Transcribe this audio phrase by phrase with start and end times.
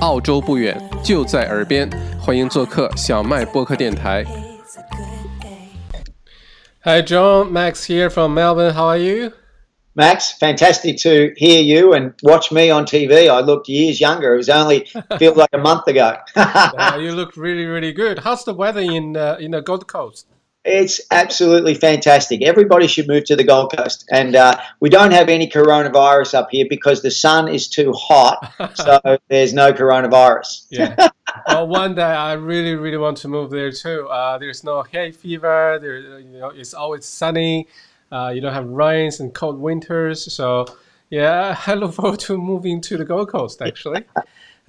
[0.00, 1.88] 澳洲不远，就在耳边，
[2.20, 4.24] 欢迎做客小麦播客电台。
[6.82, 8.74] Hi John, Max here from Melbourne.
[8.74, 9.32] How are you?
[9.96, 13.30] Max, fantastic to hear you and watch me on TV.
[13.30, 14.34] I looked years younger.
[14.34, 14.86] It was only
[15.18, 16.16] feels like a month ago.
[16.34, 18.18] uh, you look really, really good.
[18.18, 20.26] How's the weather in uh, in the Gold Coast?
[20.65, 22.43] It's absolutely fantastic.
[22.43, 26.49] Everybody should move to the Gold Coast, and uh, we don't have any coronavirus up
[26.51, 30.65] here because the sun is too hot, so there's no coronavirus.
[30.69, 31.09] yeah.
[31.47, 34.07] Well, one day I really, really want to move there too.
[34.07, 35.77] Uh, there's no hay fever.
[35.79, 37.67] There, you know, it's always sunny.
[38.11, 40.33] Uh, you don't have rains and cold winters.
[40.33, 40.65] So,
[41.11, 43.61] yeah, I look forward to moving to the Gold Coast.
[43.61, 44.05] Actually.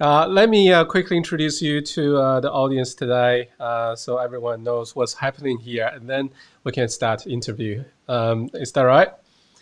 [0.00, 4.62] Uh, let me uh, quickly introduce you to uh, the audience today, uh, so everyone
[4.62, 6.28] knows what's happening here, and then
[6.64, 7.82] we can start interview.
[8.06, 9.08] Um, is that right?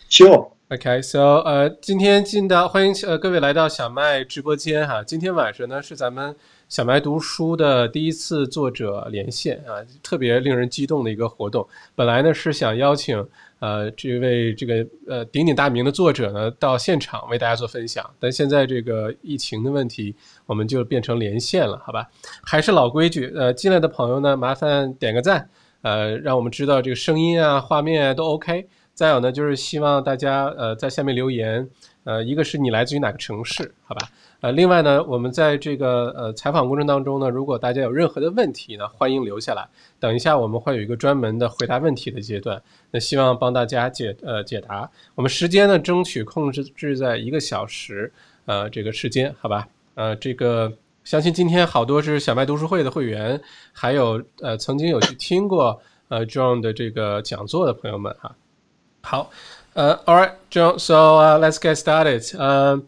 [0.09, 0.51] Sure.
[0.67, 5.03] Okay, so 呃，今天进到欢迎呃各位来到小麦直播间哈。
[5.03, 6.35] 今天晚上呢是咱们
[6.67, 11.67] 小麦读书的第一次作者连线啊，特别令人激动的一个活动。
[11.93, 13.27] 本来呢是想邀请
[13.60, 18.04] 呃，这位这个呃鼎鼎大名的作者呢，到现场为大家做分享。
[18.18, 20.14] 但现在这个疫情的问题，
[20.46, 22.08] 我们就变成连线了，好吧？
[22.42, 25.48] 还是老规矩，呃，进来的朋友呢，麻烦点个赞，
[25.82, 28.66] 呃，让我们知道这个声音啊、画面啊都 OK。
[28.92, 31.66] 再有呢，就是希望大家呃在下面留言，
[32.04, 34.08] 呃，一个是你来自于哪个城市，好吧？
[34.40, 39.68] 呃，另外呢，我们在这个呃采访过程当中呢，如果大家有任何的问题呢，欢迎留下来。
[39.98, 44.90] 等一下我们会有一个专门的回答问题的阶段，那希望帮大家解呃解答。
[45.14, 48.10] 我们时间呢，争取控制制在一个小时
[48.46, 49.68] 呃这个时间，好吧？
[49.94, 50.72] 呃，这个
[51.04, 53.38] 相信今天好多是小麦读书会的会员，
[53.72, 58.34] 还有呃曾经有去听过呃 John 的这个讲座的朋友们哈。
[59.02, 59.30] 好，
[59.74, 60.94] 呃，All right, John, so
[61.38, 62.34] let's get started.
[62.38, 62.82] 呃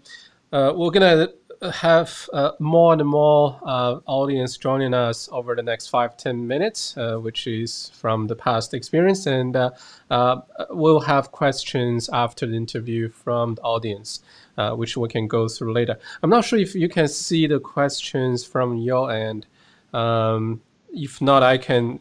[0.51, 1.31] 呃，我 gonna
[1.71, 6.97] have uh, more and more uh, audience joining us over the next five ten minutes,
[6.97, 9.71] uh, which is from the past experience, and uh,
[10.11, 10.41] uh,
[10.71, 14.21] we'll have questions after the interview from the audience,
[14.59, 15.97] uh, which we can go through later.
[16.23, 19.47] I'm not sure if you can see the questions from your end.
[19.95, 20.63] Um,
[20.93, 22.01] if not, I can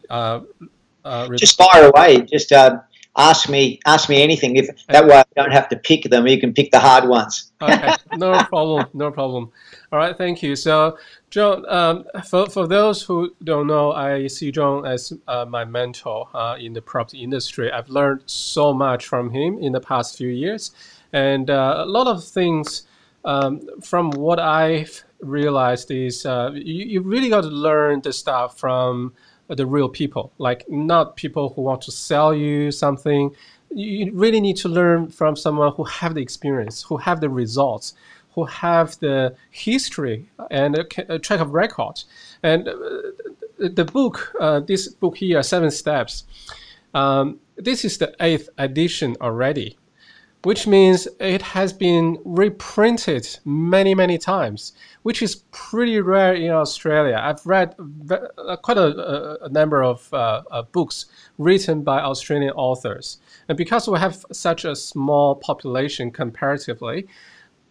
[1.36, 2.22] just fire away.
[2.22, 2.52] Just
[3.16, 4.56] ask me ask me anything.
[4.56, 7.52] If that way I don't have to pick them you can pick the hard ones.
[7.60, 7.94] Okay.
[8.16, 9.50] No problem no problem.
[9.90, 10.56] All right thank you.
[10.56, 10.98] So
[11.30, 16.28] John um, for, for those who don't know I see John as uh, my mentor
[16.34, 17.70] uh, in the property industry.
[17.70, 20.70] I've learned so much from him in the past few years.
[21.12, 22.84] And uh, a lot of things
[23.24, 28.58] um, from what I've realized is uh, you, you really got to learn the stuff
[28.58, 29.14] from
[29.48, 33.34] the real people, like not people who want to sell you something.
[33.70, 37.94] You really need to learn from someone who have the experience, who have the results,
[38.34, 42.02] who have the history and a, track of record.
[42.42, 42.74] And uh,
[43.58, 46.24] the book, uh, this book here, Seven Steps,
[46.94, 49.76] um, this is the eighth edition already
[50.42, 54.72] which means it has been reprinted many, many times,
[55.02, 57.20] which is pretty rare in Australia.
[57.22, 57.76] I've read
[58.10, 61.06] uh, quite a, a number of uh, uh, books
[61.38, 63.18] written by Australian authors.
[63.48, 67.06] And because we have such a small population comparatively,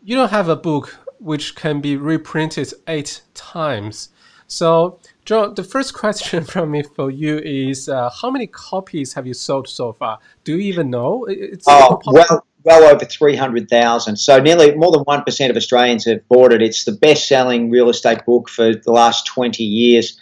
[0.03, 4.09] you don't have a book which can be reprinted eight times.
[4.47, 9.27] So, John, the first question from me for you is uh, how many copies have
[9.27, 10.19] you sold so far?
[10.43, 11.25] Do you even know?
[11.25, 14.17] It's oh, well, well over 300,000.
[14.17, 16.61] So nearly more than 1% of Australians have bought it.
[16.61, 20.19] It's the best selling real estate book for the last 20 years.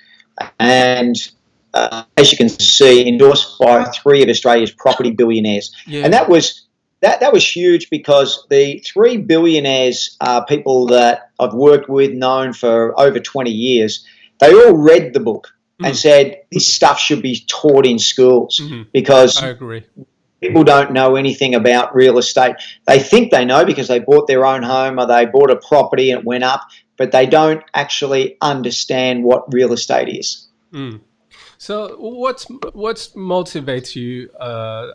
[0.59, 1.15] And
[1.73, 5.75] uh, as you can see, endorsed by three of Australia's property billionaires.
[5.85, 6.03] Yeah.
[6.03, 6.65] And that was
[7.01, 12.51] that, that was huge because the three billionaires are people that I've worked with, known
[12.51, 14.05] for over 20 years.
[14.39, 15.47] They all read the book
[15.79, 15.87] mm.
[15.87, 18.83] and said this stuff should be taught in schools mm-hmm.
[18.91, 19.83] because I agree
[20.41, 22.55] people don't know anything about real estate.
[22.85, 26.11] They think they know because they bought their own home or they bought a property
[26.11, 26.61] and it went up,
[26.97, 30.47] but they don't actually understand what real estate is.
[30.73, 31.01] Mm.
[31.57, 34.91] So, what's what's motivates you uh,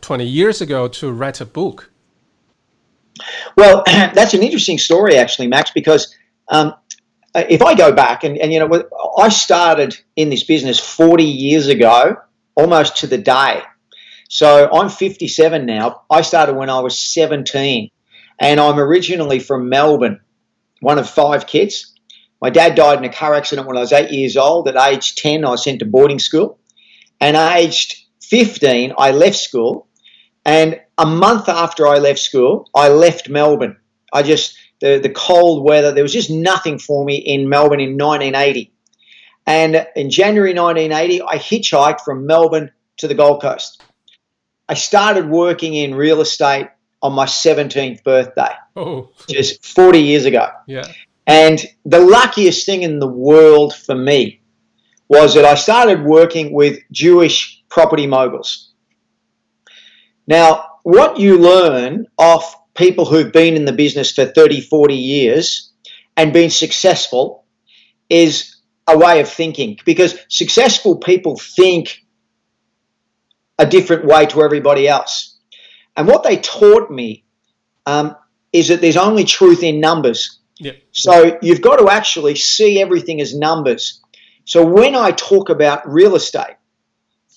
[0.00, 1.90] twenty years ago to write a book?
[3.56, 6.14] Well, that's an interesting story, actually, Max, because.
[6.48, 6.74] Um,
[7.36, 8.84] if I go back and, and you know,
[9.18, 12.16] I started in this business 40 years ago,
[12.54, 13.62] almost to the day.
[14.28, 16.02] So I'm 57 now.
[16.10, 17.90] I started when I was 17,
[18.40, 20.20] and I'm originally from Melbourne,
[20.80, 21.94] one of five kids.
[22.40, 24.68] My dad died in a car accident when I was eight years old.
[24.68, 26.58] At age 10, I was sent to boarding school.
[27.20, 29.86] And aged 15, I left school.
[30.44, 33.78] And a month after I left school, I left Melbourne.
[34.12, 35.92] I just, the, the cold weather.
[35.92, 38.72] There was just nothing for me in Melbourne in 1980.
[39.46, 43.82] And in January 1980, I hitchhiked from Melbourne to the Gold Coast.
[44.68, 46.68] I started working in real estate
[47.02, 50.48] on my 17th birthday, Oh, just 40 years ago.
[50.66, 50.82] yeah.
[51.26, 54.40] And the luckiest thing in the world for me
[55.08, 58.72] was that I started working with Jewish property moguls.
[60.26, 65.70] Now, what you learn off people who've been in the business for 30, 40 years
[66.16, 67.44] and been successful
[68.10, 68.56] is
[68.86, 72.03] a way of thinking because successful people think
[73.58, 75.36] a different way to everybody else.
[75.96, 77.24] And what they taught me
[77.86, 78.16] um,
[78.52, 80.38] is that there's only truth in numbers.
[80.58, 80.72] Yeah.
[80.92, 84.00] So you've got to actually see everything as numbers.
[84.44, 86.56] So when I talk about real estate,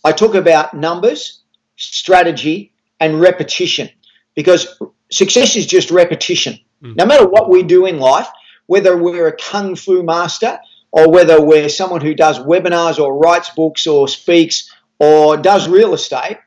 [0.04, 1.42] I talk about numbers,
[1.76, 3.90] strategy, and repetition
[4.36, 4.80] because
[5.12, 6.60] success is just repetition.
[6.84, 6.96] Mm.
[6.96, 8.28] No matter what we do in life,
[8.68, 10.60] whether we're a kung fu master
[10.92, 15.94] or whether we're someone who does webinars or writes books or speaks or does real
[15.94, 16.38] estate,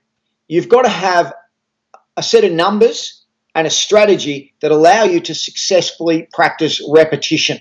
[0.49, 1.33] you've got to have
[2.17, 3.25] a set of numbers
[3.55, 7.61] and a strategy that allow you to successfully practice repetition.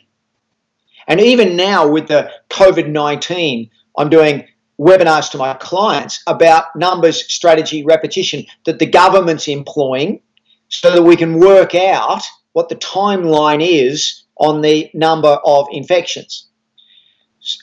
[1.07, 4.47] And even now with the COVID 19, I'm doing
[4.80, 10.21] webinars to my clients about numbers, strategy, repetition that the government's employing
[10.69, 16.47] so that we can work out what the timeline is on the number of infections.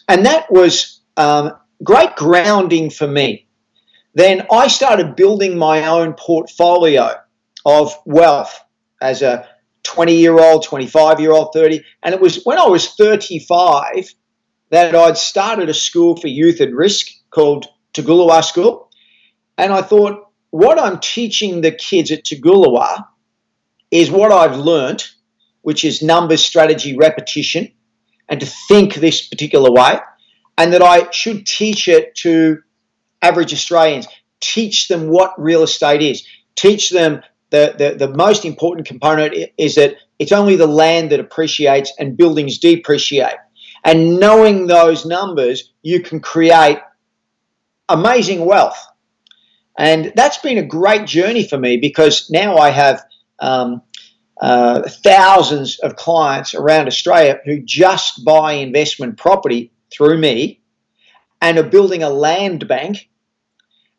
[0.08, 1.52] And that was um,
[1.82, 3.46] great grounding for me.
[4.14, 7.11] Then I started building my own portfolio
[7.64, 8.58] of wealth
[9.00, 9.49] as a
[9.82, 11.82] 20 year old, 25 year old, 30.
[12.02, 14.14] And it was when I was 35
[14.70, 18.90] that I'd started a school for youth at risk called Tugulawa School.
[19.58, 23.05] And I thought, what I'm teaching the kids at Tugulawa
[23.90, 25.14] is what I've learnt,
[25.62, 27.73] which is numbers, strategy, repetition,
[28.28, 29.99] and to think this particular way.
[30.58, 32.58] And that I should teach it to
[33.23, 34.06] average Australians,
[34.41, 39.76] teach them what real estate is, teach them the, the, the most important component is
[39.76, 43.37] that it's only the land that appreciates and buildings depreciate.
[43.85, 46.79] And knowing those numbers, you can create
[47.88, 48.85] amazing wealth.
[49.79, 53.05] And that's been a great journey for me because now I have
[53.38, 53.82] um,
[54.41, 60.61] uh, thousands of clients around Australia who just buy investment property through me
[61.41, 63.09] and are building a land bank.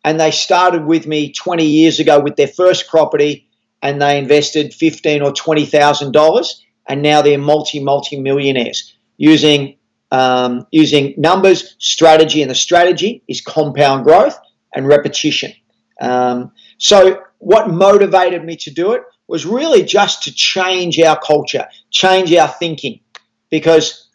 [0.03, 3.47] And they started with me 20 years ago with their first property
[3.81, 9.77] and they invested fifteen or twenty thousand dollars, and now they're multi multi millionaires using
[10.11, 14.37] um, using numbers, strategy, and the strategy is compound growth
[14.73, 15.53] and repetition.
[15.99, 21.67] Um, so, what motivated me to do it was really just to change our culture,
[21.91, 23.01] change our thinking,
[23.49, 24.06] because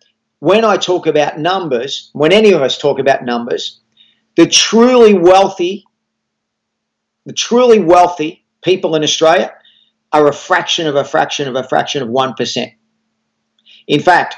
[0.43, 3.79] when I talk about numbers, when any of us talk about numbers,
[4.37, 5.85] the truly wealthy,
[7.25, 9.55] the truly wealthy people in Australia
[10.13, 12.75] are a fraction of a fraction of a fraction of 1%.
[13.87, 14.35] In fact,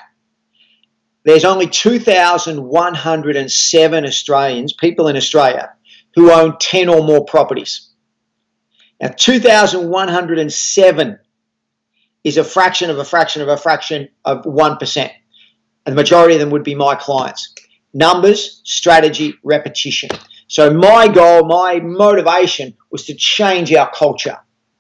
[1.25, 5.73] there's only 2,107 Australians, people in Australia,
[6.15, 7.89] who own 10 or more properties.
[9.01, 11.19] Now, 2,107
[12.25, 15.11] is a fraction of a fraction of a fraction of 1%.
[15.85, 17.53] The majority of them would be my clients.
[17.93, 20.11] Numbers, strategy, repetition.
[20.49, 24.39] So my goal, my motivation was to change our culture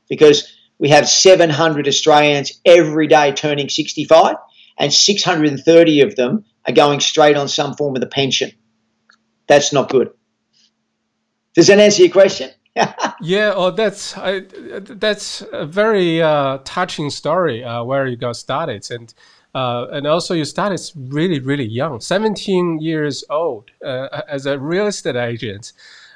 [0.08, 4.36] because we have 700 Australians every day turning 65
[4.78, 8.52] and 630 of them are going straight on some form of the pension.
[9.46, 10.10] That's not good.
[11.54, 12.50] Does that answer your question?
[13.20, 18.90] yeah, oh, that's I, that's a very uh, touching story uh, where you got started,
[18.90, 19.14] and
[19.54, 24.86] uh, and also you started really really young, 17 years old, uh, as a real
[24.86, 25.72] estate agent.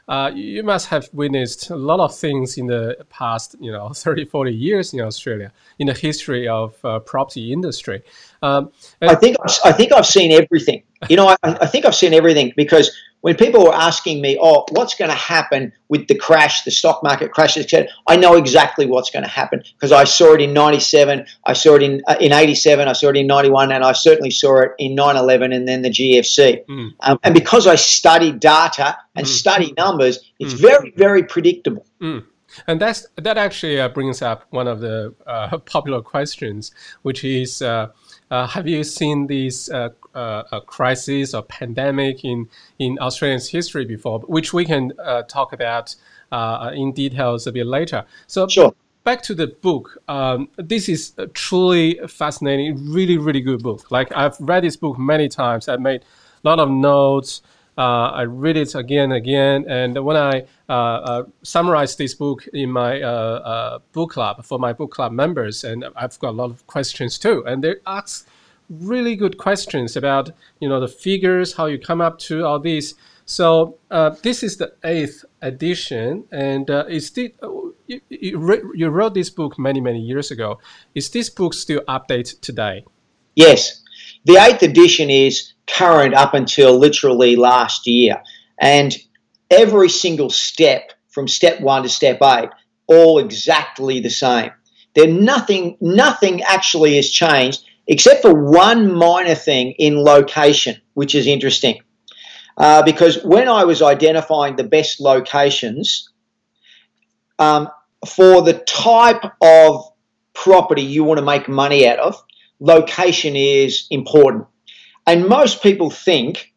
[0.09, 4.25] Uh, you must have witnessed a lot of things in the past, you know, 30,
[4.25, 8.03] 40 years in Australia, in the history of uh, property industry.
[8.43, 8.71] Um,
[9.03, 10.83] I think I think I've seen everything.
[11.09, 12.91] You know, I, I think I've seen everything because
[13.21, 17.03] when people were asking me, "Oh, what's going to happen with the crash, the stock
[17.03, 20.53] market crash?" etc., I know exactly what's going to happen because I saw it in
[20.53, 23.93] '97, I saw it in uh, in '87, I saw it in '91, and I
[23.93, 26.65] certainly saw it in 9/11 and then the GFC.
[26.69, 26.91] Mm.
[27.01, 29.31] Um, and because I study data and Mm.
[29.31, 30.61] study numbers, it's Mm.
[30.61, 31.85] very, very predictable.
[32.01, 32.25] Mm.
[32.67, 37.63] And that's that actually uh, brings up one of the uh, popular questions, which is,
[38.31, 43.49] uh, uh, have you seen these uh, uh, uh, crises or pandemic in in Australia's
[43.49, 44.21] history before?
[44.21, 45.95] Which we can uh, talk about
[46.33, 48.05] uh, in details a bit later.
[48.27, 48.75] So, Sure.
[49.05, 49.99] back to the book.
[50.09, 53.91] Um, this is a truly fascinating, really, really good book.
[53.91, 55.69] Like I've read this book many times.
[55.69, 56.03] I've made
[56.45, 57.43] a lot of notes.
[57.79, 59.65] Uh, I read it again and again.
[59.69, 64.91] And when I uh, uh, summarize this book in my book club for my book
[64.91, 67.45] club members, and I've got a lot of questions too.
[67.47, 68.27] And they ask
[68.69, 70.31] really good questions about
[70.61, 72.95] you know the figures, how you come up to all these.
[73.27, 77.35] So uh, this is the eighth edition, and uh, is the,
[77.87, 80.61] you, you, wrote this book many many years ago.
[80.95, 82.85] Is this book still updated today?
[83.35, 83.83] Yes,
[84.29, 88.23] the eighth edition is current up until literally last year,
[88.61, 88.95] and
[89.51, 92.51] every single step from step one to step eight,
[92.87, 94.51] all exactly the same.
[94.95, 101.27] There nothing nothing actually has changed except for one minor thing in location, which is
[101.27, 101.81] interesting.
[102.59, 106.11] Uh, because when I was identifying the best locations
[107.39, 107.69] um,
[108.07, 109.91] for the type of
[110.35, 112.23] property you want to make money out of,
[112.61, 114.47] location is important.
[115.07, 116.53] And most people think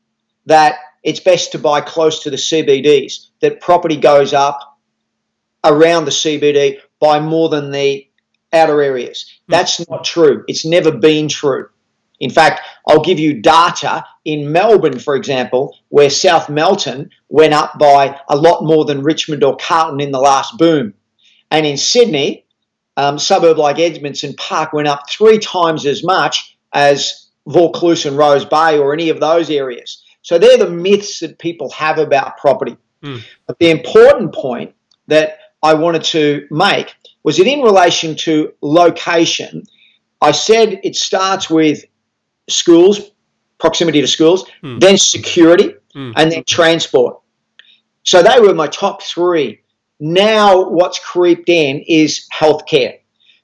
[0.46, 4.60] that it's best to buy close to the CBDs, that property goes up
[5.64, 8.08] around the CBD by more than the
[8.54, 9.32] outer areas.
[9.48, 9.52] Hmm.
[9.54, 10.44] That's not true.
[10.48, 11.70] It's never been true.
[12.20, 17.80] In fact, I'll give you data in Melbourne, for example, where South Melton went up
[17.80, 20.94] by a lot more than Richmond or Carlton in the last boom.
[21.50, 22.46] And in Sydney,
[23.02, 28.46] um, suburb like Edmondson Park went up three times as much as Vaucluse and Rose
[28.46, 30.04] Bay or any of those areas.
[30.22, 32.78] So they're the myths that people have about property.
[33.04, 33.24] Mm.
[33.48, 34.76] But the important point
[35.08, 36.94] that I wanted to make
[37.24, 39.64] was that in relation to location,
[40.22, 41.84] I said it starts with
[42.50, 43.02] schools,
[43.58, 44.80] proximity to schools, mm.
[44.80, 46.14] then security, mm.
[46.16, 47.20] and then transport.
[48.04, 49.61] So they were my top three.
[50.04, 52.98] Now, what's creeped in is healthcare,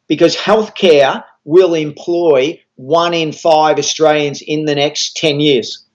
[0.08, 5.86] because healthcare will employ one in five Australians in the next 10 years.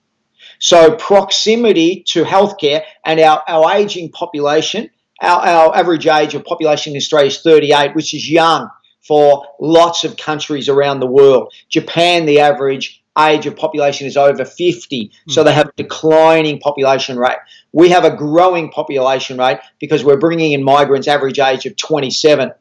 [0.59, 4.89] So, proximity to healthcare and our, our aging population,
[5.21, 8.69] our, our average age of population in Australia is 38, which is young
[9.05, 11.53] for lots of countries around the world.
[11.67, 15.45] Japan, the average age of population is over 50, so hmm.
[15.45, 17.37] they have a declining population rate.
[17.73, 22.51] We have a growing population rate because we're bringing in migrants average age of 27.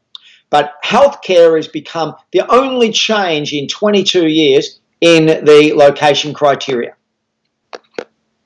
[0.50, 6.94] But healthcare has become the only change in 22 years in the location criteria.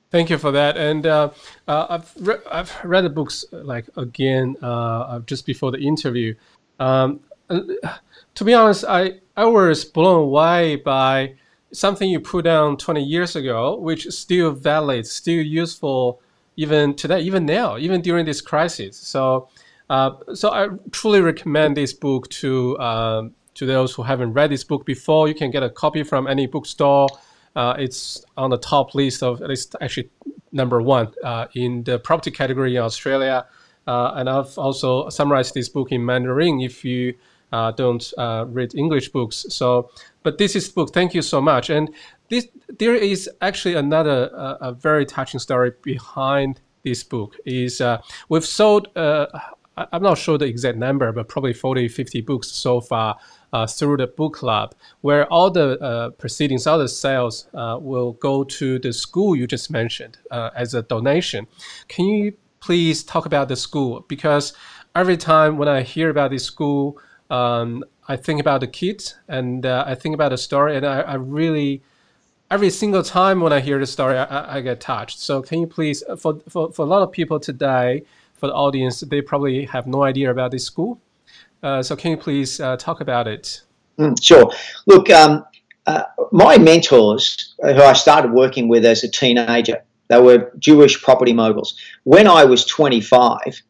[0.09, 0.77] Thank you for that.
[0.77, 1.31] And uh,
[1.67, 6.33] uh, I've re- I've read the books like again uh, just before the interview.
[6.79, 7.19] Um,
[7.49, 11.35] to be honest, I I was blown away by
[11.73, 16.21] something you put down 20 years ago, which is still valid, still useful
[16.57, 18.97] even today, even now, even during this crisis.
[18.97, 19.47] So,
[19.89, 24.63] uh, so I truly recommend this book to um, to those who haven't read this
[24.63, 25.27] book before.
[25.27, 27.07] You can get a copy from any bookstore.
[27.55, 30.09] Uh, it's on the top list of at least actually
[30.51, 33.45] number one uh, in the property category in Australia.
[33.87, 37.15] Uh, and I've also summarized this book in Mandarin if you
[37.51, 39.45] uh, don't uh, read English books.
[39.49, 39.89] So,
[40.23, 40.93] but this is book.
[40.93, 41.69] Thank you so much.
[41.69, 41.89] And
[42.29, 42.47] this
[42.79, 47.35] there is actually another uh, a very touching story behind this book.
[47.45, 48.87] Is uh, we've sold.
[48.95, 49.27] Uh,
[49.77, 53.15] I'm not sure the exact number, but probably 40, 50 books so far
[53.53, 58.79] uh, through the book club, where all the proceedings, all the sales will go to
[58.79, 61.45] the school you just mentioned as a donation.
[61.89, 64.03] Can you please talk about the school?
[64.07, 64.53] Because
[64.95, 69.65] every time when I hear about this school, um, I think about the kids and
[69.65, 71.83] uh, I think about the story, and I, I, really,
[72.49, 75.19] every single time when I hear the story, I, I, get touched.
[75.19, 78.53] So, can you please, uh, for, for, for a lot of people today, for the
[78.53, 80.99] audience, they probably have no idea about this school.
[81.63, 83.61] Uh, so, can you please uh, talk about it?
[83.97, 84.51] Mm, sure.
[84.85, 85.45] Look, um,
[85.85, 91.01] uh, my mentors, uh, who I started working with as a teenager, they were Jewish
[91.01, 91.77] property moguls.
[92.03, 93.61] When I was 25,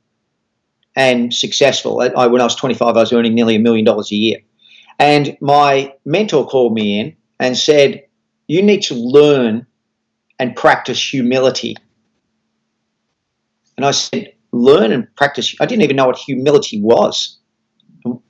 [0.97, 2.01] and successful.
[2.01, 4.39] I, when I was 25, I was earning nearly a million dollars a year.
[4.97, 8.06] And my mentor called me in and said,
[8.47, 9.67] You need to learn
[10.39, 11.75] and practice humility.
[13.75, 15.55] And I said, Learn and practice.
[15.59, 17.37] I didn't even know what humility was.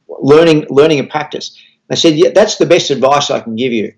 [0.08, 1.56] Learning, learning and practice.
[1.90, 3.94] I said, Yeah, that's the best advice I can give you.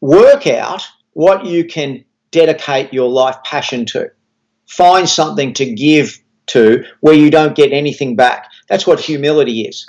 [0.00, 4.10] Work out what you can dedicate your life passion to.
[4.68, 8.48] Find something to give to where you don't get anything back.
[8.68, 9.86] That's what humility is.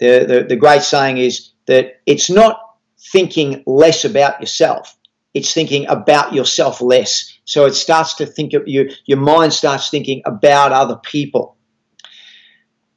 [0.00, 2.63] The, the, the great saying is that it's not
[3.12, 4.96] thinking less about yourself,
[5.34, 7.32] it's thinking about yourself less.
[7.44, 11.56] So it starts to think of you, your mind starts thinking about other people.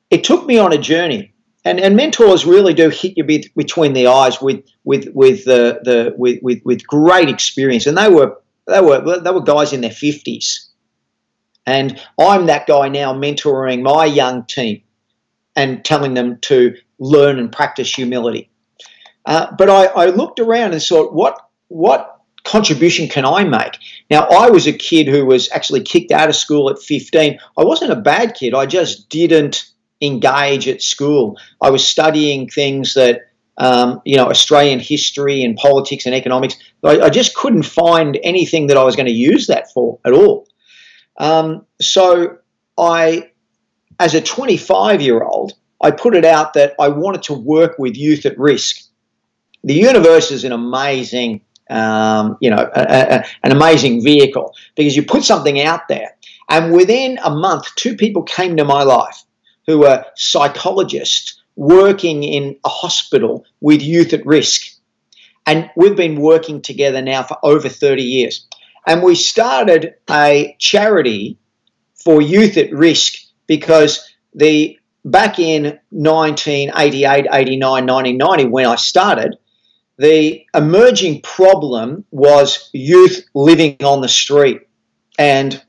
[0.10, 1.34] It took me on a journey,
[1.66, 5.80] and and mentors really do hit you be- between the eyes with with with the
[5.84, 8.38] the with, with with great experience, and they were
[8.68, 10.70] they were they were guys in their fifties,
[11.66, 14.84] and I'm that guy now mentoring my young team
[15.58, 18.50] and telling them to learn and practice humility.
[19.28, 23.78] Uh, but I, I looked around and thought, what what contribution can I make?
[24.10, 27.38] Now, I was a kid who was actually kicked out of school at 15.
[27.58, 28.54] I wasn't a bad kid.
[28.54, 29.70] I just didn't
[30.02, 31.38] engage at school.
[31.62, 36.56] I was studying things that, um, you know, Australian history and politics and economics.
[36.82, 40.14] I, I, just couldn't find anything that I was going to use that for at
[40.14, 40.48] all.
[41.18, 42.38] Um, so
[42.78, 43.32] I,
[44.00, 47.98] as a 25 year old, I put it out that I wanted to work with
[47.98, 48.87] youth at risk.
[49.64, 55.04] The universe is an amazing um, you know, a, a, an amazing vehicle because you
[55.04, 56.16] put something out there.
[56.50, 59.24] And within a month, two people came to my life
[59.66, 64.62] who were psychologists working in a hospital with youth at risk.
[65.46, 68.48] And we've been working together now for over 30 years.
[68.86, 71.38] And we started a charity
[71.96, 73.16] for youth at risk
[73.48, 79.38] because the back in 1988, 89, 1990, when I started,
[79.98, 84.62] the emerging problem was youth living on the street.
[85.18, 85.62] And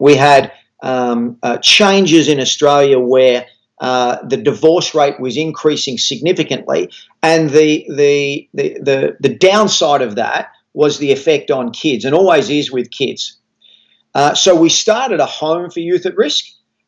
[0.00, 0.52] we had
[0.82, 3.46] um, uh, changes in Australia where
[3.80, 6.90] uh, the divorce rate was increasing significantly.
[7.22, 12.14] And the, the, the, the, the downside of that was the effect on kids, and
[12.14, 13.38] always is with kids.
[14.14, 16.44] Uh, so we started a home for youth at risk.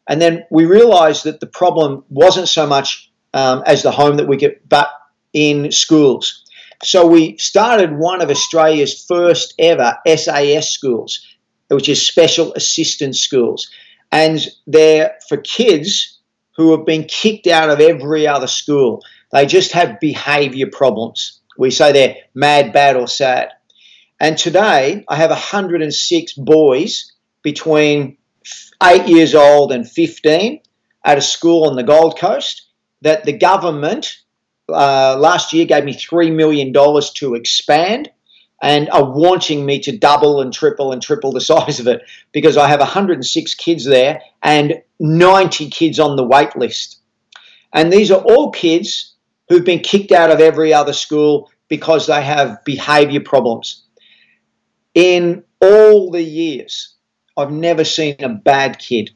[0.09, 4.29] And then we realized that the problem wasn't so much um, as the home that
[4.29, 4.89] we get, but
[5.33, 6.44] in schools.
[6.85, 11.27] So we started one of Australia's first ever SAS schools,
[11.69, 13.71] which is special assistance schools.
[14.13, 16.21] And they're for kids
[16.57, 19.03] who have been kicked out of every other school.
[19.33, 21.41] They just have behavior problems.
[21.57, 23.49] We say they're mad, bad, or sad.
[24.21, 28.19] And today I have 106 boys between
[28.83, 30.61] 8 years old and 15
[31.05, 32.69] at a school on the Gold Coast
[33.01, 34.19] that the government
[34.69, 38.11] uh, last year gave me $3 million to expand
[38.63, 42.57] and are wanting me to double and triple and triple the size of it because
[42.57, 47.01] I have 106 kids there and 90 kids on the wait list.
[47.73, 49.15] And these are all kids
[49.49, 53.83] who've been kicked out of every other school because they have behavior problems.
[54.95, 56.95] In all the years,
[57.37, 59.11] I've never seen a bad kid.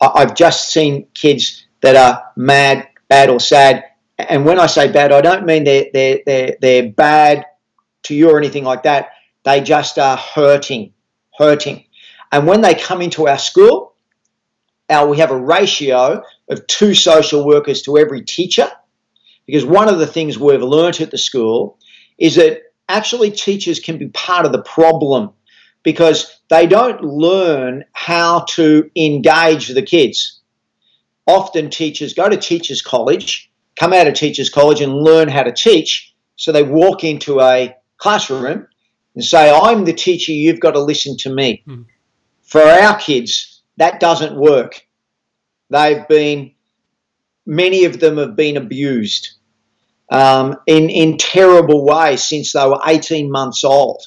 [0.00, 3.84] I've just seen kids that are mad, bad, or sad
[4.28, 7.46] and when I say bad, I don't mean they're, they're, they're, they're bad
[8.04, 9.10] to you or anything like that.
[9.44, 10.92] They just are hurting,
[11.38, 11.84] hurting.
[12.32, 13.94] And when they come into our school,
[14.88, 18.70] our, we have a ratio of two social workers to every teacher.
[19.46, 21.78] Because one of the things we've learnt at the school
[22.18, 25.30] is that actually teachers can be part of the problem
[25.82, 30.40] because they don't learn how to engage the kids.
[31.26, 33.49] Often teachers go to teachers' college
[33.80, 36.14] come out of teachers college and learn how to teach.
[36.36, 38.66] So they walk into a classroom
[39.14, 41.64] and say, I'm the teacher, you've got to listen to me.
[41.66, 41.86] Mm.
[42.42, 44.86] For our kids, that doesn't work.
[45.70, 46.52] They've been,
[47.46, 49.30] many of them have been abused
[50.10, 54.02] um, in, in terrible ways since they were 18 months old.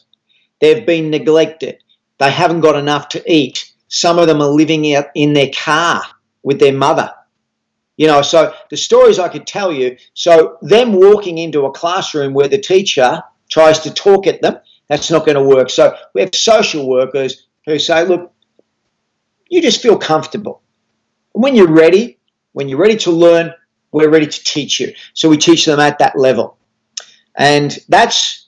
[0.62, 1.82] They've been neglected.
[2.20, 3.74] They haven't got enough to eat.
[3.88, 6.04] Some of them are living out in their car
[6.44, 7.12] with their mother.
[7.98, 9.98] You know, so the stories I could tell you.
[10.14, 14.58] So them walking into a classroom where the teacher tries to talk at them,
[14.90, 15.70] that's not going to work.
[15.70, 18.32] So we have social workers who say, look,
[19.48, 20.62] you just feel comfortable.
[21.36, 22.18] And when you're ready,
[22.54, 23.54] when you're ready to learn,
[23.92, 24.94] we're ready to teach you.
[25.14, 26.58] So we teach them at that level.
[27.36, 28.48] And that's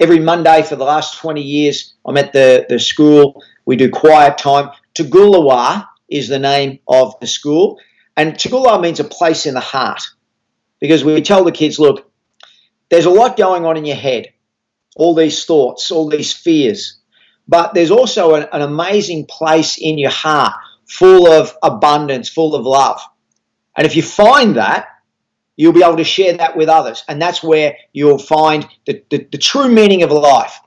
[0.00, 1.94] every Monday for the last 20 years.
[2.04, 3.42] I'm at the, the school.
[3.64, 4.70] We do quiet time.
[4.94, 7.78] Tugulawa is the name of the school.
[8.16, 10.02] And Tugula means a place in the heart
[10.80, 12.10] because we tell the kids, look,
[12.90, 14.32] there's a lot going on in your head,
[14.96, 16.98] all these thoughts, all these fears,
[17.48, 20.54] but there's also an, an amazing place in your heart
[20.86, 23.00] full of abundance, full of love.
[23.76, 24.86] And if you find that,
[25.56, 27.04] you'll be able to share that with others.
[27.08, 30.58] And that's where you'll find the, the, the true meaning of life.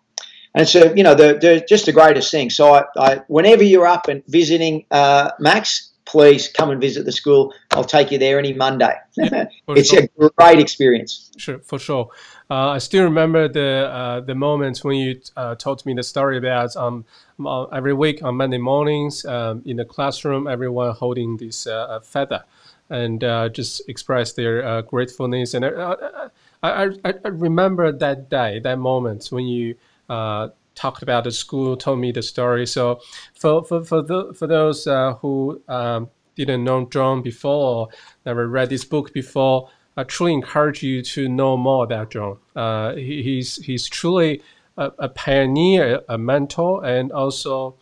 [0.54, 2.50] And so, you know, they're, they're just the greatest thing.
[2.50, 7.12] So, I, I, whenever you're up and visiting uh, Max, please come and visit the
[7.12, 7.54] school.
[7.72, 8.96] I'll take you there any Monday.
[9.16, 10.08] Yeah, it's sure.
[10.20, 11.32] a great experience.
[11.38, 12.10] Sure, for sure.
[12.50, 16.38] Uh, I still remember the uh, the moment when you uh, told me the story
[16.40, 17.06] about um,
[17.46, 22.44] uh, every week on Monday mornings um, in the classroom, everyone holding this uh, feather.
[22.90, 25.54] and uh, just express their uh, gratefulness.
[25.54, 26.30] And uh,
[26.64, 29.76] I, I, I, remember that day, that moment when you
[30.10, 32.66] uh, talked about the school, told me the story.
[32.66, 33.02] So
[33.34, 37.90] for for for, the, for those uh, who um, didn't know John before,
[38.26, 42.38] never read this book before, I truly encourage you to know more about John.
[42.56, 44.42] Uh, he, he's he's truly
[44.78, 47.76] a, a, pioneer, a mentor, and also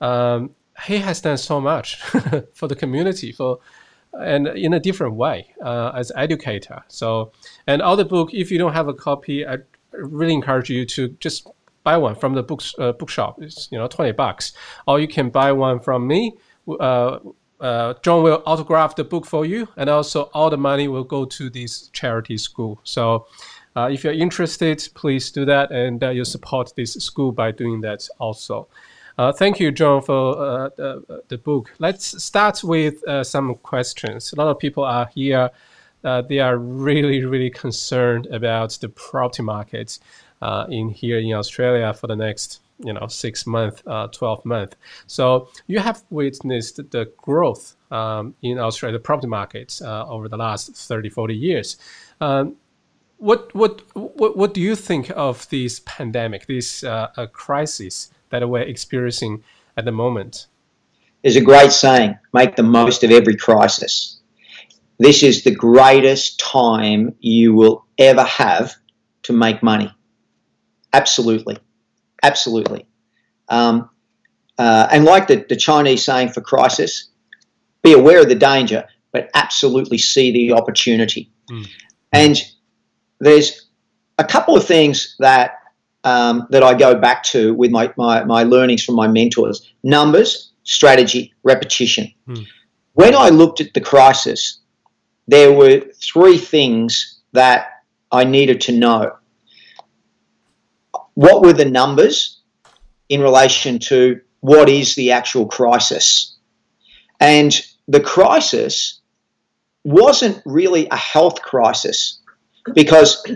[0.00, 0.50] um,
[0.86, 1.96] he has done so much
[2.54, 3.58] for the community for
[4.20, 6.82] and in a different way uh, as educator.
[6.88, 7.32] So,
[7.66, 9.58] and other book, if you don't have a copy, I
[9.92, 11.48] really encourage you to just
[11.84, 13.40] buy one from the books uh, bookshop.
[13.40, 14.52] It's you know twenty bucks,
[14.86, 16.32] or you can buy one from me.
[16.68, 17.18] Uh,
[17.60, 21.24] uh, John will autograph the book for you, and also all the money will go
[21.24, 22.80] to this charity school.
[22.84, 23.26] So,
[23.76, 27.80] uh, if you're interested, please do that, and uh, you support this school by doing
[27.82, 28.68] that also.
[29.16, 31.72] Uh, thank you, John, for uh, the, the, book.
[31.78, 34.32] Let's start with uh, some questions.
[34.32, 35.50] A lot of people are here.
[36.02, 39.98] Uh, they are really, really concerned about the property market
[40.42, 44.76] uh, in here in Australia for the next, you know, six months, uh, twelve months.
[45.06, 51.08] So you have witnessed the growth um, in Australia, property markets over the last 30,
[51.08, 51.76] 40 years.
[52.20, 52.56] Um,
[53.18, 56.84] what, what, what, what do you think of this pandemic, this
[57.32, 58.10] crisis?
[58.40, 59.42] that we're experiencing
[59.76, 60.46] at the moment?
[61.22, 64.20] There's a great saying make the most of every crisis.
[64.98, 68.74] This is the greatest time you will ever have
[69.24, 69.92] to make money.
[70.94, 71.58] Absolutely.
[72.22, 72.86] Absolutely.
[73.48, 73.90] Um,
[74.58, 77.10] uh, and like the, the Chinese saying for crisis,
[77.82, 81.30] be aware of the danger, but absolutely see the opportunity.
[81.50, 81.68] Mm.
[82.12, 82.42] And
[83.20, 83.66] there's
[84.18, 85.58] a couple of things that
[86.04, 90.52] um, that I go back to with my, my, my, learnings from my mentors numbers,
[90.62, 92.12] strategy, repetition.
[92.26, 92.42] Hmm.
[92.92, 94.60] When I looked at the crisis,
[95.26, 97.68] there were three things that
[98.12, 99.16] I needed to know.
[101.14, 102.40] What were the numbers
[103.08, 106.36] in relation to what is the actual crisis?
[107.20, 107.54] And
[107.88, 109.00] the crisis
[109.84, 112.20] wasn't really a health crisis
[112.74, 113.26] because,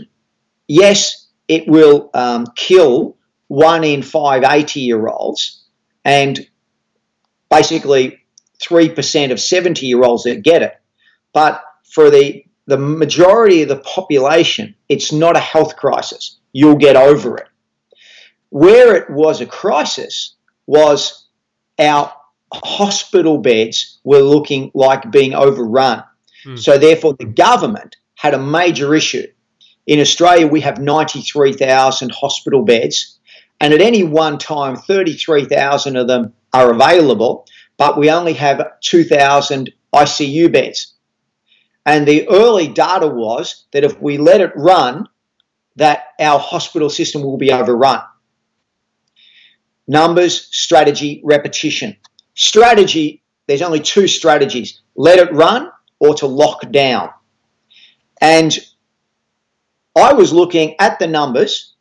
[0.66, 3.16] yes, it will um, kill
[3.48, 5.64] one in five 80 year olds
[6.04, 6.46] and
[7.50, 8.20] basically
[8.62, 10.74] 3% of 70 year olds that get it.
[11.32, 11.62] But
[11.92, 16.38] for the, the majority of the population, it's not a health crisis.
[16.52, 17.48] You'll get over it.
[18.50, 20.34] Where it was a crisis
[20.66, 21.26] was
[21.78, 22.12] our
[22.52, 26.04] hospital beds were looking like being overrun.
[26.44, 26.58] Mm.
[26.58, 29.26] So, therefore, the government had a major issue.
[29.86, 33.18] In Australia, we have 93,000 hospital beds,
[33.60, 39.72] and at any one time, 33,000 of them are available, but we only have 2,000
[39.94, 40.94] ICU beds.
[41.86, 45.08] And the early data was that if we let it run,
[45.76, 48.02] that our hospital system will be overrun.
[49.88, 51.96] Numbers, strategy, repetition.
[52.34, 57.10] Strategy, there's only two strategies let it run or to lock down.
[58.20, 58.56] And
[59.96, 61.74] I was looking at the numbers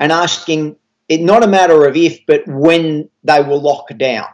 [0.00, 0.76] and asking
[1.08, 4.26] it not a matter of if, but when they will lock down.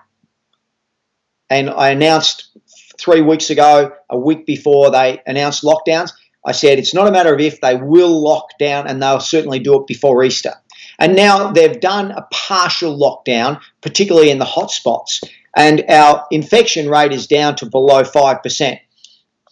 [1.48, 2.56] And I announced
[2.98, 6.12] three weeks ago, a week before they announced lockdowns,
[6.44, 9.58] I said it's not a matter of if they will lock down, and they'll certainly
[9.58, 10.54] do it before Easter.
[11.00, 15.24] And now they've done a partial lockdown, particularly in the hotspots,
[15.56, 18.78] and our infection rate is down to below 5%.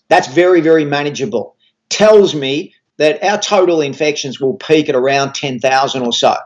[0.09, 1.57] That's very, very manageable.
[1.89, 6.37] Tells me that our total infections will peak at around 10,000 or so.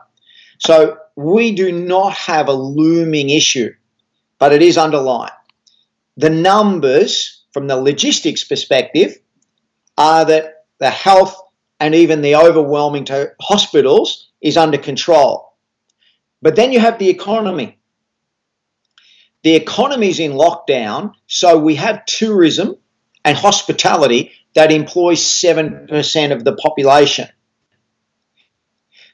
[0.59, 3.73] So we do not have a looming issue,
[4.39, 5.33] but it is underlying.
[6.15, 9.17] The numbers from the logistics perspective
[9.97, 11.35] are that the health
[11.79, 15.55] and even the overwhelming to hospitals is under control.
[16.41, 17.79] But then you have the economy.
[19.41, 22.75] The economy is in lockdown, so we have tourism
[23.25, 27.27] and hospitality that employs 7% of the population.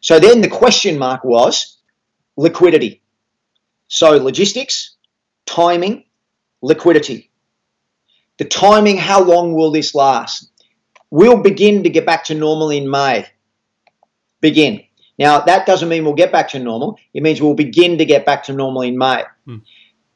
[0.02, 1.78] So then the question mark was
[2.36, 3.02] liquidity.
[3.88, 4.96] So logistics,
[5.46, 6.06] timing,
[6.62, 7.32] liquidity.
[8.38, 10.50] The timing, how long will this last?
[11.12, 13.28] We'll begin to get back to normal in May.
[14.42, 14.84] Begin.
[15.20, 16.98] Now, that doesn't mean we'll get back to normal.
[17.14, 19.26] It means we'll begin to get back to normal in May.
[19.46, 19.58] Hmm.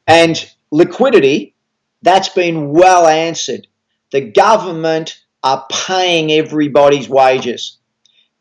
[0.07, 1.55] And liquidity,
[2.01, 3.67] that's been well answered
[4.11, 7.79] the government are paying everybody's wages.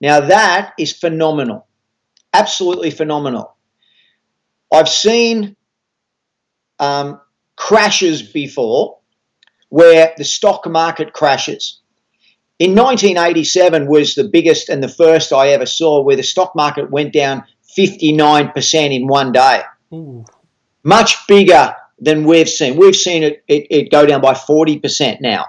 [0.00, 1.66] Now, that is phenomenal.
[2.32, 3.56] Absolutely phenomenal.
[4.72, 5.56] I've seen
[6.78, 7.20] um,
[7.56, 8.98] crashes before
[9.70, 11.80] where the stock market crashes.
[12.62, 16.92] In 1987 was the biggest and the first I ever saw where the stock market
[16.92, 17.42] went down
[17.76, 19.62] 59% in one day.
[19.92, 20.24] Ooh.
[20.84, 22.76] Much bigger than we've seen.
[22.76, 25.46] We've seen it, it, it go down by 40% now,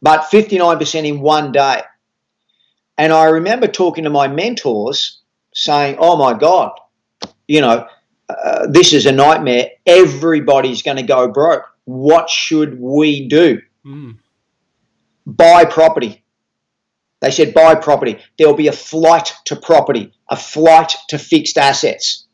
[0.00, 1.82] but 59% in one day.
[2.96, 5.22] And I remember talking to my mentors
[5.54, 6.70] saying, oh my God,
[7.48, 7.88] you know,
[8.28, 9.70] uh, this is a nightmare.
[9.86, 11.64] Everybody's going to go broke.
[11.82, 13.60] What should we do?
[13.84, 14.18] Mm.
[15.26, 16.24] Buy property.
[17.20, 18.18] They said buy property.
[18.38, 22.26] There will be a flight to property, a flight to fixed assets.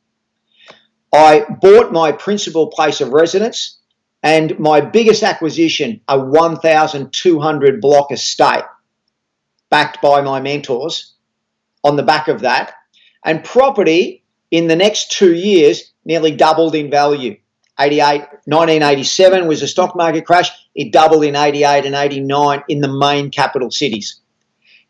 [1.12, 3.79] I bought my principal place of residence
[4.22, 8.64] and my biggest acquisition, a 1,200 block estate,
[9.70, 11.14] backed by my mentors
[11.83, 12.74] on the back of that.
[13.24, 17.37] And property in the next two years nearly doubled in value.
[17.79, 20.50] 88, 1987 was a stock market crash.
[20.74, 24.20] It doubled in 88 and 89 in the main capital cities.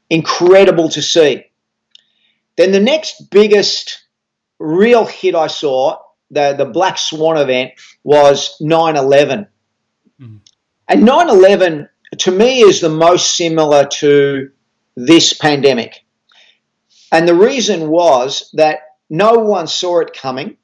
[0.08, 1.44] Incredible to see.
[2.56, 4.04] Then the next biggest
[4.58, 5.98] real hit I saw,
[6.30, 7.72] the, the Black Swan event,
[8.04, 9.46] was 9 11.
[10.20, 10.40] Mm.
[10.88, 11.88] And 9 11
[12.18, 14.50] to me is the most similar to
[14.96, 16.04] this pandemic.
[17.12, 20.56] And the reason was that no one saw it coming,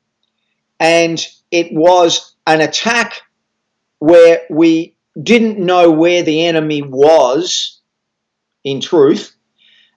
[0.79, 3.22] and it was an attack
[3.98, 7.81] where we didn't know where the enemy was,
[8.64, 9.35] in truth,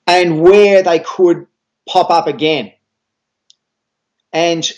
[0.08, 1.48] and where they could
[1.88, 2.72] pop up again.
[4.32, 4.72] And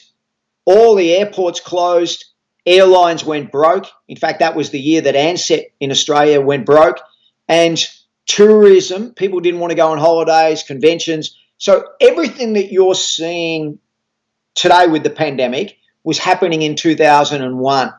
[0.65, 2.25] all the airports closed,
[2.65, 3.87] airlines went broke.
[4.07, 6.99] In fact, that was the year that Ansett in Australia went broke.
[7.47, 7.83] And
[8.25, 11.37] tourism, people didn't want to go on holidays, conventions.
[11.57, 13.79] So everything that you're seeing
[14.55, 17.93] today with the pandemic was happening in 2001.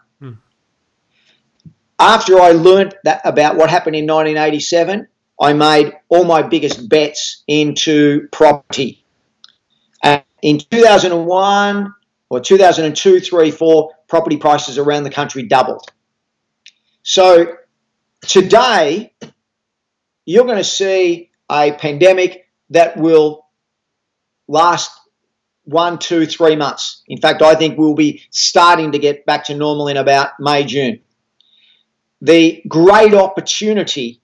[2.02, 5.06] After I learned that about what happened in 1987,
[5.40, 9.04] I made all my biggest bets into property.
[10.02, 11.94] And in 2001
[12.28, 15.92] or 2002, 3, 4, property prices around the country doubled.
[17.04, 17.54] So
[18.22, 19.14] today,
[20.24, 23.46] you're going to see a pandemic that will
[24.48, 24.90] last
[25.62, 27.04] one, two, three months.
[27.06, 30.64] In fact, I think we'll be starting to get back to normal in about May,
[30.64, 30.98] June.
[32.22, 34.20] The great opportunity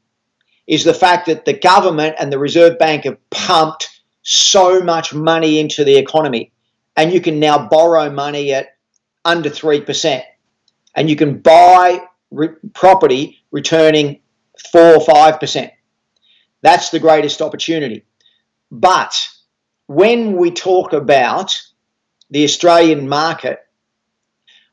[0.68, 3.88] is the fact that the government and the Reserve Bank have pumped
[4.22, 6.52] so much money into the economy,
[6.96, 8.76] and you can now borrow money at
[9.24, 10.22] under 3%,
[10.94, 14.20] and you can buy re- property returning
[14.70, 15.70] 4 or 5%.
[16.62, 18.04] That's the greatest opportunity.
[18.70, 19.28] But
[19.88, 21.60] when we talk about
[22.30, 23.58] the Australian market,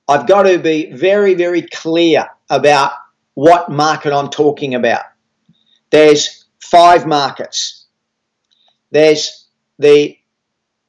[0.08, 2.92] I've got to be very, very clear about
[3.36, 5.04] what market I'm talking about.
[5.92, 7.86] There's five markets.
[8.92, 10.18] There's the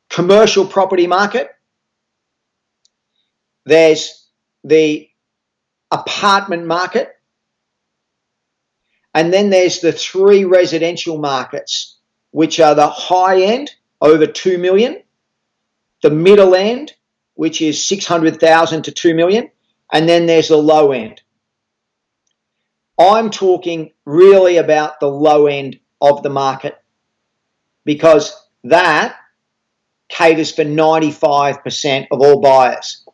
[0.08, 1.50] commercial property market.
[3.64, 4.26] There's
[4.64, 5.08] the
[5.90, 7.12] apartment market.
[9.14, 11.96] And then there's the three residential markets,
[12.30, 15.02] which are the high end, over 2 million,
[16.02, 16.92] the middle end,
[17.34, 19.50] which is 600,000 to 2 million,
[19.92, 21.22] and then there's the low end.
[22.98, 26.76] I'm talking really about the low end of the market
[27.84, 29.16] because that
[30.08, 33.04] caters for 95% of all buyers.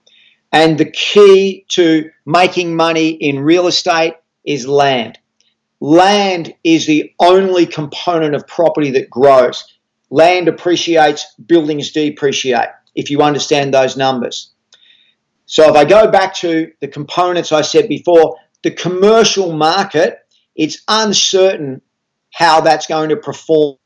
[0.52, 4.14] And the key to making money in real estate
[4.44, 5.18] is land.
[5.80, 9.64] Land is the only component of property that grows.
[10.10, 14.52] Land appreciates, buildings depreciate, if you understand those numbers.
[15.46, 20.18] So if I go back to the components I said before, the commercial market,
[20.54, 21.82] it's uncertain
[22.32, 23.76] how that's going to perform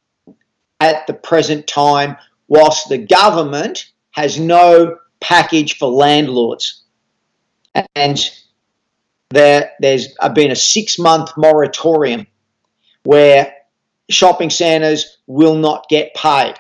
[0.80, 2.16] at the present time,
[2.48, 6.84] whilst the government has no package for landlords.
[7.94, 8.18] And
[9.30, 12.26] there, there's been a six month moratorium
[13.04, 13.52] where
[14.08, 16.54] shopping centres will not get paid.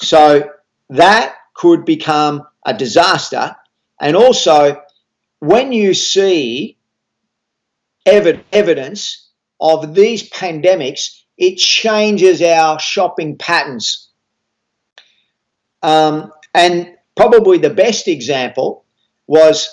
[0.00, 0.50] So
[0.90, 3.56] that could become a disaster.
[4.00, 4.80] And also,
[5.40, 6.77] when you see
[8.08, 9.28] ev- evidence
[9.60, 14.08] of these pandemics, it changes our shopping patterns.
[15.82, 18.84] Um, and probably the best example
[19.26, 19.68] was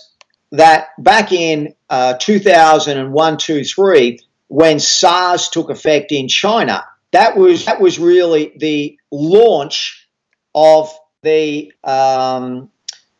[0.51, 7.65] that back in uh, 2001, 2, 3, when SARS took effect in China, that was
[7.65, 10.07] that was really the launch
[10.53, 10.93] of
[11.23, 12.69] the um,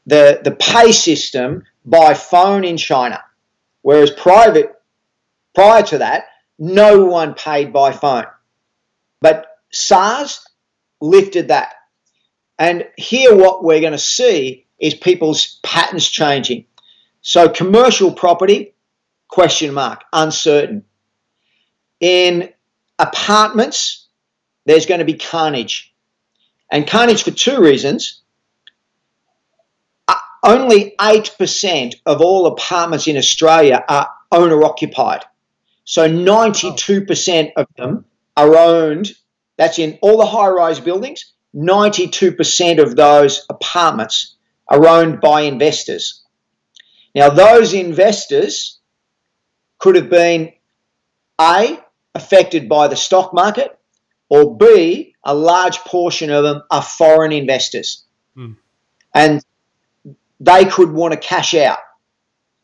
[0.05, 3.23] the the pay system by phone in China,
[3.81, 4.74] whereas private
[5.55, 6.25] prior to that,
[6.59, 8.25] no one paid by phone.
[9.21, 10.45] But SARS
[11.01, 11.73] lifted that.
[12.57, 16.65] And here, what we're going to see is people's patterns changing.
[17.21, 18.75] So, commercial property,
[19.27, 20.85] question mark, uncertain.
[21.99, 22.53] In
[22.99, 24.07] apartments,
[24.65, 25.93] there's going to be carnage.
[26.71, 28.21] And carnage for two reasons.
[30.07, 35.25] Uh, only 8% of all apartments in Australia are owner occupied.
[35.85, 39.13] So 92% of them are owned,
[39.57, 44.35] that's in all the high rise buildings, 92% of those apartments
[44.67, 46.23] are owned by investors.
[47.13, 48.79] Now, those investors
[49.77, 50.51] could have been
[51.39, 51.79] A,
[52.13, 53.77] affected by the stock market,
[54.27, 58.03] or B, a large portion of them are foreign investors.
[58.35, 58.53] Hmm.
[59.13, 59.45] And
[60.39, 61.79] they could want to cash out.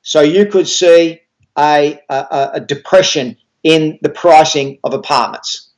[0.02, 1.22] So you could see
[1.58, 5.70] a, a, a depression in the pricing of apartments.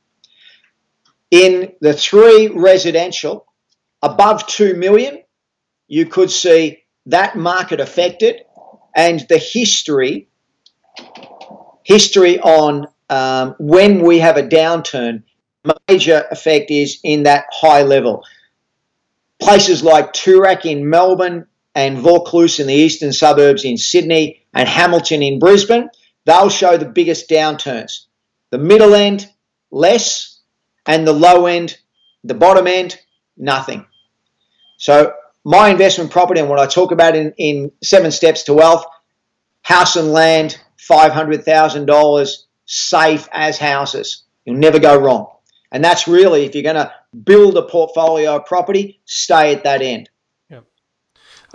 [1.30, 3.46] In the three residential
[4.02, 5.22] above 2 million,
[5.88, 8.42] you could see that market affected
[8.94, 10.28] and the history
[11.82, 15.22] history on um, when we have a downturn
[15.88, 18.24] major effect is in that high level
[19.40, 25.22] places like Toorak in Melbourne and Vaucluse in the eastern suburbs in Sydney and Hamilton
[25.22, 25.90] in Brisbane,
[26.24, 28.06] they'll show the biggest downturns.
[28.50, 29.28] The middle end,
[29.70, 30.40] less,
[30.86, 31.76] and the low end,
[32.22, 32.98] the bottom end,
[33.36, 33.86] nothing.
[34.78, 35.14] So,
[35.44, 38.86] my investment property and what I talk about in, in Seven Steps to Wealth
[39.64, 42.36] house and land, $500,000,
[42.66, 44.22] safe as houses.
[44.44, 45.30] You'll never go wrong.
[45.72, 46.92] And that's really, if you're going to
[47.24, 50.08] build a portfolio of property, stay at that end.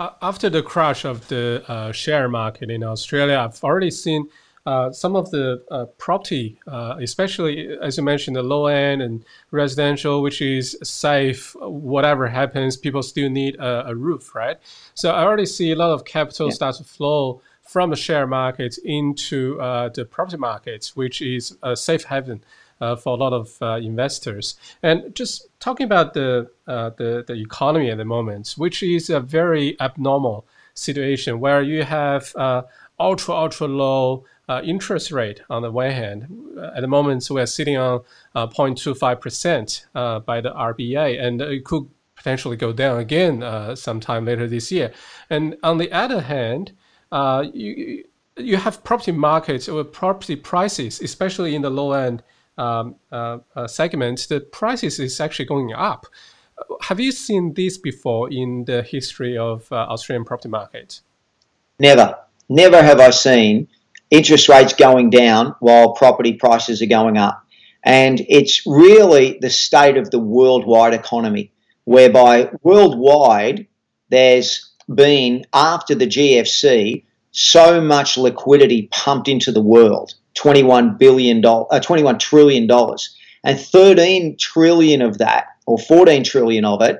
[0.00, 4.30] Uh, after the crash of the uh, share market in Australia, I've already seen
[4.64, 9.22] uh, some of the uh, property, uh, especially as you mentioned, the low end and
[9.50, 11.54] residential, which is safe.
[11.60, 14.56] Whatever happens, people still need a, a roof, right?
[14.94, 16.54] So I already see a lot of capital yeah.
[16.54, 21.76] start to flow from the share market into uh, the property markets, which is a
[21.76, 22.46] safe haven uh,
[22.96, 24.56] for a lot of uh, investors.
[24.82, 29.20] And just talking about the, uh, the, the economy at the moment, which is a
[29.20, 32.62] very abnormal situation where you have uh,
[32.98, 36.26] ultra ultra low uh, interest rate on the one hand.
[36.74, 38.00] At the moment, we are sitting on
[38.34, 44.72] 0.25 percent by the RBA, and it could potentially go down again sometime later this
[44.72, 44.92] year.
[45.28, 46.72] And on the other hand,
[47.54, 48.04] you
[48.36, 52.22] you have property markets or property prices, especially in the low end
[52.58, 56.06] um, uh, uh, segment, the prices is actually going up.
[56.82, 61.00] Have you seen this before in the history of uh, Australian property market?
[61.78, 62.16] Never,
[62.48, 63.68] never have I seen
[64.10, 67.46] interest rates going down while property prices are going up.
[67.82, 71.52] And it's really the state of the worldwide economy,
[71.84, 73.66] whereby worldwide
[74.10, 81.66] there's been, after the GFC, so much liquidity pumped into the world 21 billion dollars,
[81.70, 86.98] uh, 21 trillion dollars, and 13 trillion of that, or 14 trillion of it,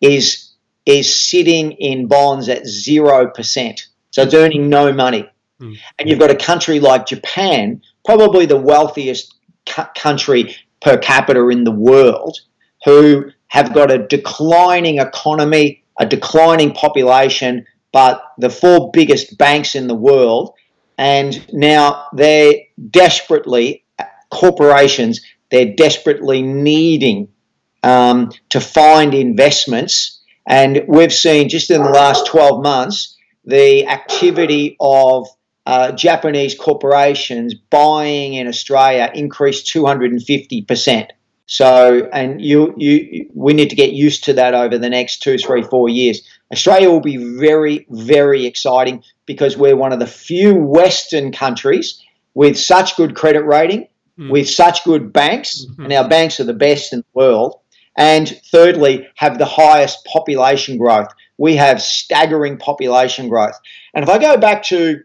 [0.00, 0.50] is
[0.86, 3.86] is sitting in bonds at zero percent.
[4.10, 5.30] So it's earning no money.
[5.60, 5.78] Mm.
[5.98, 9.36] And you've got a country like Japan, probably the wealthiest
[9.68, 12.38] cu- country per capita in the world,
[12.84, 19.86] who have got a declining economy, a declining population, but the four biggest banks in
[19.86, 20.54] the world
[21.00, 22.56] and now they're
[22.90, 23.84] desperately
[24.30, 27.28] corporations they're desperately needing
[27.82, 34.76] um, to find investments and we've seen just in the last 12 months the activity
[34.80, 35.26] of
[35.66, 41.08] uh, Japanese corporations buying in Australia increased 250%.
[41.46, 45.36] So, and you, you, we need to get used to that over the next two,
[45.36, 46.22] three, four years.
[46.52, 52.02] Australia will be very, very exciting because we're one of the few Western countries
[52.34, 54.30] with such good credit rating, mm.
[54.30, 55.84] with such good banks, mm-hmm.
[55.84, 57.60] and our banks are the best in the world.
[57.96, 61.08] And thirdly, have the highest population growth.
[61.38, 63.58] We have staggering population growth.
[63.94, 65.00] And if I go back to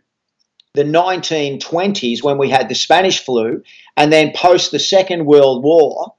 [0.73, 3.63] the 1920s when we had the Spanish flu,
[3.97, 6.13] and then post the Second World War,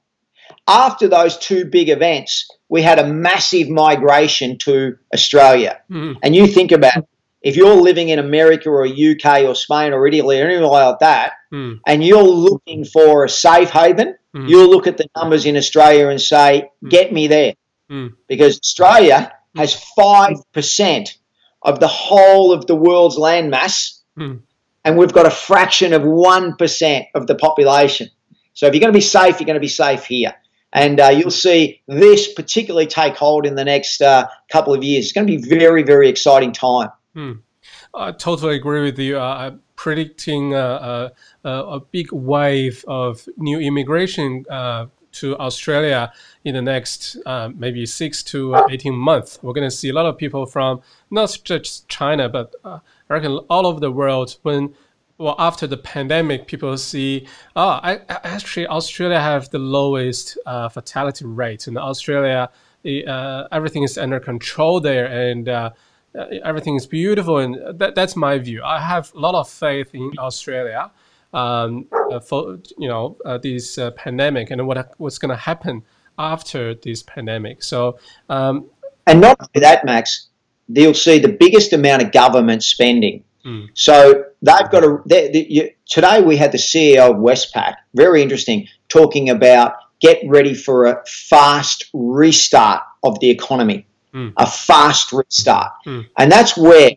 [0.67, 5.79] after those two big events, we had a massive migration to Australia.
[5.89, 6.17] Mm.
[6.21, 7.07] And you think about
[7.41, 11.33] if you're living in America or UK or Spain or Italy or anywhere like that,
[11.53, 11.79] mm.
[11.85, 14.49] and you're looking for a safe haven, mm.
[14.49, 16.89] you'll look at the numbers in Australia and say, hmm.
[16.89, 17.53] get me there.
[17.89, 18.07] Hmm.
[18.27, 21.17] Because Australia has 5%
[21.61, 24.01] of the whole of the world's land mass.
[24.15, 24.37] Hmm.
[24.83, 28.09] and we've got a fraction of 1% of the population.
[28.53, 30.33] So if you're going to be safe, you're going to be safe here.
[30.73, 35.05] And uh, you'll see this particularly take hold in the next uh, couple of years.
[35.05, 36.89] It's going to be very, very exciting time.
[37.17, 37.31] Hmm.
[37.95, 39.17] I totally agree with you.
[39.17, 41.11] Uh, predicting a,
[41.43, 46.13] a, a, big wave of new immigration uh, to Australia
[46.45, 49.39] in the next uh, maybe six to 18 months.
[49.41, 53.13] We're going to see a lot of people from not just China, but uh, I
[53.13, 54.75] reckon all over the world when
[55.17, 61.25] well after the pandemic people see oh I, actually australia have the lowest uh, fatality
[61.25, 62.51] rate in australia
[62.85, 65.71] uh, everything is under control there and uh,
[66.43, 70.11] everything is beautiful and that, that's my view i have a lot of faith in
[70.19, 70.91] australia
[71.33, 75.83] um, uh, for you know uh, this uh, pandemic and what what's going to happen
[76.17, 77.63] after this pandemic.
[77.63, 77.99] So,
[78.29, 78.69] um,
[79.05, 80.27] and not only that, Max,
[80.67, 83.23] you'll see the biggest amount of government spending.
[83.45, 83.69] Mm.
[83.73, 85.01] So they've got a.
[85.05, 90.19] They, they, you, today we had the CEO of Westpac, very interesting, talking about get
[90.27, 93.87] ready for a fast restart of the economy,
[94.17, 94.33] mm.
[94.37, 96.05] a fast restart, mm.
[96.17, 96.91] and that's where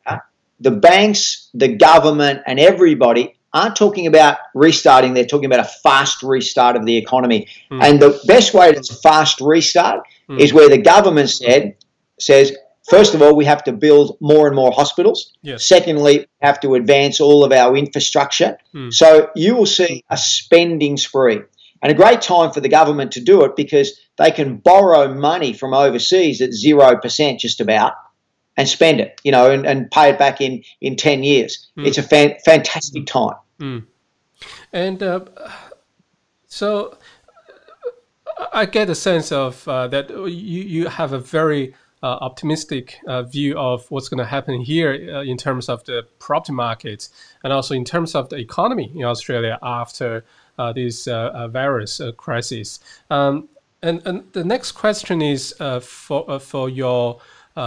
[0.60, 6.22] the banks, the government, and everybody aren't talking about restarting, they're talking about a fast
[6.22, 7.48] restart of the economy.
[7.70, 7.82] Mm.
[7.82, 10.38] And the best way to fast restart mm.
[10.38, 11.76] is where the government said
[12.18, 12.56] says,
[12.88, 15.32] first of all, we have to build more and more hospitals.
[15.42, 15.64] Yes.
[15.64, 18.58] Secondly, we have to advance all of our infrastructure.
[18.74, 18.92] Mm.
[18.92, 21.40] So you will see a spending spree.
[21.83, 25.53] And a great time for the government to do it because they can borrow money
[25.53, 27.95] from overseas at 0% just about
[28.57, 31.68] and spend it, you know, and, and pay it back in, in 10 years.
[31.78, 31.87] Mm.
[31.87, 33.37] It's a fan, fantastic time.
[33.59, 33.87] Mm.
[34.72, 35.20] And uh,
[36.47, 36.99] so
[38.53, 43.22] I get a sense of uh, that you, you have a very uh, optimistic uh,
[43.22, 47.09] view of what's going to happen here uh, in terms of the property market
[47.45, 50.24] and also in terms of the economy in Australia after
[50.74, 52.80] this virus crisis.
[53.11, 53.48] Um,
[53.82, 57.20] and, and the next question is for, for your
[57.56, 57.61] uh,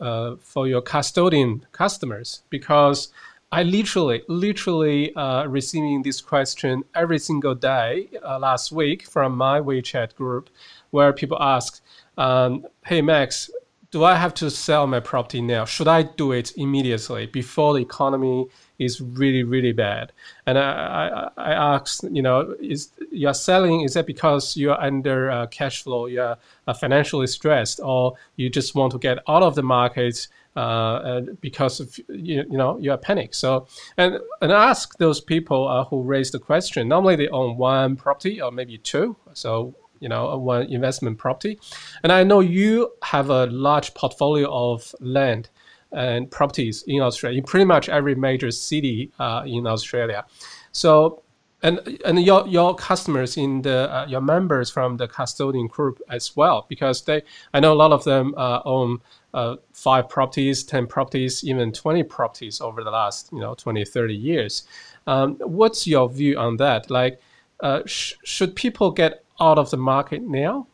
[0.00, 3.12] uh, for your custodian customers because
[3.52, 9.60] I literally, literally uh, receiving this question every single day uh, last week from my
[9.60, 10.48] WeChat group,
[10.90, 11.82] where people ask,
[12.16, 13.50] um, "Hey Max,
[13.90, 15.64] do I have to sell my property now?
[15.64, 18.46] Should I do it immediately before the economy
[18.78, 20.12] is really really bad.
[20.46, 23.82] And I, I, I asked, you know, is you're selling?
[23.82, 28.74] Is that because you're under uh, cash flow, you're uh, financially stressed, or you just
[28.74, 30.28] want to get out of the market?
[30.56, 33.34] Uh, because of you, you know you're panic.
[33.34, 33.66] So
[33.98, 36.88] and and ask those people uh, who raised the question.
[36.88, 39.16] Normally they own one property or maybe two.
[39.34, 41.60] So you know one investment property,
[42.02, 45.50] and I know you have a large portfolio of land
[45.92, 50.24] and properties in Australia, in pretty much every major city uh, in Australia.
[50.72, 51.22] So,
[51.62, 56.36] and and your your customers in the uh, your members from the custodian group as
[56.36, 57.22] well, because they
[57.54, 59.00] I know a lot of them uh, own
[59.36, 64.14] uh, five properties, 10 properties, even 20 properties over the last, you know, 20, 30
[64.14, 64.66] years.
[65.06, 66.90] Um, what's your view on that?
[66.90, 67.20] Like,
[67.60, 70.66] uh, sh- should people get out of the market now?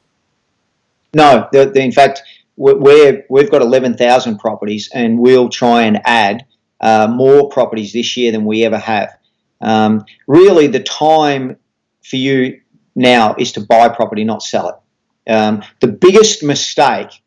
[1.12, 2.22] No, the, the, in fact,
[2.56, 6.44] we're, we've got 11,000 properties and we'll try and add
[6.80, 9.16] uh, more properties this year than we ever have.
[9.60, 11.56] Um, really, the time
[12.04, 12.60] for you
[12.94, 15.30] now is to buy property, not sell it.
[15.30, 17.22] Um, the biggest mistake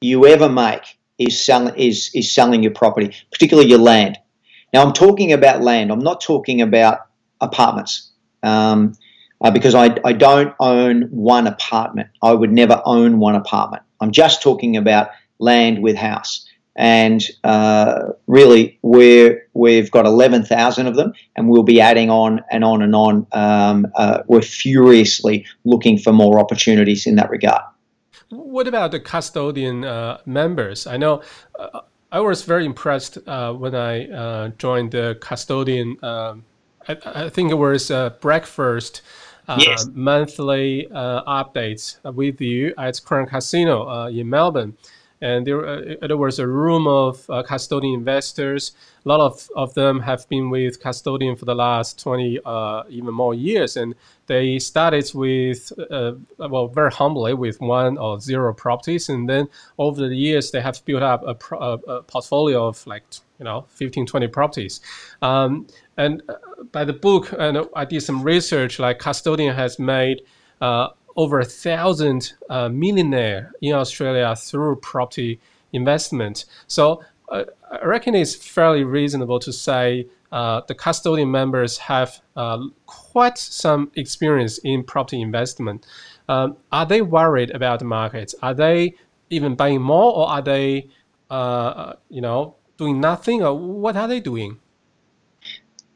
[0.00, 4.18] you ever make is selling is is selling your property, particularly your land.
[4.74, 5.92] Now, I'm talking about land.
[5.92, 7.06] I'm not talking about
[7.40, 8.10] apartments.
[8.42, 8.94] Um,
[9.40, 12.08] uh, because I, I don't own one apartment.
[12.22, 13.82] I would never own one apartment.
[14.00, 16.46] I'm just talking about land with house.
[16.76, 22.64] And uh, really, we're, we've got 11,000 of them, and we'll be adding on and
[22.64, 23.26] on and on.
[23.32, 27.62] Um, uh, we're furiously looking for more opportunities in that regard.
[28.28, 30.86] What about the custodian uh, members?
[30.86, 31.22] I know
[31.58, 31.80] uh,
[32.12, 35.96] I was very impressed uh, when I joined the custodian.
[36.04, 36.44] Um,
[36.88, 37.90] I, I, think it was
[38.20, 39.86] breakfast uh, Uh, yes.
[39.94, 44.76] monthly uh, updates with you at Crown Casino uh, in Melbourne.
[45.20, 48.72] And there, uh, there was a room of uh, custodian investors.
[49.04, 52.40] A lot of, of them have been with custodian for the last 20,
[52.90, 53.76] even more years.
[53.76, 53.94] And
[54.26, 55.72] they started with,
[56.38, 59.08] well, very humbly with one or zero properties.
[59.08, 63.04] And then over the years, they have built up a, a, a portfolio of like
[63.38, 64.80] you know 15 20 properties
[65.22, 65.66] um,
[65.96, 66.34] and uh,
[66.72, 70.22] by the book and i did some research like custodian has made
[70.60, 75.40] uh, over a thousand uh, millionaire in australia through property
[75.72, 82.20] investment so uh, I reckon it's fairly reasonable to say uh, the custodian members have
[82.36, 85.86] uh, quite some experience in property investment.
[86.28, 88.34] Um, are they worried about the markets?
[88.42, 88.94] Are they
[89.30, 90.88] even buying more, or are they,
[92.10, 94.58] you know, doing nothing, or what are they doing?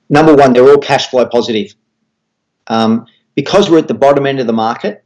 [0.09, 1.75] Number one, they're all cash flow positive.
[2.67, 5.05] Um, because we're at the bottom end of the market,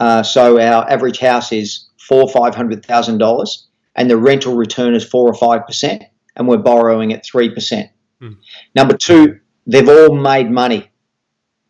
[0.00, 4.94] uh, so our average house is four five hundred thousand dollars, and the rental return
[4.94, 6.04] is four or five percent,
[6.36, 7.90] and we're borrowing at three percent.
[8.20, 8.36] Mm.
[8.74, 10.90] Number two, they've all made money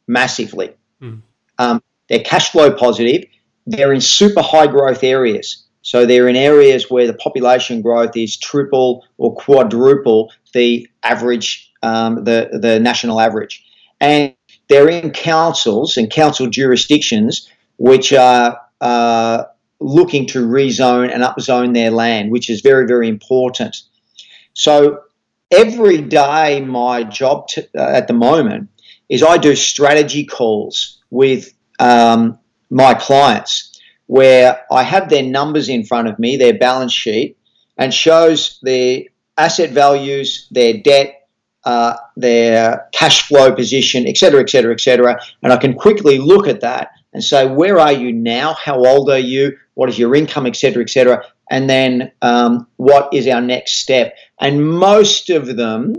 [0.07, 0.75] massively.
[1.01, 1.23] Mm.
[1.59, 3.25] Um, they're cash flow positive.
[3.67, 5.66] They're in super high growth areas.
[5.87, 12.25] So they're in areas where the population growth is triple or quadruple the average, um,
[12.25, 13.65] the, the national average.
[14.01, 14.35] And
[14.69, 19.45] they're in councils and council jurisdictions which are uh,
[19.79, 23.77] looking to rezone and upzone their land, which is very, very important.
[24.55, 25.03] So
[25.53, 28.71] every day, my job uh, at the moment
[29.09, 33.76] is I do strategy calls with um, my clients
[34.07, 37.37] where I have their numbers in front of me, their balance sheet,
[37.77, 39.03] and shows their
[39.37, 41.29] asset values, their debt,
[41.65, 45.21] uh, their cash flow position, etc., etc., etc.
[45.43, 48.55] And I can quickly look at that and say, where are you now?
[48.55, 49.57] How old are you?
[49.75, 51.25] What is your income, etc., etc.
[51.51, 54.17] And then um, what is our next step?
[54.41, 55.97] And most of them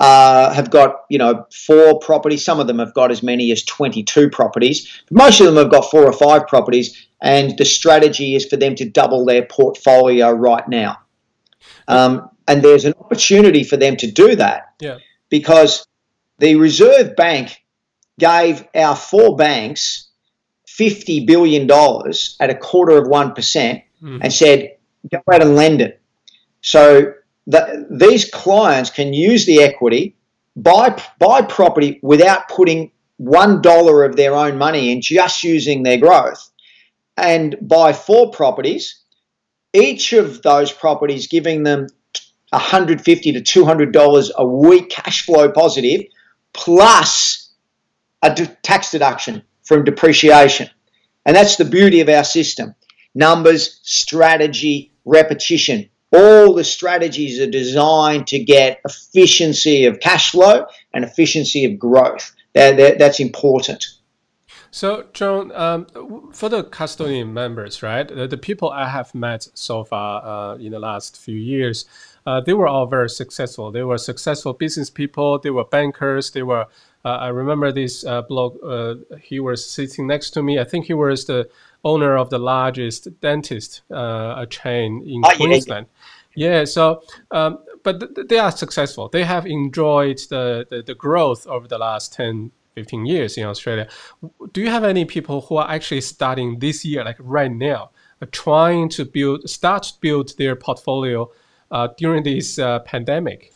[0.00, 2.44] uh, have got you know four properties.
[2.44, 5.02] Some of them have got as many as 22 properties.
[5.08, 8.56] But most of them have got four or five properties, and the strategy is for
[8.56, 10.98] them to double their portfolio right now.
[11.88, 14.98] Um, and there's an opportunity for them to do that yeah.
[15.28, 15.86] because
[16.38, 17.62] the Reserve Bank
[18.18, 20.08] gave our four banks
[20.66, 21.68] $50 billion
[22.40, 23.34] at a quarter of 1%
[24.02, 24.18] mm.
[24.20, 24.76] and said,
[25.10, 26.00] go out and lend it.
[26.60, 27.14] So
[27.48, 30.14] the, these clients can use the equity,
[30.54, 36.50] buy, buy property without putting $1 of their own money in, just using their growth,
[37.16, 39.00] and buy four properties,
[39.72, 41.88] each of those properties giving them
[42.50, 46.02] 150 to 200 dollars a week cash flow positive
[46.54, 47.50] plus
[48.22, 50.70] a tax deduction from depreciation.
[51.26, 52.74] And that's the beauty of our system.
[53.14, 61.04] Numbers strategy repetition all the strategies are designed to get efficiency of cash flow and
[61.04, 63.86] efficiency of growth that, that that's important
[64.70, 65.86] so, John, um,
[66.32, 70.72] for the custodian members, right, the, the, people I have met so far uh, in
[70.72, 71.86] the last few years,
[72.26, 73.72] uh, they were all very successful.
[73.72, 75.38] They were successful business people.
[75.38, 76.30] They were bankers.
[76.30, 76.66] They were.
[77.04, 78.62] Uh, I remember this uh, blog.
[78.62, 80.58] Uh, he was sitting next to me.
[80.58, 81.48] I think he was the
[81.84, 85.86] owner of the largest dentist uh, chain in oh, Queensland.
[85.88, 85.97] Yeah.
[86.34, 89.08] Yeah so, um, but th- they are successful.
[89.08, 93.88] They have enjoyed the, the, the growth over the last 10, 15 years in Australia.
[94.52, 98.26] Do you have any people who are actually starting this year, like right now, uh,
[98.30, 101.30] trying to build, start to build their portfolio
[101.70, 103.52] uh, during this uh, pandemic?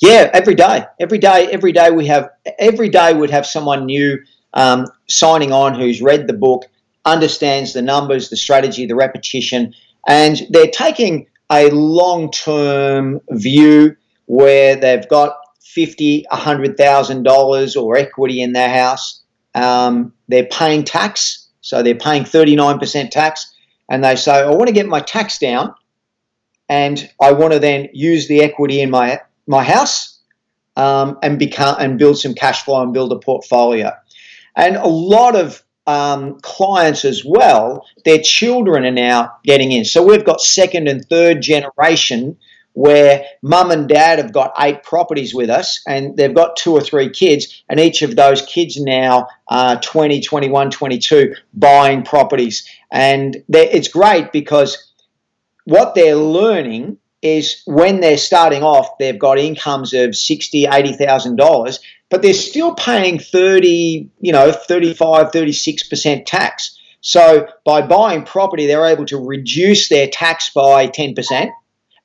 [0.00, 4.22] Yeah, every day, every day, every day we have every day would have someone new
[4.52, 6.64] um, signing on who's read the book,
[7.04, 9.74] understands the numbers, the strategy, the repetition,
[10.06, 13.96] and they're taking a long-term view
[14.26, 19.22] where they've got fifty, a hundred thousand dollars or equity in their house.
[19.54, 23.52] Um, they're paying tax, so they're paying thirty-nine percent tax,
[23.88, 25.74] and they say, "I want to get my tax down."
[26.68, 30.18] and I want to then use the equity in my my house
[30.76, 33.92] um, and become and build some cash flow and build a portfolio.
[34.56, 39.84] And a lot of um, clients as well, their children are now getting in.
[39.84, 42.36] So we've got second and third generation
[42.72, 46.80] where mum and dad have got eight properties with us and they've got two or
[46.82, 53.42] three kids and each of those kids now are 20 21 22 buying properties and
[53.48, 54.92] it's great because
[55.64, 61.36] what they're learning is when they're starting off, they've got incomes of sixty, eighty thousand
[61.36, 61.80] dollars,
[62.10, 66.78] but they're still paying thirty, you know, 35, 36 percent tax.
[67.00, 71.50] So by buying property, they're able to reduce their tax by ten percent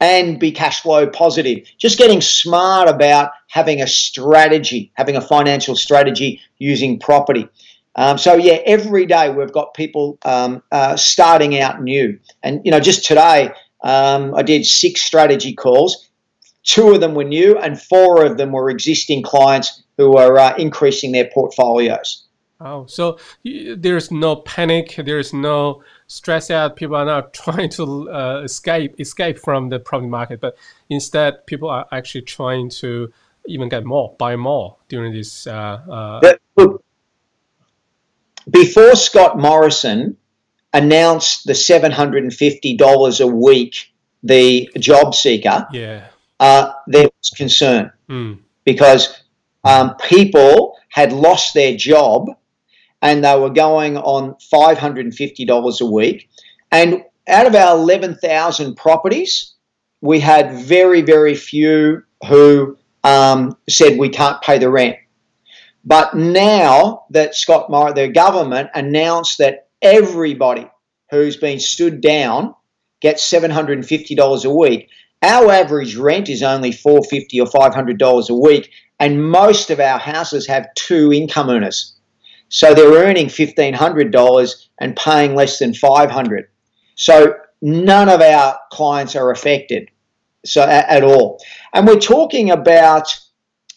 [0.01, 1.59] and be cash flow positive.
[1.77, 7.47] Just getting smart about having a strategy, having a financial strategy using property.
[7.95, 12.71] Um, so yeah, every day we've got people um, uh, starting out new, and you
[12.71, 13.51] know, just today
[13.83, 16.09] um, I did six strategy calls.
[16.63, 20.55] Two of them were new, and four of them were existing clients who are uh,
[20.57, 22.25] increasing their portfolios.
[22.59, 26.75] Oh, so there's no panic, there's no stress out.
[26.75, 30.57] People are not trying to uh, escape escape from the property market, but
[30.89, 33.11] instead, people are actually trying to
[33.47, 35.47] even get more, buy more during this.
[35.47, 36.33] Uh, uh...
[36.55, 36.83] Look,
[38.49, 40.17] before Scott Morrison
[40.73, 43.91] announced the seven hundred and fifty dollars a week,
[44.21, 46.07] the job seeker, yeah,
[46.39, 48.37] uh, there was concern mm.
[48.65, 49.20] because
[49.63, 52.27] um, people had lost their job
[53.01, 56.29] and they were going on $550 a week.
[56.71, 59.53] And out of our 11,000 properties,
[60.01, 64.97] we had very, very few who um, said we can't pay the rent.
[65.83, 70.69] But now that Scott Morrison, the government announced that everybody
[71.09, 72.53] who's been stood down
[73.01, 74.89] gets $750 a week,
[75.23, 78.71] our average rent is only $450 or $500 a week,
[79.01, 81.95] and most of our houses have two income earners.
[82.49, 86.47] So they're earning $1,500 and paying less than 500
[86.95, 89.89] So none of our clients are affected
[90.45, 91.39] so at, at all.
[91.73, 93.07] And we're talking about,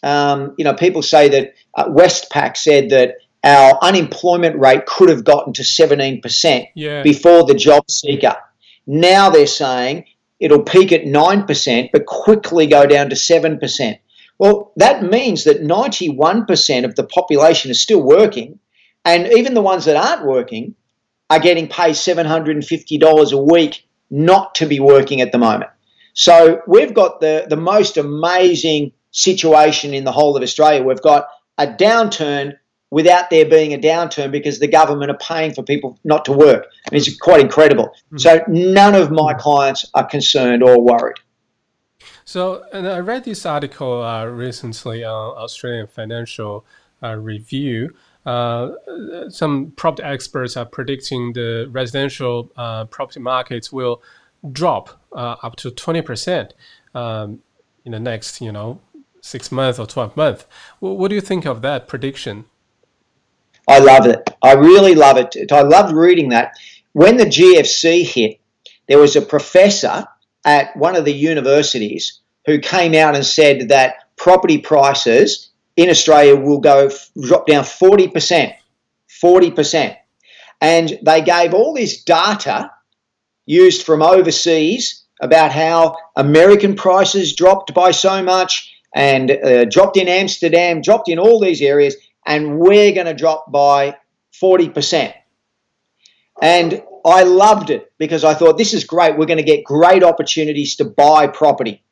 [0.03, 5.23] um, you know, people say that uh, Westpac said that our unemployment rate could have
[5.23, 7.01] gotten to 17% yeah.
[7.01, 8.35] before the job seeker.
[8.85, 10.05] Now they're saying
[10.39, 13.99] it'll peak at 9%, but quickly go down to 7%.
[14.37, 18.59] Well, that means that 91% of the population is still working,
[19.05, 20.75] and even the ones that aren't working
[21.29, 25.71] are getting paid $750 a week not to be working at the moment.
[26.13, 30.83] So we've got the, the most amazing situation in the whole of Australia.
[30.83, 31.27] We've got
[31.57, 32.53] a downturn
[32.91, 36.67] without there being a downturn because the government are paying for people not to work.
[36.85, 37.87] And it's quite incredible.
[37.87, 38.17] Mm-hmm.
[38.17, 41.17] So none of my clients are concerned or worried.
[42.27, 46.65] So, and I read this article uh, recently on Australian Financial
[47.03, 47.93] uh, Review.
[48.25, 48.71] Uh,
[49.29, 54.01] some property experts are predicting the residential uh, property markets will
[54.51, 56.49] drop uh, up to 20%
[56.95, 57.43] um,
[57.85, 58.81] in the next, you know,
[59.21, 60.45] six months or 12 months.
[60.79, 62.45] what do you think of that prediction?
[63.67, 64.31] I love it.
[64.41, 65.51] I really love it.
[65.51, 66.57] I loved reading that.
[66.93, 68.39] When the GFC hit,
[68.87, 70.07] there was a professor
[70.45, 76.35] at one of the universities who came out and said that property prices in Australia
[76.35, 76.89] will go
[77.19, 78.53] drop down 40%.
[79.21, 79.97] 40%.
[80.61, 82.71] And they gave all this data
[83.45, 90.07] used from overseas about how American prices dropped by so much and uh, dropped in
[90.07, 93.95] Amsterdam, dropped in all these areas, and we're going to drop by
[94.41, 95.13] 40%.
[96.41, 99.15] And I loved it because I thought this is great.
[99.15, 101.83] We're going to get great opportunities to buy property.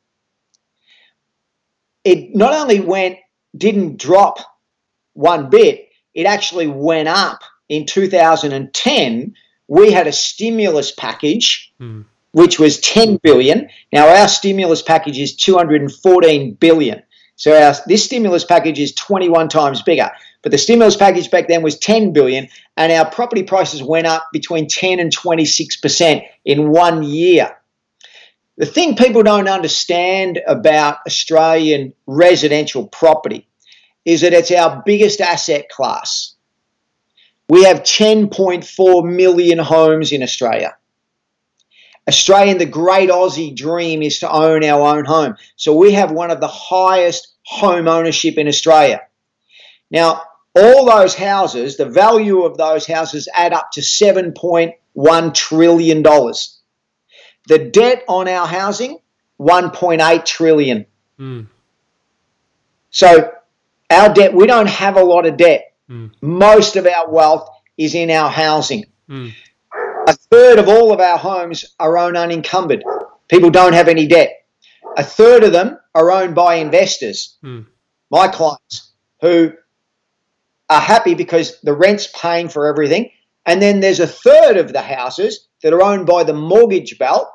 [2.02, 3.18] It not only went,
[3.56, 4.38] didn't drop
[5.12, 9.34] one bit, it actually went up in 2010.
[9.68, 12.04] We had a stimulus package, mm.
[12.32, 13.68] which was 10 billion.
[13.92, 17.02] Now our stimulus package is 214 billion.
[17.36, 20.10] So our, this stimulus package is 21 times bigger.
[20.44, 24.28] But the stimulus package back then was 10 billion, and our property prices went up
[24.30, 27.56] between 10 and 26 percent in one year.
[28.58, 33.48] The thing people don't understand about Australian residential property
[34.04, 36.34] is that it's our biggest asset class.
[37.48, 40.76] We have 10.4 million homes in Australia.
[42.06, 45.36] Australian, the great Aussie dream is to own our own home.
[45.56, 49.00] So we have one of the highest home ownership in Australia.
[49.90, 50.22] Now,
[50.54, 56.02] all those houses, the value of those houses add up to $7.1 trillion.
[56.02, 58.98] The debt on our housing,
[59.40, 60.86] 1.8 trillion.
[61.18, 61.48] Mm.
[62.90, 63.32] So
[63.90, 65.72] our debt, we don't have a lot of debt.
[65.90, 66.12] Mm.
[66.20, 68.84] Most of our wealth is in our housing.
[69.08, 69.32] Mm.
[70.06, 72.84] A third of all of our homes are owned unencumbered.
[73.28, 74.44] People don't have any debt.
[74.96, 77.66] A third of them are owned by investors, mm.
[78.10, 79.54] my clients, who
[80.68, 83.10] are happy because the rent's paying for everything.
[83.46, 87.28] And then there's a third of the houses that are owned by the mortgage belt,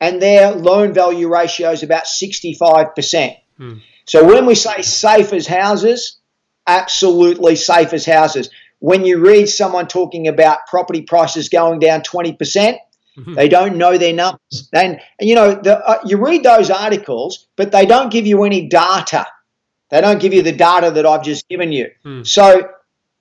[0.00, 3.36] and their loan value ratio is about 65%.
[3.58, 3.74] Hmm.
[4.06, 6.18] So when we say safe as houses,
[6.66, 8.48] absolutely safe as houses.
[8.78, 13.34] When you read someone talking about property prices going down 20%, mm-hmm.
[13.34, 14.68] they don't know their numbers.
[14.72, 18.44] And, and you know, the, uh, you read those articles, but they don't give you
[18.44, 19.26] any data
[19.90, 21.90] they don't give you the data that I've just given you.
[22.02, 22.22] Hmm.
[22.22, 22.68] So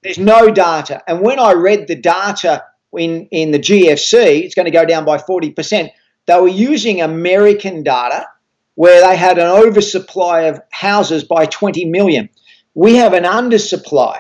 [0.03, 1.03] there's no data.
[1.07, 2.63] And when I read the data
[2.97, 5.91] in, in the GFC, it's going to go down by 40%.
[6.25, 8.27] They were using American data
[8.75, 12.29] where they had an oversupply of houses by 20 million.
[12.75, 14.19] We have an undersupply.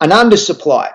[0.00, 0.92] an undersupply.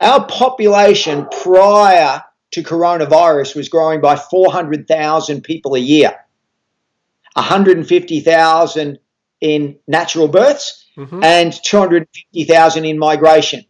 [0.00, 6.12] Our population prior to coronavirus was growing by 400,000 people a year,
[7.34, 8.98] 150,000
[9.42, 11.22] in natural births mm-hmm.
[11.22, 13.64] and 250,000 in migration.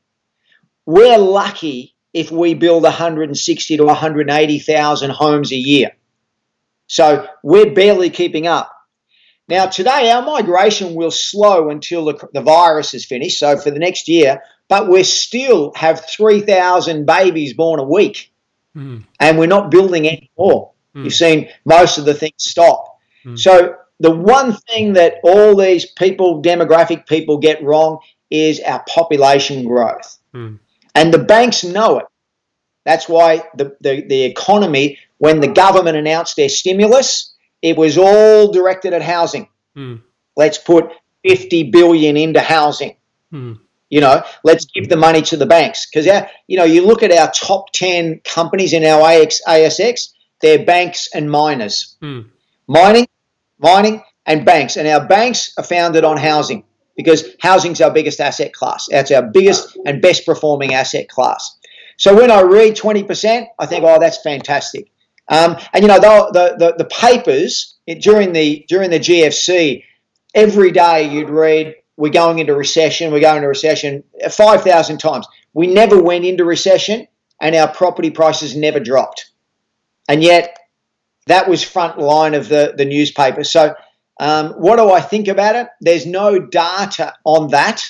[0.85, 5.93] We're lucky if we build 160 to 180,000 homes a year.
[6.87, 8.71] So we're barely keeping up.
[9.49, 13.79] Now, today, our migration will slow until the, the virus is finished, so for the
[13.79, 18.33] next year, but we still have 3,000 babies born a week,
[18.77, 19.05] mm.
[19.19, 20.73] and we're not building any more.
[20.95, 21.05] Mm.
[21.05, 22.99] You've seen most of the things stop.
[23.25, 23.39] Mm.
[23.39, 28.01] So, the one thing that all these people, demographic people, get wrong
[28.31, 30.19] is our population growth.
[30.33, 30.57] Hmm.
[30.95, 32.07] And the banks know it.
[32.85, 37.33] That's why the, the, the economy, when the government announced their stimulus,
[37.63, 39.49] it was all directed at housing.
[39.77, 40.03] Mm.
[40.37, 40.91] Let's put
[41.25, 42.97] 50 billion into housing.
[43.33, 43.61] Mm.
[43.89, 46.07] You know, let's give the money to the banks because
[46.49, 50.09] you know you look at our top 10 companies in our AX, ASX,
[50.41, 52.27] they're banks and miners, mm.
[52.67, 53.07] mining,
[53.63, 56.65] mining, and banks, and our banks are founded on housing
[56.97, 58.87] because housing's our biggest asset class.
[58.91, 61.59] That's our biggest and best performing asset class.
[61.97, 64.91] So when I read 20%, I think, oh, that's fantastic.
[65.29, 69.85] Um, and you know the, the, the papers during the during the GFC,
[70.35, 75.27] every day you'd read we're going into recession, we're going into recession five thousand times.
[75.55, 77.07] We never went into recession,
[77.41, 79.31] and our property prices never dropped,
[80.09, 80.59] and yet
[81.27, 83.45] that was front line of the the newspaper.
[83.45, 83.75] So
[84.21, 85.69] um, what do I think about it?
[85.81, 87.83] There's no data on that.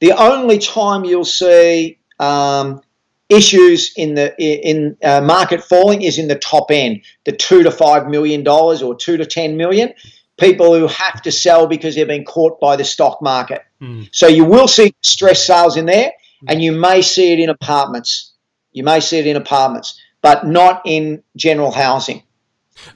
[0.00, 2.82] The only time you'll see um,
[3.28, 7.70] issues in the in uh, market falling is in the top end, the two to
[7.70, 9.92] five million dollars or two to ten million.
[10.38, 13.62] People who have to sell because they've been caught by the stock market.
[13.82, 14.08] Mm.
[14.12, 16.12] So you will see stress sales in there,
[16.46, 18.34] and you may see it in apartments.
[18.70, 22.22] You may see it in apartments, but not in general housing.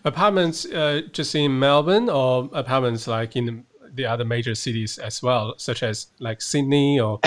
[0.05, 3.65] Apartments uh, just in Melbourne, or apartments like in
[3.95, 7.21] the other major cities as well, such as like Sydney or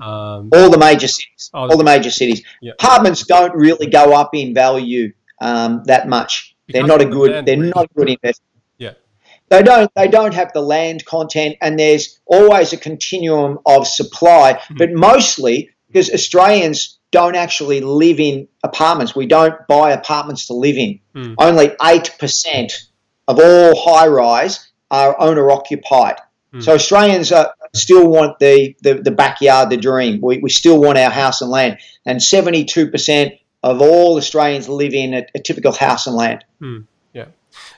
[0.00, 1.50] um, all the major cities.
[1.54, 2.42] Oh, all the major cities.
[2.60, 2.72] Yeah.
[2.72, 6.56] Apartments don't really go up in value um, that much.
[6.66, 7.46] Because they're not a good.
[7.46, 8.50] They're not a good investment.
[8.78, 8.92] Yeah.
[9.48, 9.90] They don't.
[9.94, 14.54] They don't have the land content, and there's always a continuum of supply.
[14.54, 14.76] Mm-hmm.
[14.76, 19.14] But mostly because Australians don't actually live in apartments.
[19.14, 20.98] We don't buy apartments to live in.
[21.14, 21.34] Mm.
[21.38, 22.88] Only eight percent
[23.28, 26.16] of all high rise are owner occupied.
[26.52, 26.62] Mm.
[26.62, 30.20] So Australians are, still want the, the, the backyard, the dream.
[30.20, 31.78] We, we still want our house and land.
[32.04, 36.44] And 72% of all Australians live in a, a typical house and land.
[36.60, 36.78] Hmm.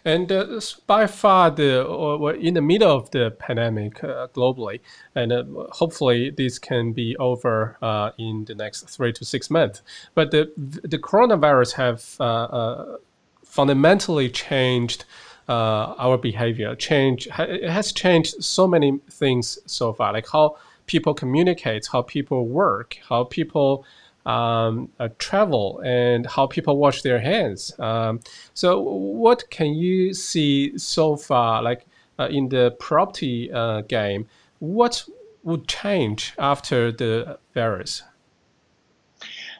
[0.04, 4.80] And uh, by far, the or in the middle of the pandemic uh, globally,
[5.14, 9.82] and uh, hopefully this can be over uh, in the next three to six months.
[10.14, 12.96] But the the coronavirus have uh, uh,
[13.44, 15.04] fundamentally changed
[15.48, 20.56] uh, our behavior change it has changed so many things so far like how
[20.86, 23.84] people communicate how people work how people
[24.26, 28.20] um, uh, travel and how people wash their hands um,
[28.54, 31.86] so what can you see so far like
[32.18, 34.26] uh, in the property uh, game
[34.60, 35.04] what
[35.42, 38.02] would change after the virus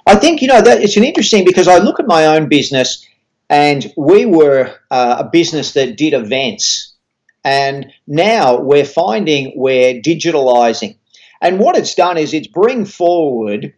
[0.07, 3.07] I think you know that it's an interesting because I look at my own business
[3.49, 6.93] and we were uh, a business that did events.
[7.45, 10.97] And now we're finding we're digitalizing.
[11.41, 13.75] And what it's done is it's bring forward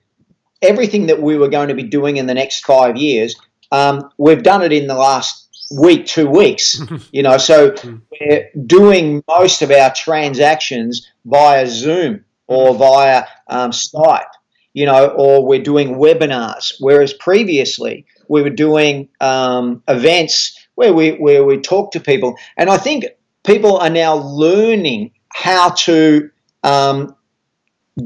[0.62, 3.36] everything that we were going to be doing in the next five years.
[3.72, 6.80] Um, we've done it in the last week, two weeks,
[7.12, 7.96] you know, so hmm.
[8.20, 14.30] we're doing most of our transactions via Zoom or via um, Skype,
[14.72, 16.74] you know, or we're doing webinars.
[16.78, 22.70] Whereas previously, we were doing um, events where we where we talk to people, and
[22.70, 23.04] I think
[23.44, 26.30] people are now learning how to
[26.62, 27.16] um,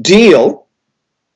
[0.01, 0.67] deal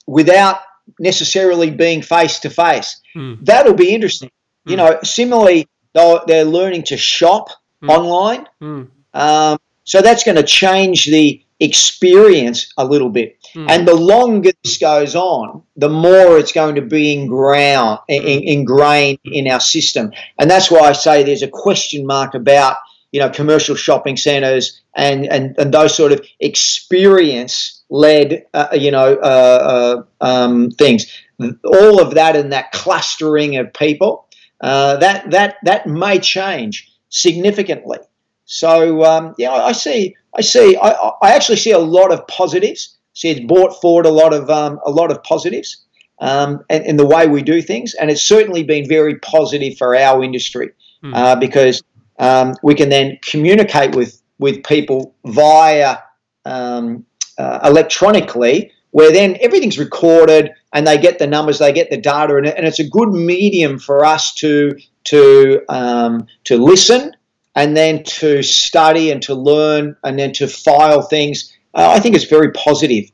[0.08, 0.58] without
[1.00, 3.02] necessarily being face to face.
[3.42, 4.30] That'll be interesting.
[4.68, 4.72] Mm.
[4.72, 7.50] You know, similarly, they're learning to shop
[7.84, 7.90] mm.
[7.90, 8.48] online.
[8.62, 8.90] Mm.
[9.14, 13.38] Um, so that's going to change the experience a little bit.
[13.54, 13.70] Mm.
[13.70, 19.20] And the longer this goes on, the more it's going to be inground, in, ingrained
[19.24, 20.12] in our system.
[20.38, 22.78] And that's why I say there's a question mark about
[23.12, 28.92] you know commercial shopping centres and, and, and those sort of experience led uh, you
[28.92, 31.06] know uh, uh, um, things.
[31.40, 34.28] All of that and that clustering of people
[34.62, 38.00] uh, that that that may change significantly.
[38.46, 40.16] So um, yeah, I see.
[40.38, 40.78] I see.
[40.78, 40.90] I,
[41.22, 44.80] I actually see a lot of positives See, it's brought forward a lot of um,
[44.86, 45.78] a lot of positives
[46.20, 49.96] um, in, in, the way we do things, and it's certainly been very positive for
[49.96, 50.72] our industry
[51.02, 51.16] mm.
[51.16, 51.82] uh, because
[52.20, 56.00] um, we can then communicate with with people via
[56.44, 57.06] um,
[57.38, 62.36] uh, electronically, where then everything's recorded and they get the numbers, they get the data,
[62.38, 67.16] and, and it's a good medium for us to to um, to listen
[67.56, 71.54] and then to study and to learn and then to file things.
[71.74, 73.10] Uh, I think it's very positive.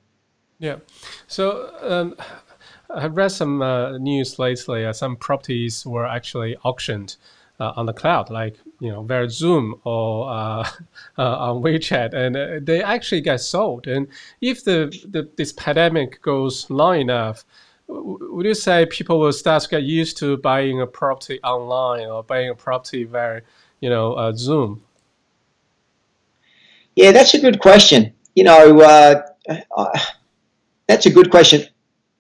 [0.60, 0.78] Yeah.
[1.28, 2.16] So um,
[2.90, 4.86] I've read some uh, news lately.
[4.86, 7.16] Uh, some properties were actually auctioned
[7.62, 10.68] uh, on the cloud, like you know via Zoom or uh,
[11.18, 13.88] uh, on WeChat, and they actually get sold.
[13.88, 14.08] And
[14.42, 17.46] if the, the this pandemic goes long enough,
[17.88, 22.24] would you say people will start to get used to buying a property online or
[22.24, 23.42] buying a property via
[23.82, 24.82] you know, uh, Zoom?
[26.96, 28.14] Yeah, that's a good question.
[28.36, 29.22] You know, uh,
[29.76, 30.00] uh,
[30.88, 31.64] that's a good question.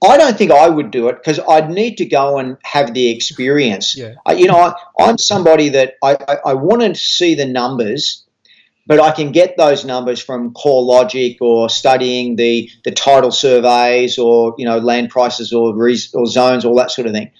[0.03, 3.09] I don't think I would do it because I'd need to go and have the
[3.09, 3.95] experience.
[3.95, 4.15] Yeah.
[4.35, 8.25] you know, I, am somebody that I, I, I want to see the numbers,
[8.87, 14.55] but I can get those numbers from CoreLogic or studying the, the title surveys or,
[14.57, 17.31] you know, land prices or, or zones, all that sort of thing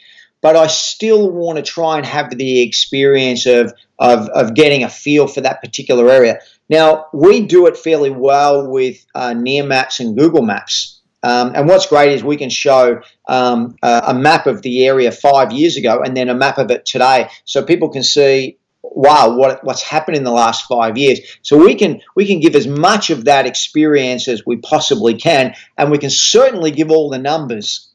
[0.42, 4.90] but I still want to try and have the experience of, of, of getting a
[4.90, 6.40] feel for that particular area.
[6.68, 11.01] Now, we do it fairly well with uh, Near Maps and Google Maps.
[11.24, 15.12] Um, and what's great is we can show um, a, a, map of the area
[15.12, 19.36] five years ago and then a map of it today, so people can see, wow,
[19.38, 21.20] what, what's happened in the last five years.
[21.44, 25.54] So we can we can give as much of that experience as we possibly can,
[25.78, 27.92] and we can certainly give all the numbers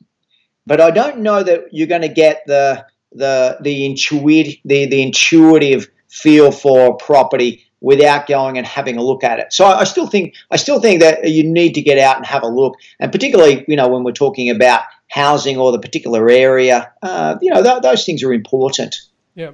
[0.66, 5.02] but I don't know that you're going to get the the the intuitive the, the
[5.02, 9.52] intuitive feel for property without going and having a look at it.
[9.52, 12.42] So I still think I still think that you need to get out and have
[12.42, 16.92] a look, and particularly you know when we're talking about housing or the particular area,
[17.02, 18.96] uh, you know th- those things are important.
[19.34, 19.52] Yeah,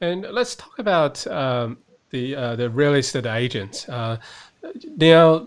[0.00, 1.78] and let's talk about um,
[2.10, 3.88] the uh, the real estate agents.
[3.88, 4.18] Uh,
[4.96, 5.46] now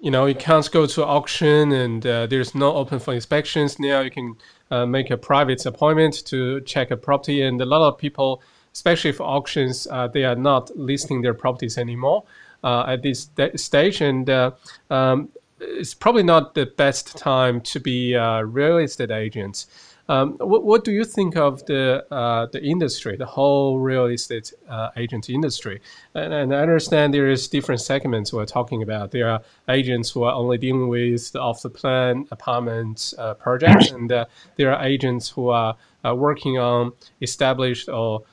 [0.00, 4.00] you know you can't go to auction and uh, there's no open for inspections now
[4.00, 4.36] you can
[4.70, 8.42] uh, make a private appointment to check a property and a lot of people
[8.72, 12.24] especially for auctions uh, they are not listing their properties anymore
[12.64, 14.50] uh, at this stage and uh,
[14.90, 15.28] um,
[15.60, 19.66] it's probably not the best time to be a real estate agents
[20.08, 24.52] um, what, what, do you think of the uh, the industry, the whole real estate
[24.68, 25.80] uh, agent industry?
[26.14, 29.12] And, and, I understand there is different segments we're talking about.
[29.12, 33.90] There are agents who are only dealing with the off the plan apartment uh, projects,
[33.92, 34.24] and uh,
[34.56, 38.24] there are agents who are uh, working on established or uh,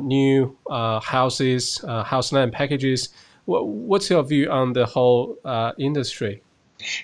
[0.00, 3.08] new houses, house land packages.
[3.44, 5.38] What, what's your view on the whole
[5.78, 6.42] industry?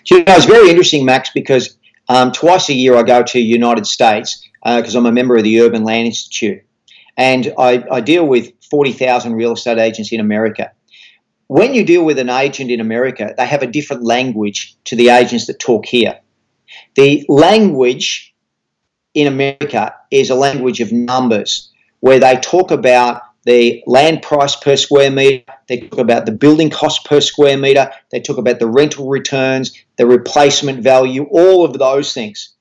[0.07, 1.77] You know, it's very interesting, Max, because
[2.09, 5.45] um, twice a year, I go to United States because uh, I'm a member of
[5.45, 6.63] the Urban Land Institute,
[7.17, 10.73] and I, I deal with 40,000 real estate agents in America.
[11.47, 15.09] When you deal with an agent in America, they have a different language to the
[15.09, 16.19] agents that talk here.
[16.95, 18.35] The language
[19.15, 24.77] in America is a language of numbers, where they talk about the land price per
[24.77, 28.67] square meter, they talk about the building cost per square meter, they talk about the
[28.67, 32.55] rental returns, the replacement value, all of those things.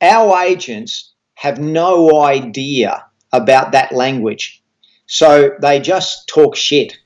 [0.00, 4.62] Our agents have no idea about that language.
[5.06, 6.96] So they just talk shit.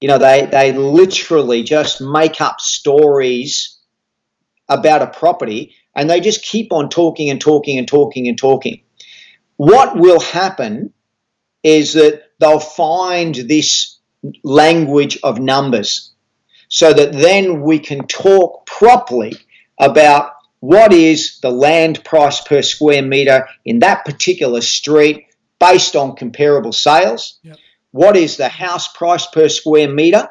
[0.00, 3.78] You know, they, they literally just make up stories
[4.68, 8.82] about a property and they just keep on talking and talking and talking and talking.
[9.56, 10.92] What will happen
[11.66, 13.98] is that they'll find this
[14.44, 16.12] language of numbers
[16.68, 19.32] so that then we can talk properly
[19.80, 25.26] about what is the land price per square meter in that particular street
[25.58, 27.40] based on comparable sales.
[27.42, 27.56] Yep.
[27.90, 30.28] What is the house price per square meter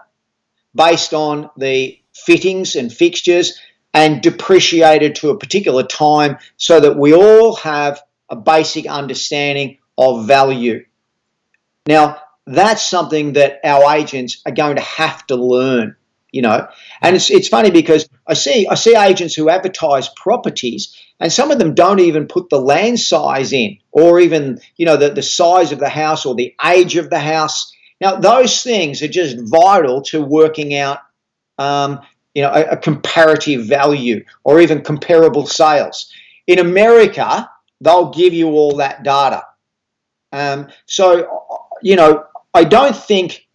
[0.73, 3.59] based on the fittings and fixtures
[3.93, 10.27] and depreciated to a particular time so that we all have a basic understanding of
[10.27, 10.85] value.
[11.87, 15.95] Now, that's something that our agents are going to have to learn,
[16.31, 16.67] you know.
[17.01, 21.51] And it's, it's funny because I see I see agents who advertise properties and some
[21.51, 25.23] of them don't even put the land size in or even, you know, the, the
[25.23, 27.73] size of the house or the age of the house.
[28.01, 30.99] Now, those things are just vital to working out
[31.57, 32.01] um,
[32.33, 36.11] you know, a, a comparative value or even comparable sales.
[36.47, 37.49] In America,
[37.81, 39.43] they'll give you all that data.
[40.31, 41.44] Um, so,
[41.81, 43.47] you know, I don't think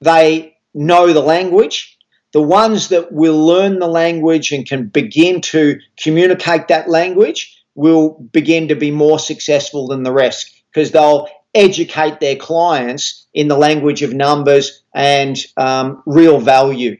[0.00, 1.90] they know the language.
[2.32, 8.10] the ones that will learn the language and can begin to communicate that language will
[8.32, 13.56] begin to be more successful than the rest because they'll educate their clients in the
[13.56, 16.98] language of numbers and um, real value.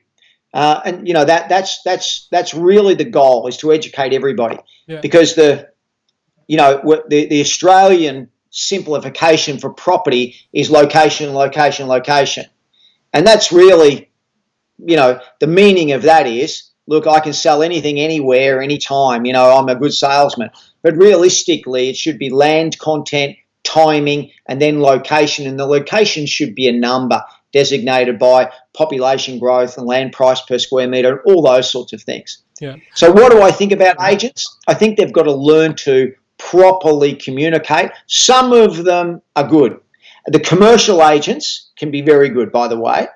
[0.53, 4.59] Uh, and you know that that's that's that's really the goal is to educate everybody
[4.87, 5.01] yeah.
[5.01, 5.69] because the
[6.47, 12.45] you know the, the Australian simplification for property is location, location, location,
[13.13, 14.11] and that's really
[14.79, 19.33] you know the meaning of that is look I can sell anything anywhere anytime you
[19.33, 20.51] know I'm a good salesman
[20.83, 26.55] but realistically it should be land content timing and then location and the location should
[26.55, 31.41] be a number designated by population growth and land price per square meter and all
[31.41, 32.43] those sorts of things.
[32.61, 32.77] Yeah.
[32.95, 34.59] So what do I think about agents?
[34.67, 36.13] I think they've got to learn to
[36.51, 37.91] properly communicate.
[38.07, 39.81] Some of them are good.
[40.27, 43.09] The commercial agents can be very good, by the way.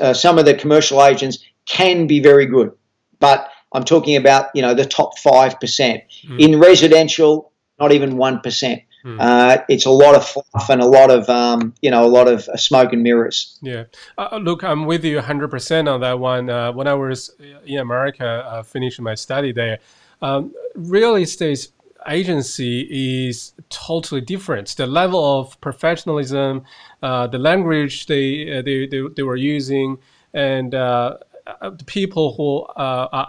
[0.00, 2.72] Uh, some of the commercial agents can be very good,
[3.18, 6.02] but I'm talking about you know the top five percent.
[6.26, 6.40] Mm.
[6.40, 8.82] In residential, not even one percent.
[9.02, 9.20] Hmm.
[9.20, 12.28] Uh, it's a lot of fluff and a lot of um, you know a lot
[12.28, 13.58] of uh, smoke and mirrors.
[13.60, 13.84] Yeah,
[14.16, 16.48] uh, uh look, I'm with you 100 percent on that one.
[16.48, 17.34] Uh, when I was
[17.66, 19.80] in America uh, finishing my study there,
[20.20, 21.68] um, real estate
[22.08, 24.68] agency is totally different.
[24.76, 26.64] The level of professionalism,
[27.00, 29.98] the language they, they they they were using,
[30.32, 32.66] and the people who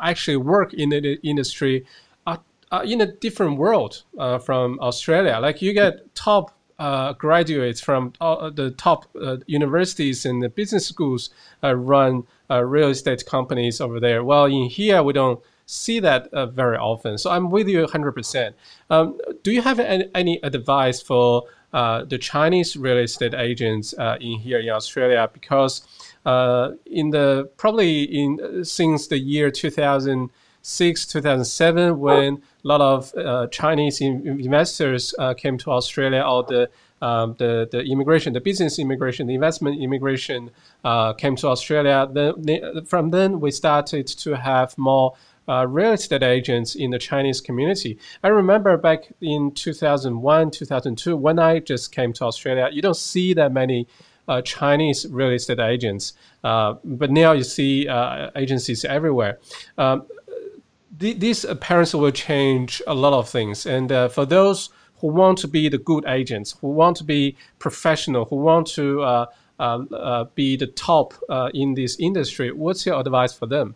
[0.02, 1.86] actually work in the industry
[2.74, 5.38] are in a different world uh, from Australia.
[5.40, 10.88] Like you get top uh, graduates from uh, the top uh, universities and the business
[10.88, 11.30] schools
[11.64, 14.24] uh, run real estate companies over there.
[14.24, 17.18] Well, in here we don't see that very often.
[17.18, 18.54] So I'm with you 100%.
[18.90, 24.60] Um, do you have any, any advice for the Chinese real estate agents in here
[24.60, 25.30] in Australia?
[25.32, 25.82] Because
[26.26, 34.00] in the probably in since the year 2006, 2007, when a lot of uh, Chinese
[34.02, 36.70] investors uh, came to Australia, or the
[37.02, 40.50] um, the the immigration, the business immigration, the investment immigration
[40.86, 42.08] uh, came to Australia.
[42.12, 45.14] Then from then we started to have more
[45.48, 47.98] uh, real estate agents in the Chinese community.
[48.24, 53.34] I remember back in 2001, 2002, when I just came to Australia, you don't see
[53.34, 53.88] that many
[54.28, 56.14] uh, Chinese real estate agents,
[56.44, 59.40] uh, but now you see uh, agencies everywhere.
[59.78, 60.06] Um,
[60.96, 63.66] this apparently will change a lot of things.
[63.66, 64.70] And uh, for those
[65.00, 69.02] who want to be the good agents, who want to be professional, who want to
[69.02, 71.14] uh, be the top
[71.54, 73.76] in this industry, what's your advice for them?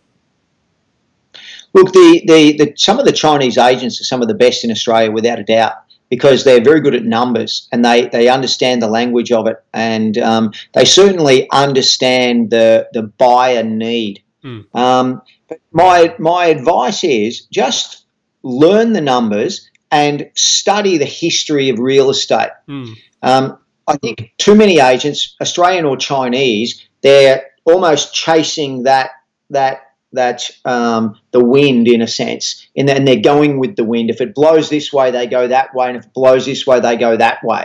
[1.74, 4.70] Look, the, the, the, some of the Chinese agents are some of the best in
[4.70, 5.74] Australia, without a doubt,
[6.08, 10.16] because they're very good at numbers and they, they understand the language of it, and
[10.18, 14.22] um, they certainly understand the the buyer need.
[14.42, 14.74] Mm.
[14.74, 18.06] Um, but my my advice is just
[18.42, 22.50] learn the numbers and study the history of real estate.
[22.68, 22.96] Mm.
[23.22, 29.10] Um, I think too many agents, Australian or Chinese, they're almost chasing that
[29.50, 34.10] that that um, the wind in a sense, and then they're going with the wind.
[34.10, 36.80] If it blows this way, they go that way, and if it blows this way,
[36.80, 37.64] they go that way.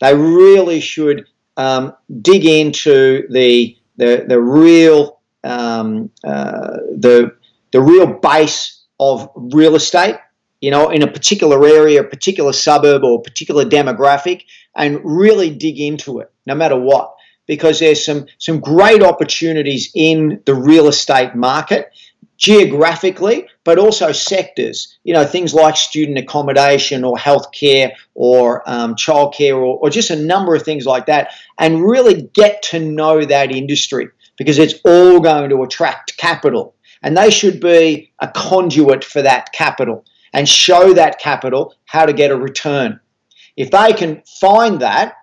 [0.00, 1.26] They really should
[1.56, 7.36] um, dig into the the the real um, uh, the
[7.72, 10.16] the real base of real estate,
[10.60, 14.42] you know, in a particular area, a particular suburb, or a particular demographic,
[14.76, 17.14] and really dig into it, no matter what,
[17.46, 21.92] because there's some some great opportunities in the real estate market
[22.38, 24.98] geographically, but also sectors.
[25.04, 30.16] You know, things like student accommodation or healthcare or um, childcare or, or just a
[30.16, 35.20] number of things like that, and really get to know that industry because it's all
[35.20, 36.74] going to attract capital.
[37.02, 42.12] And they should be a conduit for that capital and show that capital how to
[42.12, 43.00] get a return.
[43.56, 45.14] If they can find that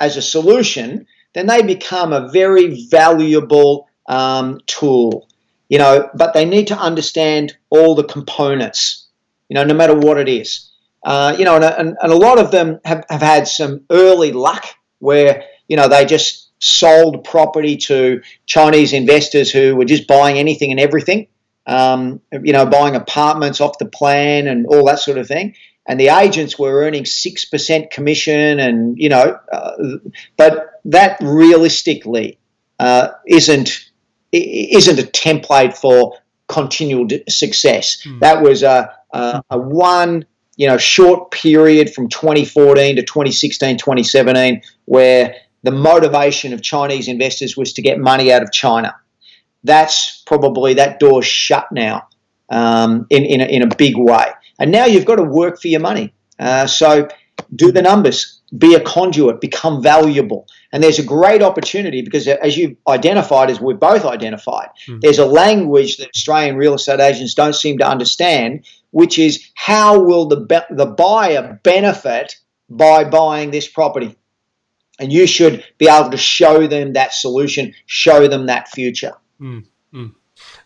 [0.00, 5.28] as a solution, then they become a very valuable um, tool.
[5.68, 9.08] You know, but they need to understand all the components.
[9.48, 10.70] You know, no matter what it is.
[11.04, 14.32] Uh, you know, and, and, and a lot of them have, have had some early
[14.32, 14.66] luck
[14.98, 20.70] where you know they just sold property to Chinese investors who were just buying anything
[20.70, 21.28] and everything,
[21.66, 25.54] um, you know, buying apartments off the plan and all that sort of thing.
[25.88, 29.72] And the agents were earning 6% commission, and, you know, uh,
[30.36, 32.38] but that realistically
[32.78, 33.90] uh, isn't,
[34.30, 38.02] isn't a template for continual success.
[38.04, 38.20] Mm.
[38.20, 40.26] That was a, a, a one
[40.58, 47.56] you know short period from 2014 to 2016 2017 where the motivation of Chinese investors
[47.56, 48.94] was to get money out of China.
[49.64, 52.08] that's probably that door shut now
[52.48, 54.26] um, in, in a, in a big way.
[54.58, 56.14] And now you've got to work for your money.
[56.38, 57.08] Uh, so
[57.54, 60.46] do the numbers, be a conduit, become valuable.
[60.72, 65.00] And there's a great opportunity because, as you've identified, as we've both identified, mm.
[65.00, 70.00] there's a language that Australian real estate agents don't seem to understand, which is how
[70.00, 72.36] will the, the buyer benefit
[72.68, 74.16] by buying this property?
[75.00, 79.12] And you should be able to show them that solution, show them that future.
[79.94, 80.14] Mm.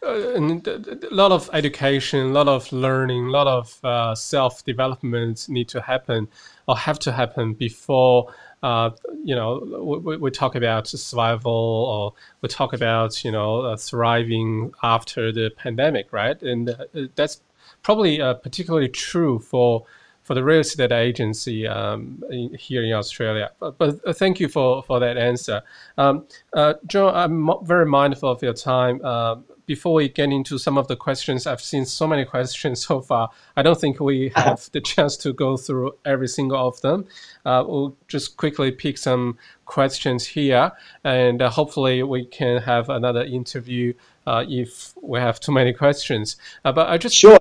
[0.05, 5.49] Uh, a lot of education, a lot of learning, a lot of uh, self development
[5.49, 6.29] need to happen
[6.67, 8.33] or have to happen before
[8.63, 8.91] uh,
[9.25, 14.73] you know we, we, talk about survival or we talk about you know uh, thriving
[14.83, 16.41] after the pandemic, right?
[16.43, 16.85] And uh,
[17.15, 17.41] that's
[17.83, 19.85] probably uh, particularly true for
[20.23, 23.51] for the real estate agency um, in, here in Australia.
[23.59, 25.63] But, but, thank you for, for that answer.
[25.99, 29.01] Um, uh, John, I'm very mindful of your time.
[29.03, 29.37] Uh,
[29.67, 33.31] before we get into some of the questions, I've seen so many questions so far.
[33.57, 37.07] I don't think we have the chance to go through every single of them.
[37.45, 40.73] Uh, we'll just quickly pick some questions here,
[41.05, 43.93] and uh, hopefully we can have another interview
[44.27, 46.37] uh, if we have too many questions.
[46.65, 47.39] Uh, but I just sure.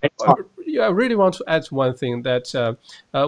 [0.79, 2.75] I really want to add one thing that uh,
[3.13, 3.27] uh,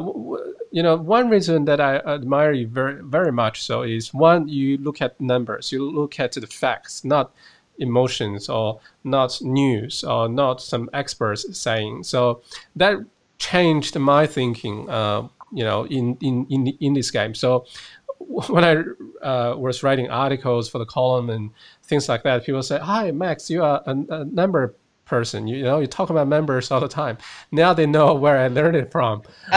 [0.71, 4.77] you know one reason that I admire you very very much so is one you
[4.77, 7.33] look at numbers, you look at the facts, not
[7.79, 12.03] emotions or not news or not some experts saying.
[12.03, 12.41] So
[12.75, 12.99] that
[13.37, 17.35] changed my thinking, uh, you know, in, in, in, in this game.
[17.35, 17.65] So
[18.19, 21.51] when I uh, was writing articles for the column and
[21.83, 25.47] things like that, people say, "Hi, Max, you are a, a number person.
[25.47, 27.17] You, you, know, you talk about members all the time.
[27.51, 29.23] Now they know where I learned it from."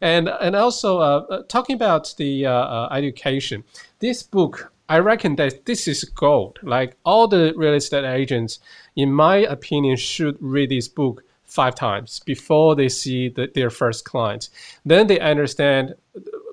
[0.00, 3.64] and and also uh, talking about the uh, uh, education,
[3.98, 6.58] this book I reckon that this is gold.
[6.62, 8.58] Like all the real estate agents,
[8.96, 14.04] in my opinion, should read this book five times before they see the, their first
[14.04, 14.48] client.
[14.84, 15.94] Then they understand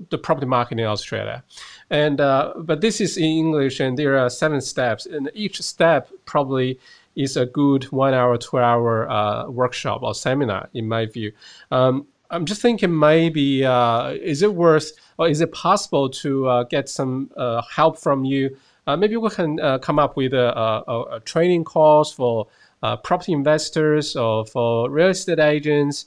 [0.09, 1.43] the property market in Australia.
[1.89, 6.09] And uh, but this is in English, and there are seven steps, and each step
[6.25, 6.79] probably
[7.15, 11.31] is a good one hour, two hour uh, workshop or seminar, in my view.
[11.71, 16.63] Um, I'm just thinking maybe uh, is it worth or is it possible to uh,
[16.63, 18.55] get some uh, help from you?
[18.85, 22.47] Uh, maybe we can uh, come up with a, a, a training course for
[22.81, 26.05] uh, property investors or for real estate agents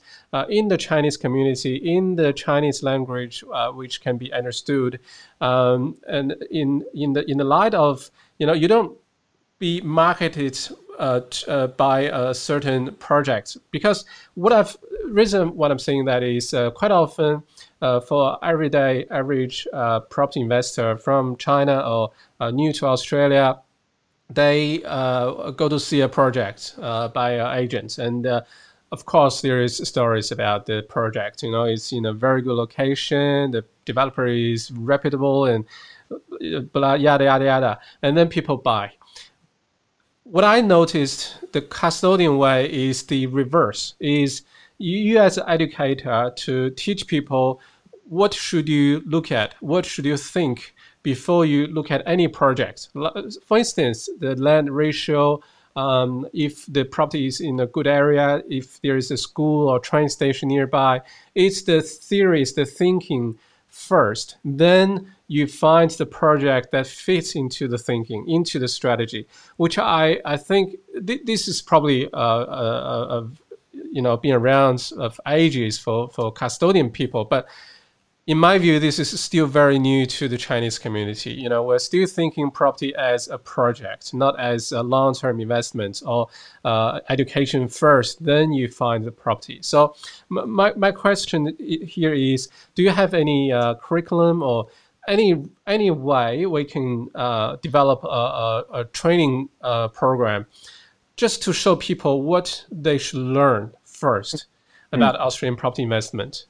[0.49, 3.43] in the Chinese community in the Chinese language,
[3.73, 4.99] which can be understood.
[5.39, 8.09] Um, and in in the in the light of
[8.39, 8.97] you know you don't
[9.59, 10.57] be marketed
[10.99, 16.53] uh, uh, by a certain project because what I've reason what I'm saying that is
[16.53, 17.43] uh, quite often
[17.81, 23.59] uh, for everyday average uh, property investor from China or uh, new to Australia,
[24.29, 28.27] they go to see a project by agents and.
[28.93, 31.41] of course, there is stories about the project.
[31.41, 33.49] You know, it's in a very good location.
[33.49, 35.65] The developer is reputable, and
[36.71, 37.79] blah yada yada yada.
[38.03, 38.91] And then people buy
[40.23, 44.43] what I noticed the custodian way is the reverse is
[44.77, 47.59] you as an educator to teach people
[48.05, 52.89] what should you look at what should you think before you look at any project.
[53.45, 55.41] For instance the land ratio
[55.75, 59.79] um, if the property is in a good area if there is a school or
[59.79, 61.01] train station nearby
[61.35, 64.37] it's the theories the thinking first.
[64.45, 69.27] Then you find the project that fits into the thinking, into the strategy,
[69.57, 70.75] which I, I think
[71.07, 73.31] th- this is probably a, a, a,
[73.91, 77.47] you know been around of ages for, for custodian people, but
[78.25, 81.31] in my view, this is still very new to the Chinese community.
[81.31, 86.29] You know, we're still thinking property as a project, not as a long-term investment or
[86.63, 89.59] uh, education first, then you find the property.
[89.61, 89.95] So
[90.29, 94.67] my, my question here is, do you have any uh, curriculum or
[95.07, 100.45] any any way we can uh, develop a, a, a training uh, program
[101.15, 104.97] just to show people what they should learn first mm.
[104.97, 106.45] about Australian property investment.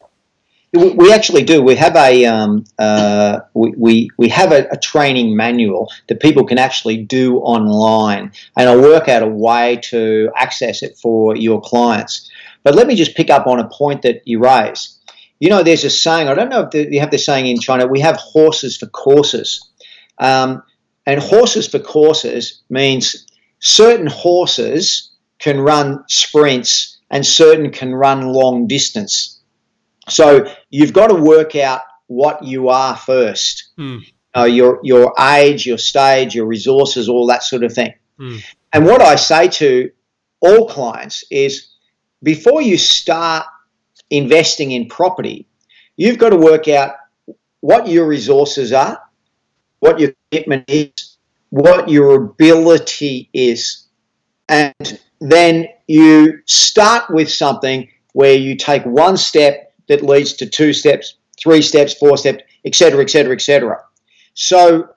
[0.73, 1.61] We actually do.
[1.61, 6.43] We have a um, uh, we, we, we have a, a, training manual that people
[6.47, 11.61] can actually do online, and I'll work out a way to access it for your
[11.61, 12.27] clients.
[12.63, 14.92] But let me just pick up on a point that you raised
[15.43, 17.85] you know, there's a saying, I don't know if you have the saying in China,
[17.85, 19.71] we have horses for courses.
[20.17, 20.63] Um,
[21.05, 23.27] and horses for courses means
[23.59, 29.41] certain horses can run sprints and certain can run long distance.
[30.07, 33.71] So you've got to work out what you are first.
[33.75, 33.97] Hmm.
[34.33, 37.93] know, your your age, your stage, your resources, all that sort of thing.
[38.17, 38.41] Mm.
[38.71, 39.91] And what I say to
[40.39, 41.67] all clients is
[42.23, 43.45] before you start
[44.13, 45.47] investing in property,
[45.97, 46.95] you've got to work out
[47.61, 49.01] what your resources are,
[49.79, 51.17] what your commitment is,
[51.49, 53.87] what your ability is.
[54.47, 60.73] And then you start with something where you take one step that leads to two
[60.73, 63.77] steps, three steps, four steps, etc., etc., etc.
[64.35, 64.89] So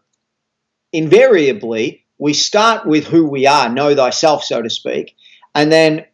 [0.93, 5.17] invariably, we start with who we are, know thyself, so to speak,
[5.55, 6.05] and then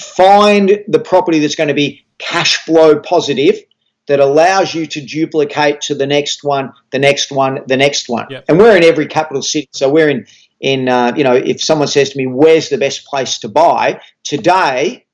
[0.00, 3.56] find the property that's going to be cash flow positive
[4.06, 8.26] that allows you to duplicate to the next one, the next one, the next one.
[8.30, 8.44] Yep.
[8.48, 10.26] And we're in every capital city, so we're in
[10.60, 14.00] in uh, you know if someone says to me, "Where's the best place to buy?"
[14.24, 15.06] Today,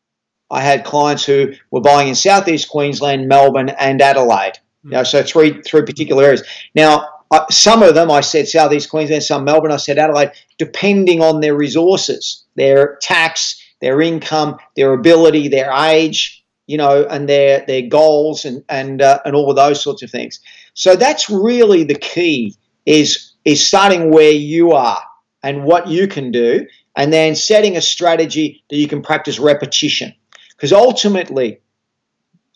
[0.51, 4.59] I had clients who were buying in southeast Queensland, Melbourne, and Adelaide.
[4.85, 6.43] You know, so three three particular areas.
[6.74, 11.23] Now, uh, some of them I said southeast Queensland, some Melbourne, I said Adelaide, depending
[11.23, 17.67] on their resources, their tax, their income, their ability, their age, you know, and their
[17.67, 20.41] their goals and and uh, and all of those sorts of things.
[20.73, 22.57] So that's really the key
[22.87, 25.03] is is starting where you are
[25.43, 30.15] and what you can do, and then setting a strategy that you can practice repetition.
[30.57, 31.61] Because ultimately,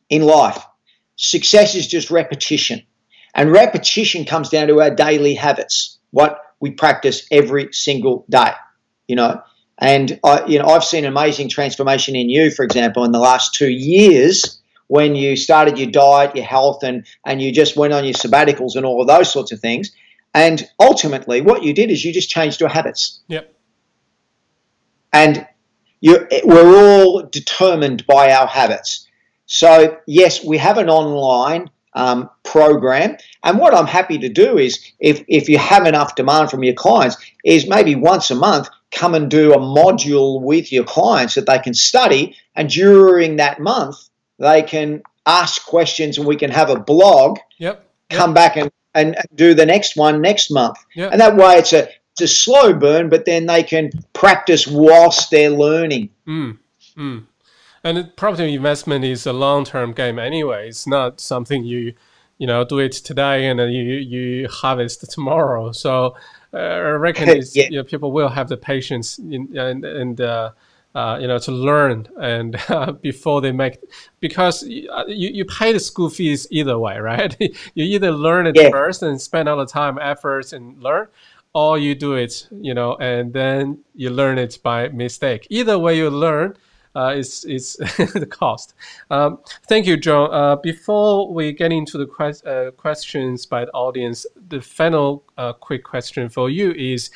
[0.09, 0.65] in life,
[1.17, 2.83] success is just repetition.
[3.35, 8.53] And repetition comes down to our daily habits, what we practice every single day,
[9.09, 9.43] you know.
[9.79, 13.55] And I, you know, I've seen amazing transformation in you, for example, in the last
[13.55, 18.05] two years when you started your diet, your health, and and you just went on
[18.05, 19.91] your sabbaticals and all of those sorts of things.
[20.33, 23.21] And ultimately, what you did is you just changed your habits.
[23.29, 23.55] Yep.
[25.13, 25.47] And
[26.01, 29.09] you, we're all determined by our habits.
[29.47, 34.93] So yes, we have an online um, program, and what I'm happy to do is,
[35.01, 39.15] if if you have enough demand from your clients, is maybe once a month come
[39.15, 43.97] and do a module with your clients that they can study, and during that month
[44.39, 47.39] they can ask questions, and we can have a blog.
[47.59, 47.83] Yep.
[48.11, 51.13] Come back and, and do the next one next month, Yep.
[51.13, 55.31] and that way it's a it's a slow burn, but then they can practice whilst
[55.31, 56.11] they're learning.
[56.27, 56.59] Mm,
[56.97, 57.27] mm.
[57.87, 60.69] And property investment is a long-term game anyway.
[60.69, 61.95] It's not something you,
[62.37, 63.85] you know, do it today and then you
[64.15, 65.71] you harvest tomorrow.
[65.71, 66.17] So
[66.53, 67.69] uh, I reckon Yeah.
[67.71, 70.51] you know, people will have the patience in, and and uh,
[70.97, 73.79] uh, you know to learn and uh, before they make
[74.19, 77.37] because you, uh, you you pay the school fees either way, right?
[77.75, 78.69] you either learn it Yeah.
[78.69, 81.07] first and spend all the time, efforts, and learn,
[81.55, 85.47] or you do it, you know, and then you learn it by mistake.
[85.51, 86.57] Either way, you learn.
[86.97, 87.77] Uh, is is
[88.23, 88.75] the cost.
[89.11, 90.31] Um, thank you, John.
[90.33, 95.53] Uh, before we get into the que- uh, questions by the audience, the final uh,
[95.53, 97.11] quick question for you is: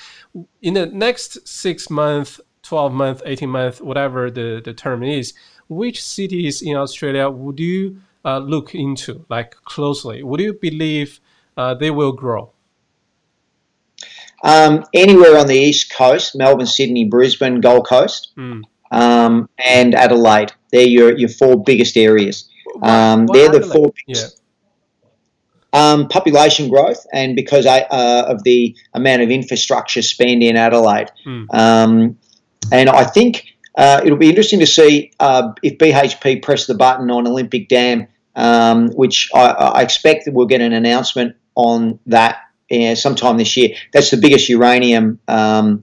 [0.60, 5.32] in the next six months, twelve month, eighteen month, whatever the, the term is,
[5.68, 10.22] which cities in Australia would you uh, look into like closely?
[10.22, 11.20] Would you believe
[11.56, 12.52] uh, they will grow?
[14.42, 18.62] Um, anywhere on the east coast, Melbourne, Sydney, Brisbane, Gold Coast, Mm.
[18.90, 20.52] Um, and Adelaide.
[20.72, 22.48] They're your, your four biggest areas.
[22.82, 23.72] Um, they're the Adelaide?
[23.72, 24.14] four Yeah.
[24.14, 24.36] biggest.
[25.72, 31.12] Um, population growth and because I, uh, of the amount of infrastructure spend in Adelaide.
[31.24, 31.46] Mm.
[31.54, 32.18] Um,
[32.72, 33.46] and I think
[33.76, 38.08] uh, it'll be interesting to see uh, if BHP press the button on Olympic Dam,
[38.34, 42.38] um, which I, I expect that we'll get an announcement on that
[42.70, 43.76] uh, sometime this year.
[43.92, 45.82] That's the biggest uranium um,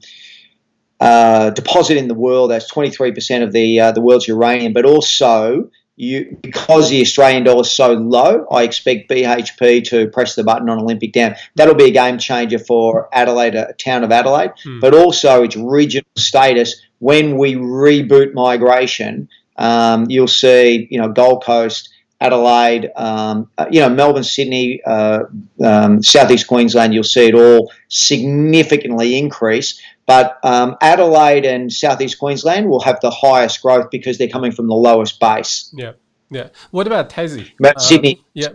[1.00, 2.52] uh, deposit in the world.
[2.52, 7.62] That's 23% of the uh, the world's uranium, but also you because the Australian dollar
[7.62, 11.36] is so low, I expect BHP to press the button on Olympic Dam.
[11.56, 14.80] That'll be a game changer for Adelaide, a town of Adelaide, Hmm.
[14.80, 16.80] but also its regional status.
[17.00, 21.90] When we reboot migration, um, you'll see, you know, Gold Coast,
[22.22, 25.20] Adelaide, um, uh, you know, Melbourne, Sydney, uh,
[25.64, 26.94] um, Southeast Queensland.
[26.94, 29.80] You'll see it all significantly increase.
[30.08, 34.68] But um, Adelaide and Southeast Queensland will have the highest growth because they're coming from
[34.68, 35.70] the lowest base.
[35.76, 35.92] Yeah,
[36.32, 36.48] yeah.
[36.72, 37.52] What about Tassie?
[37.60, 38.48] But Sydney- Yeah.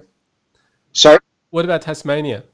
[0.92, 1.18] So
[1.50, 2.44] What about Tasmania?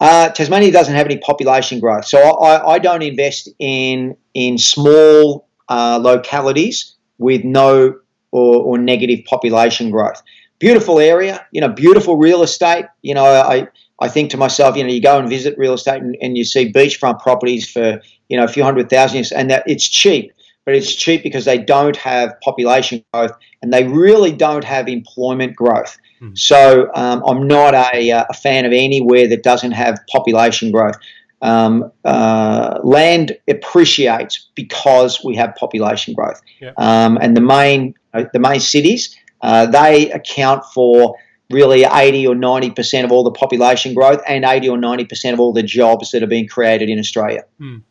[0.00, 5.48] Uh, Tasmania doesn't have any population growth, so I, I don't invest in in small
[5.68, 7.94] uh, localities with no
[8.32, 10.20] or, or negative population growth.
[10.58, 12.86] Beautiful area, you know, beautiful real estate.
[13.02, 13.68] You know, I
[14.00, 16.44] I think to myself, you know, you go and visit real estate and, and you
[16.44, 20.32] see beachfront properties for you know a few hundred thousand, and that it's cheap,
[20.64, 25.54] but it's cheap because they don't have population growth and they really don't have employment
[25.54, 25.96] growth.
[26.20, 26.36] Mm.
[26.36, 30.96] So um, I'm not a, uh, a, fan of anywhere that doesn't have population growth.
[31.40, 36.40] Um, uh, land appreciates because we have population growth,
[36.78, 39.14] um, and the main uh, the main cities
[39.44, 41.16] uh, they account for
[41.54, 45.34] really 80 or 90 percent of all the population growth and 80 or 90 percent
[45.34, 47.44] of all the jobs that are being created in Australia.
[47.60, 47.82] Mm.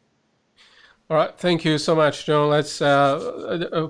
[1.10, 2.50] All right, thank you so much, John.
[2.50, 3.16] Let's uh,
[3.72, 3.88] uh,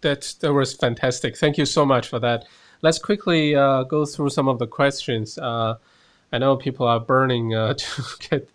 [0.00, 1.36] that that was fantastic.
[1.36, 2.44] Thank you so much for that.
[2.82, 5.38] Let's quickly uh, go through some of the questions.
[5.38, 5.76] Uh,
[6.32, 8.50] I know people are burning uh, to get.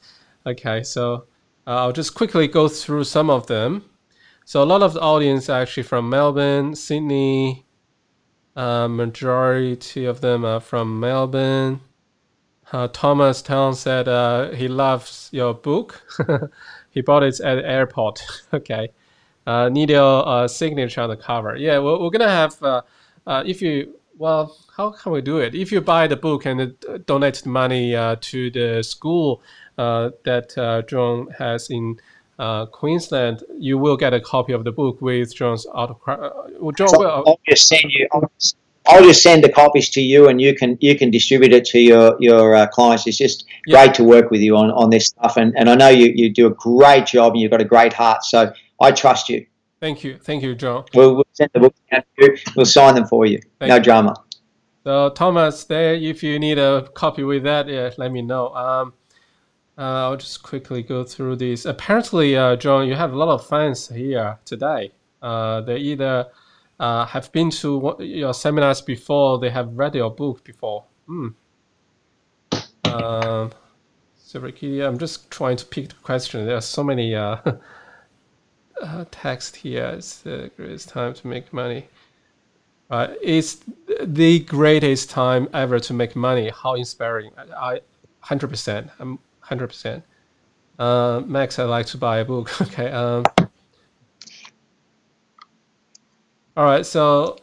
[0.45, 1.26] Okay, so
[1.65, 3.85] uh, I'll just quickly go through some of them.
[4.45, 7.65] So a lot of the audience are actually from Melbourne, Sydney.
[8.55, 11.81] Majority of them are from Melbourne.
[12.91, 16.01] Thomas Town said he loves your book.
[16.89, 18.23] he bought it at the airport.
[18.53, 18.89] okay.
[19.45, 21.57] Uh, need your uh, signature on the cover.
[21.57, 22.61] Yeah, we're, we're gonna have.
[22.63, 22.81] Uh,
[23.27, 25.55] uh, if you well, how can we do it?
[25.55, 29.41] If you buy the book and uh, donate the money uh, to the school
[29.77, 31.99] uh, that uh, John has in
[32.39, 36.19] uh, Queensland, you will get a copy of the book with John's autograph.
[36.19, 38.07] Uh, John, so will, I'll just send you.
[38.11, 38.31] I'll,
[38.88, 41.80] I'll, just send the copies to you, and you can you can distribute it to
[41.80, 43.07] your your clients.
[43.07, 43.85] It's just yeah.
[43.85, 46.34] great to work with you on, on this stuff, and, and I know you, you
[46.34, 48.23] do a great job, and you've got a great heart.
[48.23, 48.51] So
[48.81, 49.45] I trust you.
[49.80, 50.18] Thank you.
[50.18, 50.85] Thank you, John.
[50.93, 52.38] We'll, we'll send the books to you.
[52.55, 53.41] We'll sign them for you.
[53.60, 53.81] Thank no you.
[53.81, 54.15] drama.
[54.85, 58.53] So, Thomas, there, if you need a copy with that, yeah, let me know.
[58.53, 58.93] Um,
[59.77, 61.65] uh, I'll just quickly go through these.
[61.65, 64.91] Apparently, uh, John, you have a lot of fans here today.
[65.21, 66.27] Uh, they either
[66.79, 70.83] uh, have been to your seminars before, they have read your book before.
[71.07, 71.29] Hmm.
[72.85, 73.51] Um,
[74.17, 76.45] so, Ricky, I'm just trying to pick the question.
[76.45, 77.37] There are so many uh,
[78.81, 79.85] uh, text here.
[79.97, 81.87] It's the greatest time to make money.
[82.89, 83.61] Uh, it's
[84.03, 86.51] the greatest time ever to make money.
[86.51, 87.31] How inspiring!
[87.57, 87.81] I,
[88.19, 88.89] hundred percent.
[88.99, 89.17] I'm
[89.53, 90.03] hundred percent.
[90.80, 92.59] Uh, Max, I'd like to buy a book.
[92.61, 92.89] okay.
[92.89, 93.23] Um,
[96.57, 96.85] all right.
[96.85, 97.38] So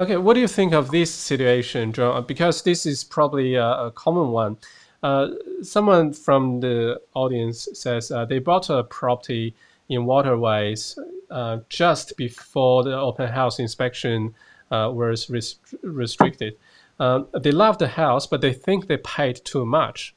[0.00, 2.24] Okay, what do you think of this situation, John?
[2.24, 4.56] Because this is probably a, a common one.
[5.02, 5.30] Uh,
[5.62, 9.54] someone from the audience says uh, they bought a property
[9.88, 10.96] in waterways
[11.30, 14.34] uh, just before the open house inspection
[14.70, 16.56] uh, was res restricted.
[17.00, 20.14] Um, they love the house, but they think they paid too much.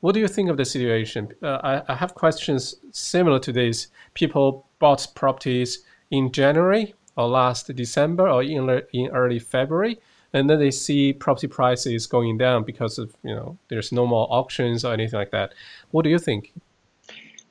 [0.00, 1.28] What do you think of the situation?
[1.42, 3.88] Uh, I, I have questions similar to this.
[4.14, 9.98] People bought properties in January or last December or in, in early February,
[10.32, 14.26] and then they see property prices going down because of you know there's no more
[14.30, 15.52] auctions or anything like that.
[15.90, 16.52] What do you think?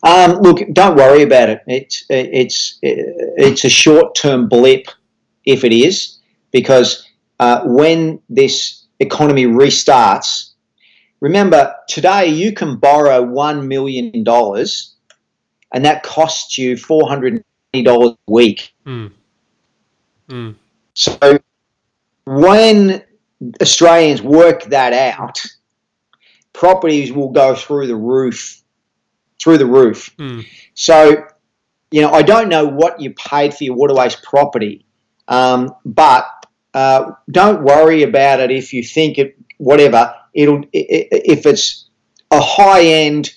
[0.01, 1.61] Um, look, don't worry about it.
[1.67, 4.87] It's it's it's a short term blip,
[5.45, 6.18] if it is,
[6.51, 7.07] because
[7.39, 10.51] uh, when this economy restarts,
[11.19, 14.95] remember today you can borrow one million dollars,
[15.73, 17.43] and that costs you four hundred
[17.83, 18.73] dollars a week.
[18.85, 19.11] Mm.
[20.29, 20.55] Mm.
[20.93, 21.39] So
[22.25, 23.03] when
[23.61, 25.41] Australians work that out,
[26.53, 28.61] properties will go through the roof,
[29.41, 30.15] through the roof.
[30.17, 30.45] Mm.
[30.73, 31.25] So,
[31.91, 34.85] you know, I don't know what you paid for your waterways property,
[35.27, 36.38] um, but
[36.73, 40.13] uh, don't worry about it if you think it, whatever.
[40.33, 41.89] It'll if it's
[42.31, 43.31] a high end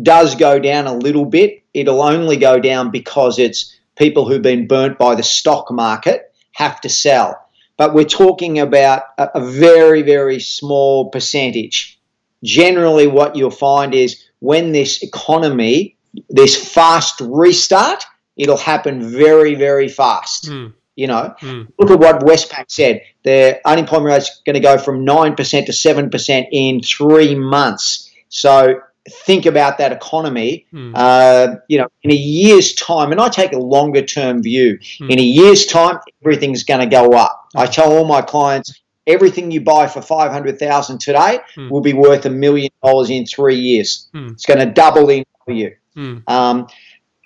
[0.00, 1.62] does go down a little bit.
[1.74, 6.80] It'll only go down because it's people who've been burnt by the stock market have
[6.82, 7.38] to sell.
[7.76, 12.00] But we're talking about a, a very, very small percentage.
[12.44, 15.96] Generally, what you'll find is when this economy,
[16.28, 18.04] this fast restart,
[18.36, 20.46] it'll happen very, very fast.
[20.46, 20.72] Mm.
[21.02, 21.66] You know, mm.
[21.80, 23.02] look at what Westpac said.
[23.24, 28.08] Their unemployment rate's going to go from 9% to 7% in three months.
[28.28, 28.80] So
[29.10, 30.92] think about that economy, mm.
[30.94, 34.78] uh, you know, in a year's time, and I take a longer term view.
[34.78, 35.10] Mm.
[35.10, 37.48] In a year's time, everything's going to go up.
[37.56, 41.68] I tell all my clients, everything you buy for five hundred thousand today mm.
[41.68, 44.08] will be worth a million dollars in three years.
[44.14, 44.28] Hmm.
[44.28, 45.74] It's going to double in value.
[45.94, 46.18] Hmm.
[46.28, 46.68] Um,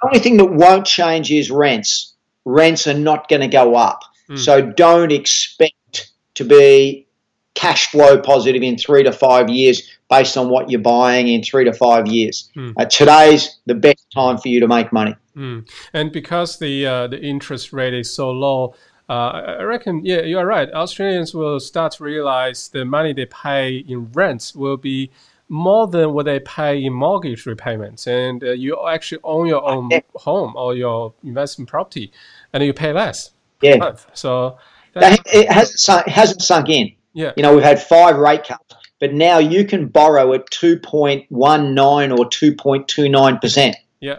[0.01, 2.15] the only thing that won't change is rents.
[2.47, 4.37] Rents are not going to go up, hmm.
[4.37, 7.07] so don't expect to be
[7.55, 11.65] cash flow positive in three to five years based on what you're buying in three
[11.65, 12.51] to five years.
[12.55, 12.75] Mm.
[12.77, 15.17] Uh, today's the best time for you to make money.
[15.37, 15.69] Mm.
[15.93, 18.75] And because the uh, the interest rate is so low,
[19.09, 20.71] uh, I reckon, yeah, you are right.
[20.73, 25.11] Australians will start to realize the money they pay in rents will be
[25.49, 29.91] more than what they pay in mortgage repayments, and uh, you actually own your own
[30.17, 32.13] home or your investment property,
[32.57, 33.31] and you pay less
[33.63, 33.93] Yeah.
[34.15, 34.57] So
[34.95, 36.93] That, it hasn't sunk, it hasn't sunk in.
[37.13, 42.19] yeah, You know, we've had five rate cuts, but now you can borrow at 2.19
[42.19, 43.75] or 2.29%.
[44.01, 44.17] yeah,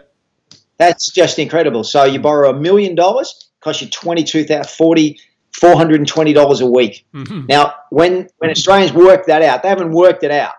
[0.78, 1.82] That's just incredible.
[1.84, 5.18] So you borrow a million dollars, costs you 22,000, 40,
[5.60, 7.06] $420 a week.
[7.12, 10.52] hmm Now, when, when Australians work that out, they haven't worked it out.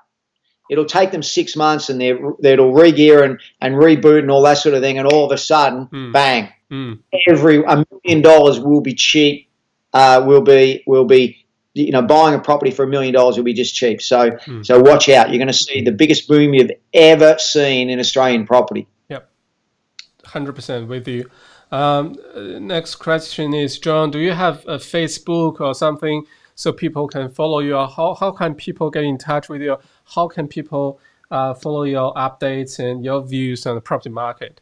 [0.70, 4.58] It'll take them six months and they're, they'll re-gear and, and reboot and all that
[4.60, 4.98] sort of thing.
[5.00, 6.14] And all of a sudden, Mm.
[6.14, 9.50] bang, mm, every a million dollars will be cheap.
[9.94, 13.44] Uh, will be will be you know buying a property for a million dollars will
[13.44, 14.02] be just cheap.
[14.02, 14.62] So Hmm.
[14.62, 15.30] so watch out.
[15.30, 18.88] You're going to see the biggest boom you've ever seen in Australian property.
[19.10, 19.30] Yep,
[20.26, 21.30] hundred percent with you.
[21.72, 26.26] Um, next question is, John, do you have a Facebook or something
[26.56, 27.76] so people can follow you?
[27.76, 29.78] How how can people get in touch with you?
[30.16, 31.00] How can people
[31.32, 34.62] uh, follow your updates and your views on the property market?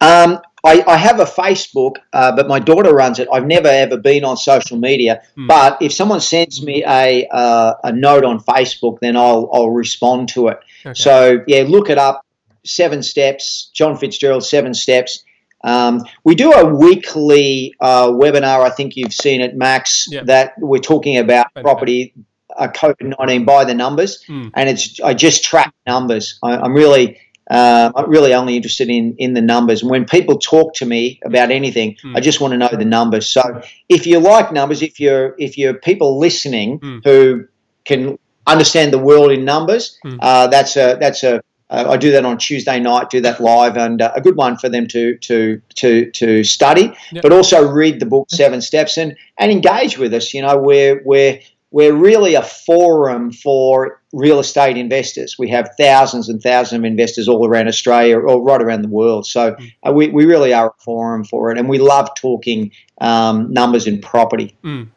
[0.00, 3.26] Um, I, I have a Facebook, uh, but my daughter runs it.
[3.32, 5.22] I've never ever been on social media.
[5.34, 5.48] Hmm.
[5.48, 10.28] But if someone sends me a uh, a note on Facebook, then I'll I'll respond
[10.30, 10.60] to it.
[10.86, 10.94] Okay.
[10.94, 12.24] So yeah, look it up.
[12.64, 15.24] Seven Steps, John Fitzgerald, Seven Steps.
[15.64, 18.60] Um, we do a weekly uh, webinar.
[18.64, 20.06] I think you've seen it, Max.
[20.08, 20.22] Yeah.
[20.24, 22.14] That we're talking about property,
[22.56, 24.50] uh, COVID nineteen by the numbers, Mm.
[24.54, 26.38] and it's I just track numbers.
[26.42, 27.18] I, I'm really.
[27.56, 29.82] Uh, I'm really only interested in, in the numbers.
[29.82, 32.16] And when people talk to me about anything, Mm.
[32.16, 33.26] I just want to know the numbers.
[33.36, 33.42] So
[33.88, 37.00] if you like numbers, if you're if you're people listening Mm.
[37.06, 37.44] who
[37.84, 38.00] can
[38.46, 40.18] understand the world in numbers, Mm.
[40.28, 41.34] uh, that's a that's a
[41.70, 44.54] uh, I do that on Tuesday night, do that live, and uh, a good one
[44.62, 47.22] for them to to to to study, Yep.
[47.22, 50.34] but also read the book Seven Steps and and engage with us.
[50.34, 51.38] You know, we're we're
[51.72, 55.36] we're really a forum for real estate investors.
[55.38, 59.26] We have thousands and thousands of investors all around Australia or right around the world.
[59.26, 62.70] So uh, we, we really are a forum for it, and we love talking
[63.00, 64.54] um, numbers in property.
[64.62, 64.88] Mm.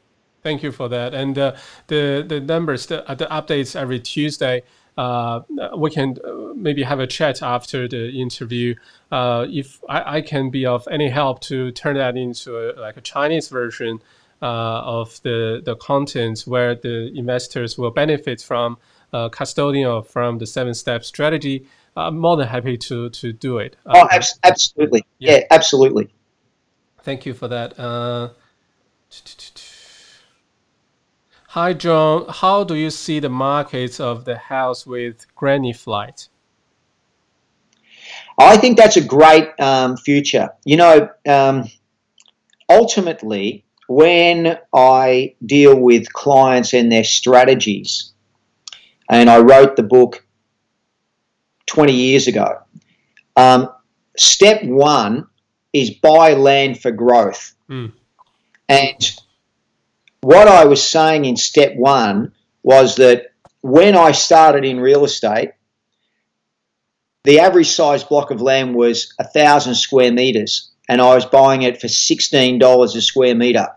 [0.44, 1.16] Thank you for that.
[1.16, 1.56] And uh,
[1.88, 4.62] the the numbers, the, uh, the updates every Tuesday.
[4.98, 5.42] Uh,
[5.78, 8.74] we can uh, maybe have a chat after the interview.
[9.12, 12.96] Uh, if I, I can be of any help to turn that into a, like
[12.96, 18.78] a Chinese version uh, of the the content where the investors will benefit from
[19.14, 23.58] uh, custodian or from the seven step strategy, I'm more than happy to to do
[23.60, 23.76] it.
[23.86, 25.06] Oh, Uh, abs- absolutely.
[25.20, 25.32] Yeah.
[25.38, 26.10] Yeah, absolutely.
[27.04, 27.80] Thank you for that.
[27.80, 28.30] Uh,
[31.50, 32.26] hi, John.
[32.30, 36.30] How do you see the markets of the house with granny flight?
[38.38, 40.50] I think that's a great um, future.
[40.66, 41.70] You know, um,
[42.70, 48.12] ultimately, when I deal with clients and their strategies,
[49.10, 50.26] and I wrote the book
[51.68, 52.60] 20 years ago,
[53.36, 53.70] um,
[54.18, 55.28] step one
[55.74, 57.56] is buy land for growth.
[57.70, 57.92] Mm.
[58.70, 59.22] And
[60.22, 62.32] what I was saying in step one
[62.64, 65.52] was that when I started in real estate,
[67.24, 71.64] the average size block of land was a thousand square meters, and I was buying
[71.64, 73.68] it for sixteen dollars a square meter.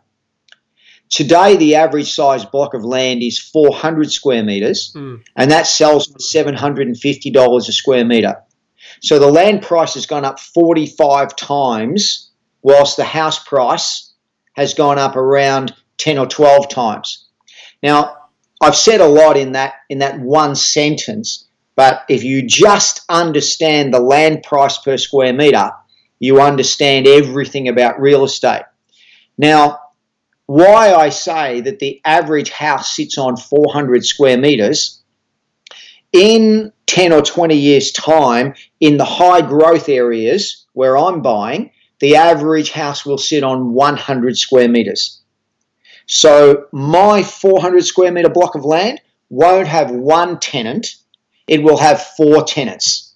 [1.10, 5.22] Today, the average size block of land is four hundred square meters, Mm.
[5.36, 8.36] and that sells for seven hundred and fifty dollars a square meter.
[9.00, 12.30] So the land price has gone up forty-five times,
[12.62, 14.12] whilst the house price
[14.54, 17.24] has gone up around ten or twelve times.
[17.82, 18.16] Now,
[18.60, 23.94] I've said a lot in that in that one sentence, but if you just understand
[23.94, 25.70] the land price per square meter,
[26.18, 28.62] you understand everything about real estate.
[29.36, 29.78] Now,
[30.46, 35.02] why I say that the average house sits on 400 square meters
[36.12, 41.70] in 10 or 20 years' time, in the high growth areas where I'm buying,
[42.00, 45.20] the average house will sit on 100 square meters.
[46.06, 50.96] So my 400 square meter block of land won't have one tenant,
[51.46, 53.07] it will have four tenants.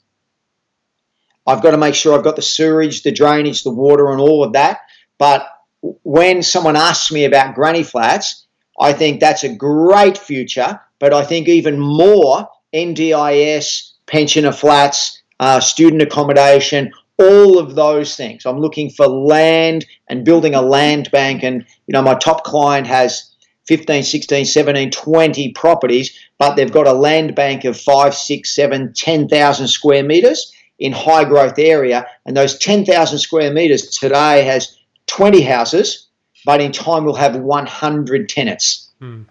[1.47, 4.45] I've got to make sure I've got the sewerage, the drainage, the water, and all
[4.45, 4.81] of that.
[5.19, 5.47] But
[5.81, 8.47] when someone asks me about granny flats,
[8.79, 10.81] I think that's a great future.
[10.99, 18.47] But I think even more NDIS, pensioner flats, uh, student accommodation, all of those things.
[18.47, 21.43] I'm looking for land and building a land bank.
[21.43, 23.35] And, you know, my top client has
[23.67, 28.93] 15, 16, 17, 20 properties, but they've got a land bank of five, six, seven,
[28.95, 30.53] 10,000 square meters
[30.83, 32.07] in high growth area.
[32.27, 34.77] And those 10,000 square meters today has
[35.07, 36.09] 20 houses,
[36.45, 38.91] but in time we'll have 100 tenants.
[39.01, 39.23] Hmm.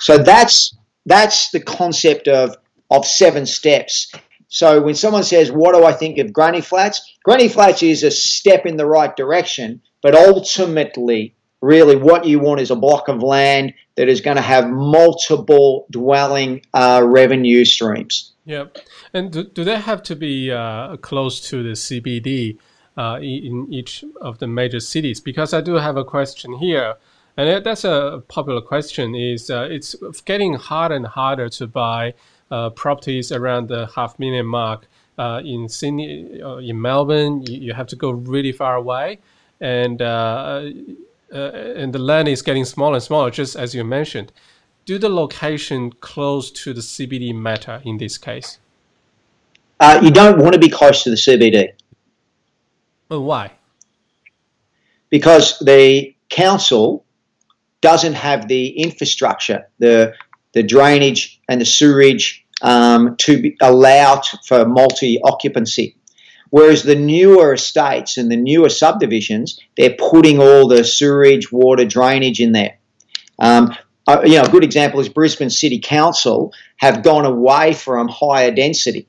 [0.00, 0.76] So that's
[1.06, 2.56] that's the concept of
[2.90, 4.12] of seven steps.
[4.48, 8.10] So when someone says, "What do I think of Granny Flats?" Granny Flats is a
[8.10, 13.22] step in the right direction, but ultimately, really, what you want is a block of
[13.22, 18.32] land that is going to have multiple dwelling uh, revenue streams.
[18.48, 18.78] Yep.
[19.12, 22.56] And do, do they have to be uh, close to the CBD
[22.96, 25.20] uh, in each of the major cities?
[25.20, 26.94] Because I do have a question here,
[27.36, 29.14] and that's a popular question.
[29.14, 32.14] Is uh, it's getting harder and harder to buy
[32.50, 34.88] uh, properties around the half million mark.
[35.18, 39.18] Uh, in Sydney, uh, in Melbourne, you, you, have to go really far away,
[39.60, 44.32] and and the land is getting smaller and smaller, just as you mentioned
[44.88, 48.58] do the location close to the CBD matter in this case?
[49.78, 51.74] Uh, you don't want to be close to the CBD.
[53.10, 53.52] Well, why?
[55.10, 57.04] Because the council
[57.82, 60.14] doesn't have the infrastructure, the
[60.52, 65.96] the drainage and the sewerage um, to be, allow for multi occupancy.
[66.48, 72.40] Whereas the newer estates and the newer subdivisions, they're putting all the sewerage, water, drainage
[72.40, 72.78] in there.
[73.38, 73.76] Um,
[74.08, 78.50] uh, you know, a good example is Brisbane City Council have gone away from higher
[78.50, 79.06] density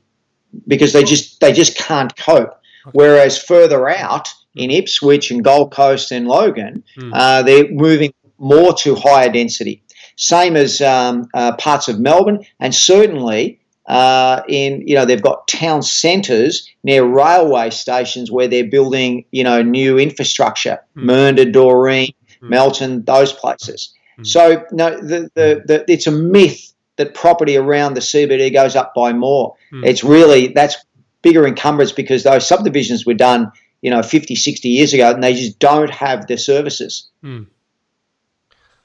[0.68, 2.54] because they just they just can't cope.
[2.92, 7.12] Whereas further out in Ipswich and Gold Coast and Logan, mm.
[7.14, 9.84] uh, they're moving more to higher density.
[10.18, 15.48] Same as um, uh, parts of Melbourne, and certainly uh, in you know they've got
[15.48, 20.80] town centres near railway stations where they're building you know new infrastructure.
[20.98, 21.04] Mm.
[21.06, 22.50] Mernda, Doreen, mm.
[22.50, 23.94] Melton, those places.
[24.20, 24.28] Mm.
[24.28, 28.94] So no, the, the, the, it's a myth that property around the CBD goes up
[28.94, 29.56] by more.
[29.72, 29.86] Mm.
[29.86, 30.76] It's really that's
[31.22, 33.52] bigger encumbrance because those subdivisions were done,
[33.82, 37.10] you know, 50, 60 years ago, and they just don't have the services.
[37.24, 37.48] Mm.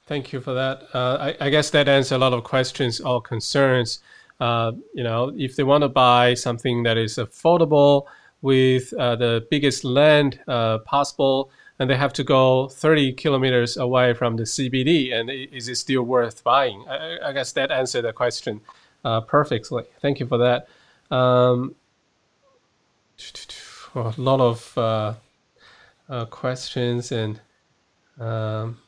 [0.06, 0.82] Thank you for that.
[0.92, 4.00] Uh, I, I, guess that answers a lot of questions or concerns.
[4.38, 8.04] Uh, you know, if they want to buy something that is affordable
[8.42, 14.14] with uh, the biggest land uh, possible, and they have to go 30 kilometers away
[14.14, 15.12] from the CBD.
[15.12, 16.84] And is it still worth buying?
[16.88, 18.60] I, I guess that answered the question
[19.04, 19.84] uh, perfectly.
[20.00, 20.68] Thank you for that.
[21.14, 21.74] Um,
[23.94, 25.14] a lot of uh,
[26.08, 27.40] uh, questions and
[28.18, 28.78] um,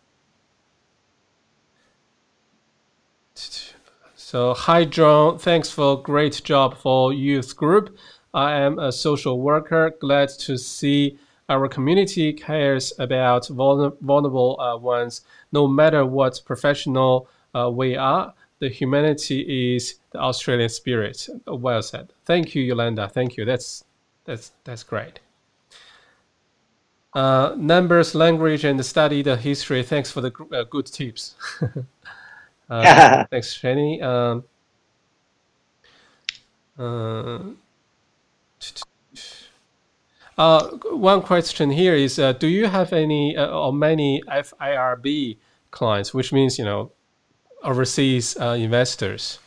[4.16, 7.96] so hi John, thanks for great job for youth group.
[8.34, 9.94] I am a social worker.
[10.00, 11.18] Glad to see
[11.48, 18.34] our community cares about vulnerable uh, ones, no matter what professional uh, we are.
[18.58, 21.28] The humanity is the Australian spirit.
[21.46, 22.12] Well said.
[22.24, 23.08] Thank you, Yolanda.
[23.08, 23.44] Thank you.
[23.44, 23.84] That's
[24.24, 25.20] that's that's great.
[27.14, 29.82] Uh, numbers, language, and study the history.
[29.82, 31.34] Thanks for the uh, good tips.
[32.70, 34.02] uh, thanks, Jenny.
[34.02, 34.44] Um,
[36.78, 37.38] uh,
[40.36, 45.38] one question here is: uh, Do you have any uh, or many FIRB
[45.70, 46.92] clients, which means you know
[47.62, 49.38] overseas uh, investors?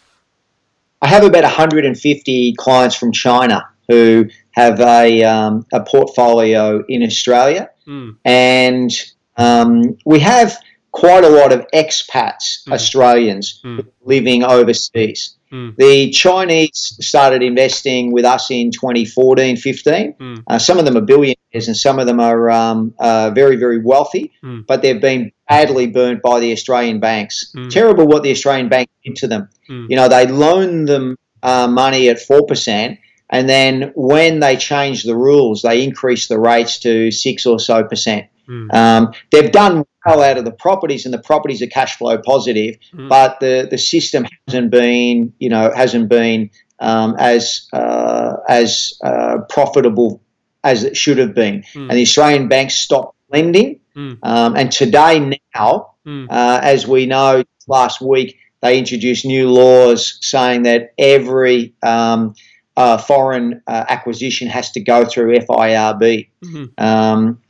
[1.02, 7.70] I have about 150 clients from China who have a um, a portfolio in Australia,
[7.88, 8.16] mm.
[8.26, 8.92] and
[9.38, 10.58] um, we have
[10.92, 12.74] quite a lot of expats, mm.
[12.74, 13.86] Australians mm.
[14.04, 15.36] living overseas.
[15.52, 15.76] Mm.
[15.78, 20.14] The Chinese started investing with us in 2014 15.
[20.14, 20.44] Mm.
[20.48, 23.80] Uh, some of them are billionaires and some of them are um, uh, very, very
[23.80, 24.66] wealthy, mm.
[24.68, 27.52] but they've been badly burnt by the Australian banks.
[27.54, 27.70] Hmm.
[27.70, 29.50] Terrible what the Australian bank did to them.
[29.68, 29.88] Hmm.
[29.90, 33.00] You know, they loaned them uh, money at 4%.
[33.32, 37.84] And then when they changed the rules, they increased the rates to six or so
[37.84, 38.28] percent.
[38.48, 38.74] Mm.
[38.74, 42.76] Um, they've done well out of the properties, and the properties are cash flow positive,
[42.94, 43.10] mm.
[43.10, 46.50] but the, the system hasn't been, you know, hasn't been
[46.80, 50.22] um, as uh, as uh, profitable
[50.64, 51.64] as it should have been.
[51.74, 51.90] Mm.
[51.90, 53.80] And the Australian banks stopped lending.
[53.96, 54.14] Hmm.
[54.24, 55.20] Um, and today,
[55.56, 56.26] now, hmm.
[56.30, 62.36] uh, as we know, last week they introduced new laws saying that every um,
[62.76, 66.30] uh, foreign uh, acquisition has to go through FIRB.
[66.44, 66.84] Mm-hmm.
[66.84, 67.42] Um,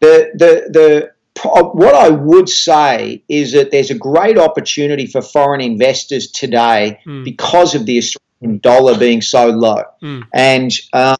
[0.00, 1.13] the the the
[1.48, 7.24] what I would say is that there's a great opportunity for foreign investors today mm.
[7.24, 10.22] because of the Australian dollar being so low, mm.
[10.32, 11.16] and um,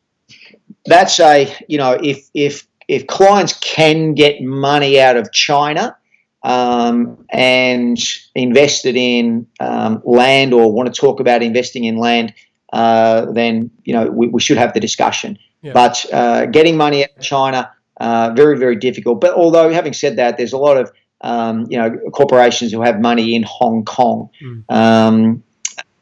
[0.86, 5.96] that's a you know if if if clients can get money out of China
[6.42, 7.98] um, and
[8.34, 12.34] invested in um, land or want to talk about investing in land,
[12.72, 15.38] uh, then you know we, we, should have the discussion.
[15.62, 15.72] Yeah.
[15.72, 19.20] But uh, getting money out of China uh, very, very difficult.
[19.20, 23.00] But although, having said that, there's a lot of um, you know, corporations who have
[23.00, 24.28] money in Hong Kong.
[24.42, 24.72] Mm.
[24.72, 25.42] Um,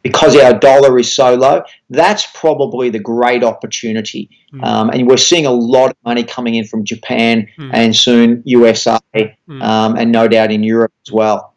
[0.03, 4.29] because our dollar is so low, that's probably the great opportunity.
[4.53, 4.65] Mm.
[4.65, 7.71] Um, and we're seeing a lot of money coming in from Japan Mm.
[7.73, 9.63] and soon USA Mm.
[9.63, 11.55] um, and no doubt in Europe as well.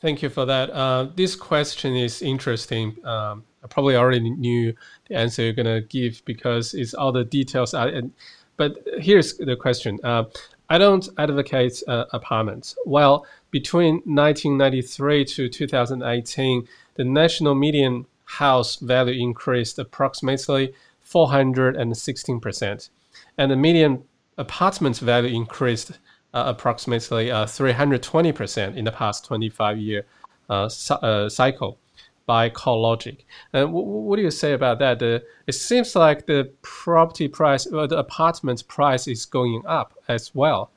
[0.00, 0.70] Thank you for that.
[0.70, 2.96] Uh, this question is interesting.
[3.04, 4.72] Um, I probably already knew
[5.08, 7.74] the answer you're gonna give because it's all the details.
[7.74, 8.12] Are, and,
[8.56, 9.98] but here's the question.
[10.02, 10.24] Uh,
[10.68, 12.76] I don't advocate uh, apartments.
[12.84, 22.90] Well, between 1993 to 2018, the national median house value increased approximately 416 percent,
[23.38, 24.02] and the median
[24.38, 25.92] apartment value increased
[26.34, 30.04] uh, approximately uh, 320% in the past 25 year
[30.50, 31.78] uh, uh, cycle
[32.26, 33.24] by CoreLogic.
[33.52, 35.00] And w- w- what do you say about that?
[35.02, 40.70] It seems like the property price, or the apartment price is going up as well.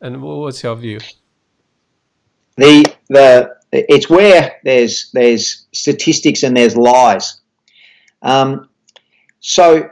[0.00, 0.98] And wh- what's your view?
[2.56, 7.40] the the it's where there's there's statistics and there's lies.
[8.22, 8.68] Um,
[9.40, 9.88] so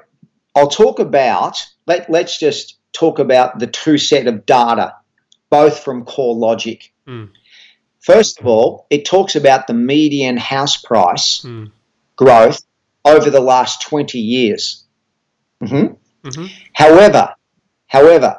[0.55, 4.95] I'll talk about let let's just talk about the two set of data,
[5.51, 6.91] both from CoreLogic.
[7.07, 7.31] Mm.
[8.01, 11.71] First of all, it talks about the median house price Mm.
[12.17, 12.63] growth
[13.05, 14.85] over the last 20 years.
[15.63, 15.97] Mhm.
[16.25, 17.35] hmm However,
[17.87, 18.39] however,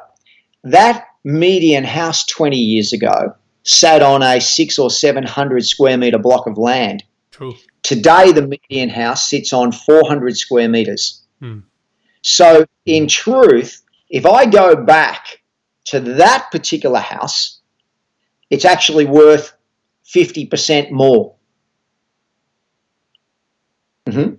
[0.64, 6.46] that median house 20 years ago sat on a six or 700 square meter block
[6.46, 7.04] of land.
[7.30, 7.54] True.
[7.82, 11.22] Today, the median house sits on 400 square meters.
[11.40, 11.60] Hmm.
[12.22, 15.40] So, in truth, if I go back
[15.86, 17.59] to that particular house,
[18.50, 19.52] it's actually worth
[20.04, 21.34] 50% more.
[24.06, 24.38] Mhm.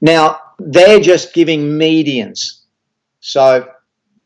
[0.00, 2.60] Now, they're just giving medians.
[3.20, 3.68] So,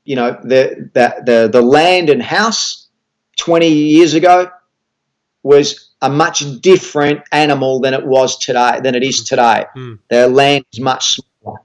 [0.04, 2.88] you know, the, the, the, the land and house
[3.38, 4.50] 20 years ago
[5.42, 9.64] was a much different animal than it was today, than it is today.
[9.76, 9.98] Mm.
[10.10, 11.60] The land is much smaller.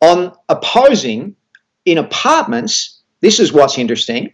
[0.00, 1.36] On opposing,
[1.84, 4.32] in apartments, this is what's interesting.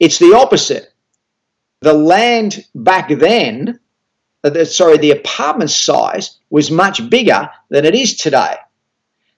[0.00, 0.92] It's the opposite.
[1.80, 3.80] The land back then,
[4.44, 8.56] uh, sorry, the apartment size was much bigger than it is today.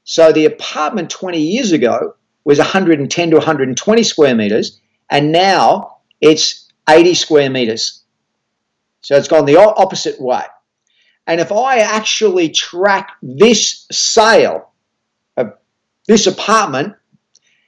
[0.05, 2.15] So the apartment 20 years ago
[2.45, 8.03] was 110 to 120 square meters, and now it's 80 square meters.
[9.03, 10.43] So it's gone the opposite way.
[11.27, 14.71] And if I actually track this sale
[15.37, 15.55] of
[16.07, 16.95] this apartment,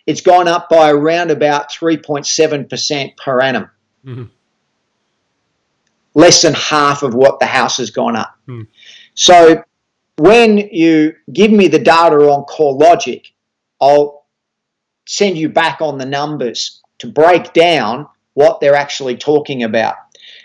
[0.06, 3.70] it's gone up by around about 3.7% per annum.
[4.06, 4.30] Mhm.
[6.14, 8.34] Less than half of what the house has gone up.
[8.46, 8.62] Hmm.
[9.14, 9.64] So
[10.16, 13.26] when you give me the data on CoreLogic,
[13.80, 14.24] I'll
[15.06, 19.96] send you back on the numbers to break down what they're actually talking about.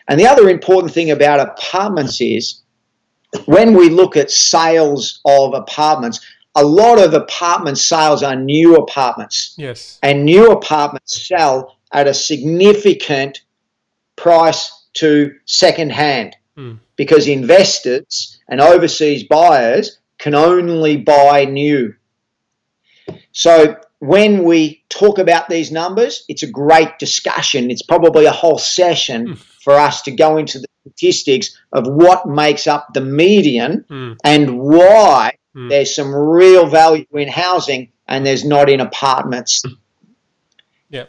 [0.07, 2.61] And the other important thing about apartments is
[3.45, 6.19] when we look at sales of apartments,
[6.55, 9.99] a lot of apartment sales are new apartments, Yes.
[10.03, 13.41] and new apartments sell at a significant
[14.15, 16.73] price to second hand Hmm.
[16.97, 21.93] because investors and overseas buyers can only buy new.
[23.31, 27.71] So when we talk about these numbers, it's a great discussion.
[27.71, 32.67] It's probably a whole session for us to go into the statistics of what makes
[32.67, 34.17] up the median Mm.
[34.23, 35.69] and why Mm.
[35.69, 39.63] there's some real value in housing and there's not in apartments.
[40.89, 41.05] Yeah.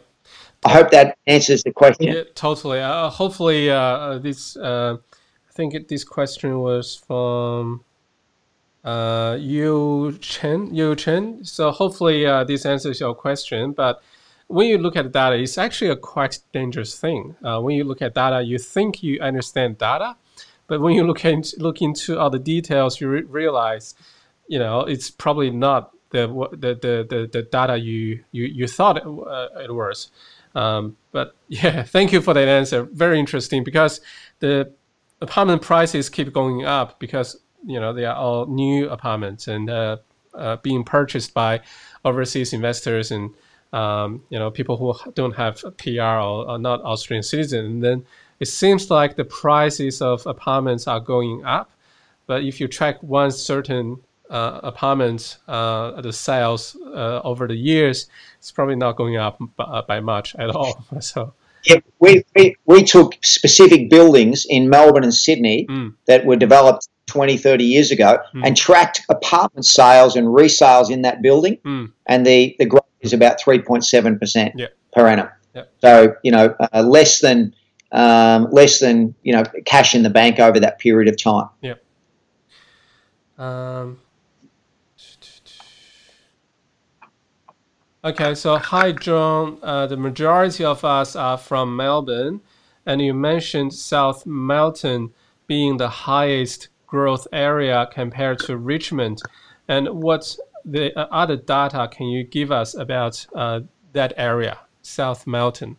[0.64, 2.12] I hope that answers the question.
[2.12, 2.80] Yeah, totally.
[2.80, 4.56] Uh, hopefully, uh, uh, this.
[4.56, 4.96] Uh,
[5.48, 7.84] I think it, this question was from
[8.84, 10.74] uh, Yu Chen.
[10.74, 11.44] Yu Chen.
[11.44, 13.72] So hopefully, uh, this answers your question.
[13.72, 14.02] But
[14.46, 17.34] when you look at data, it's actually a quite dangerous thing.
[17.42, 20.16] Uh, when you look at data, you think you understand data,
[20.66, 23.94] but when you look into look into all the details, you re- realize,
[24.48, 29.04] you know, it's probably not the the the the, data you you you thought it,
[29.04, 30.10] uh, it was.
[30.54, 32.84] Um, but yeah, thank you for that answer.
[32.84, 34.00] Very interesting because
[34.40, 34.72] the
[35.20, 39.96] apartment prices keep going up because you know they are all new apartments and uh,
[40.34, 41.60] uh, being purchased by
[42.04, 43.30] overseas investors and
[43.72, 47.66] um, you know people who don't have PR or are not Australian citizens.
[47.66, 48.04] And then
[48.40, 51.70] it seems like the prices of apartments are going up,
[52.26, 53.98] but if you track one certain
[54.32, 59.82] uh, apartment, uh, the sales uh, over the years, it's probably not going up by,
[59.86, 60.84] by much at all.
[61.00, 61.34] So
[61.64, 65.94] Yeah, we, we, we took specific buildings in Melbourne and Sydney Mm.
[66.06, 68.46] that were developed 20, 30 years ago Mm.
[68.46, 71.92] and tracked apartment sales and resales in that building, Mm.
[72.06, 74.52] and the, the growth is about 3.7%.
[74.56, 75.28] Yeah, per annum.
[75.54, 75.72] Yep.
[75.82, 77.54] So you know, uh, less than
[77.92, 81.48] um, less than you know cash in the bank over that period of time.
[81.60, 81.74] Yeah.
[83.38, 83.98] Um,
[88.04, 89.58] okay, so hi, John.
[89.62, 92.40] Uh, the majority of us are from Melbourne,
[92.86, 95.12] and you mentioned South Melton
[95.46, 99.20] being the highest growth area compared to Richmond.
[99.68, 103.60] And what the uh, other data can you give us about uh,
[103.92, 105.76] that area, South Melton?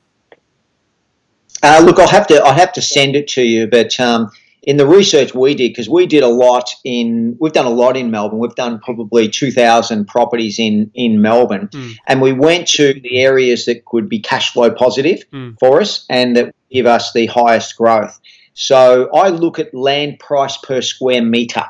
[1.62, 4.32] Uh, look, I'll have to I'll have to send it to you, but um,
[4.66, 7.98] in the research we did, because we did a lot in we've done a lot
[7.98, 8.40] in Melbourne.
[8.40, 11.96] We've done probably two thousand properties in in Melbourne, Mm.
[12.08, 15.60] and we went to the areas that could be cash flow positive Mm.
[15.60, 18.20] for us and that give us the highest growth.
[18.54, 21.66] So I look at land price per square meter.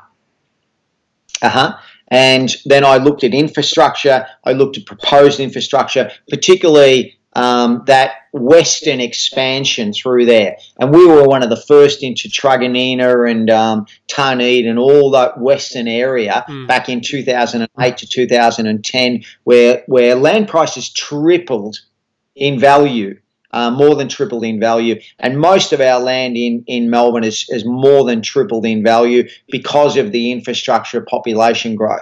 [1.42, 1.78] Uh huh.
[2.10, 4.28] And then I looked at infrastructure.
[4.44, 10.58] I looked at proposed infrastructure, particularly um, that western expansion through there.
[10.80, 13.86] And we were one of the first into Truganina and um,
[14.18, 16.68] and all that western area Mm.
[16.68, 21.78] back in 2008 to 2010, where where land prices tripled
[22.36, 23.20] in value.
[23.52, 27.46] Uh, more than tripled in value, and most of our land in, in Melbourne is,
[27.50, 32.02] is more than tripled in value because of the infrastructure population growth.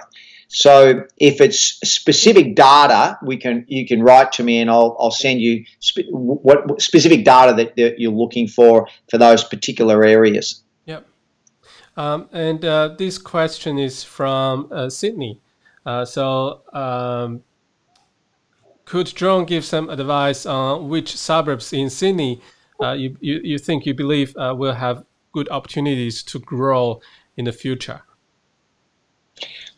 [0.54, 5.10] So if it's specific data, we can you can write to me and I'll, I'll
[5.10, 10.04] send you spe- what, what specific data that, that you're looking for for those particular
[10.04, 10.62] areas.
[10.84, 11.06] Yep.
[11.96, 15.40] Um, and uh, this question is from uh, Sydney.
[15.86, 17.42] Uh, so, um,
[18.84, 22.42] could John give some advice on which suburbs in Sydney
[22.82, 27.00] uh, you, you, you think you believe uh, will have good opportunities to grow
[27.38, 28.02] in the future?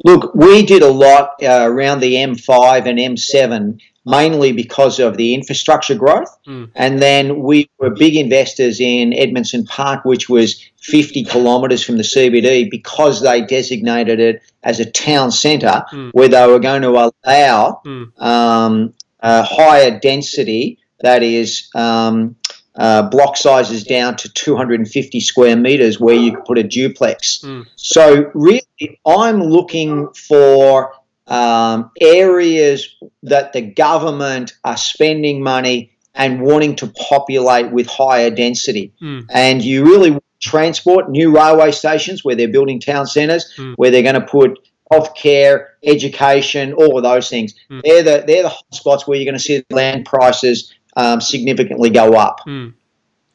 [0.05, 5.33] Look, we did a lot uh, around the M5 and M7 mainly because of the
[5.35, 6.29] infrastructure growth.
[6.47, 6.71] Mm.
[6.75, 12.03] And then we were big investors in Edmondson Park, which was 50 kilometres from the
[12.03, 16.11] CBD because they designated it as a town centre Mm.
[16.13, 18.21] where they were going to allow Mm.
[18.23, 22.37] um, a higher density, that is, um,
[22.77, 27.41] uh, block sizes down to 250 square metres where you could put a duplex.
[27.43, 27.67] Mm.
[27.77, 28.63] So, really,
[29.07, 30.93] I'm looking for
[31.27, 38.93] um, areas that the government are spending money and wanting to populate with higher density.
[39.01, 39.27] Mm.
[39.33, 43.75] And you really transport, new railway stations where they're building town centres, Mm.
[43.77, 44.59] where they're going to put
[44.93, 47.55] healthcare, education, all of those things.
[47.71, 47.81] Mm.
[47.85, 52.15] They're the they're the hotspots where you're going to see land prices um, significantly go
[52.15, 52.41] up.
[52.47, 52.75] Mm.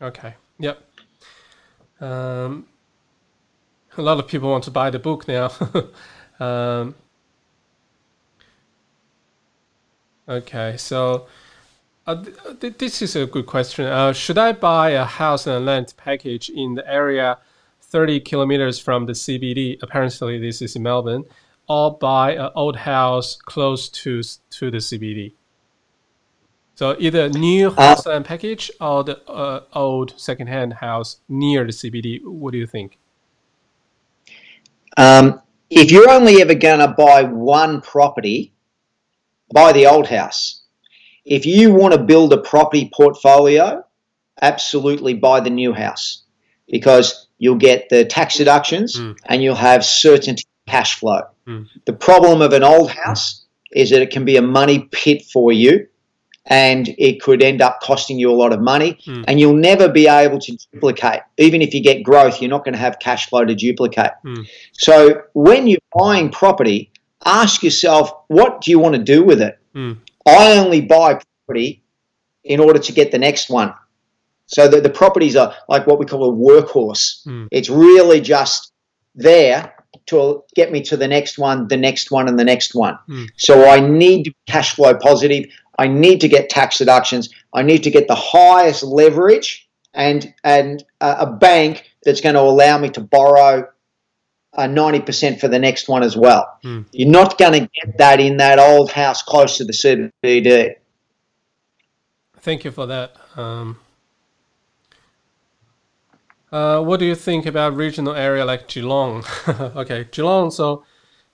[0.02, 0.36] Okay.
[0.60, 0.82] Yep.
[2.02, 2.68] Um,
[3.98, 5.52] a lot of people want to buy the book now.
[6.40, 6.96] um,
[10.28, 11.28] okay, so
[12.08, 13.86] uh, th- th- this is a good question.
[13.86, 17.38] Uh, should I buy a house and land package in the area
[17.82, 19.78] 30 kilometers from the CBD?
[19.82, 21.26] Apparently, this is in Melbourne,
[21.68, 24.22] or buy an old house close to
[24.52, 25.34] to the CBD.
[26.80, 32.24] So either new house and package or the uh, old second-hand house near the CBD.
[32.24, 32.98] What do you think?
[34.96, 38.54] Um, if you're only ever going to buy one property,
[39.54, 40.62] buy the old house.
[41.26, 43.84] If you want to build a property portfolio,
[44.42, 46.24] absolutely buy the new house
[46.70, 49.18] because you'll get the tax deductions Mm.
[49.26, 51.24] and you'll have certainty cash flow.
[51.46, 51.68] Mm.
[51.84, 55.52] The problem of an old house is that it can be a money pit for
[55.52, 55.89] you
[56.50, 59.24] and it could end up costing you a lot of money Mm.
[59.28, 61.22] and you'll never be able to duplicate.
[61.38, 64.12] Even if you get growth, you're not going to have cash flow to duplicate.
[64.26, 64.48] Mm.
[64.74, 66.92] So when you're buying property,
[67.24, 69.60] ask yourself, what do you want to do with it?
[69.76, 69.98] Mm.
[70.28, 71.84] I only buy property
[72.44, 73.74] in order to get the next one.
[74.48, 77.26] So the, the properties are like what we call a workhorse.
[77.28, 77.48] Mm.
[77.52, 78.72] It's really just
[79.14, 79.74] there
[80.08, 82.98] to get me to the next one, the next one, and the next one.
[83.08, 83.28] Mm.
[83.38, 85.46] So I need to be cash flow positive.
[85.80, 87.30] I need to get tax deductions.
[87.54, 92.42] I need to get the highest leverage and and uh, a bank that's going to
[92.42, 93.66] allow me to borrow
[94.54, 96.60] uh, 90% for the next one as well.
[96.66, 96.86] Mm.
[96.92, 100.76] You're not going to get that in that old house close to the CBD.
[102.42, 103.16] Thank you for that.
[103.38, 103.80] Um,
[106.52, 109.24] uh, what do you think about regional area like Geelong?
[109.48, 110.52] okay, Geelong.
[110.52, 110.84] So,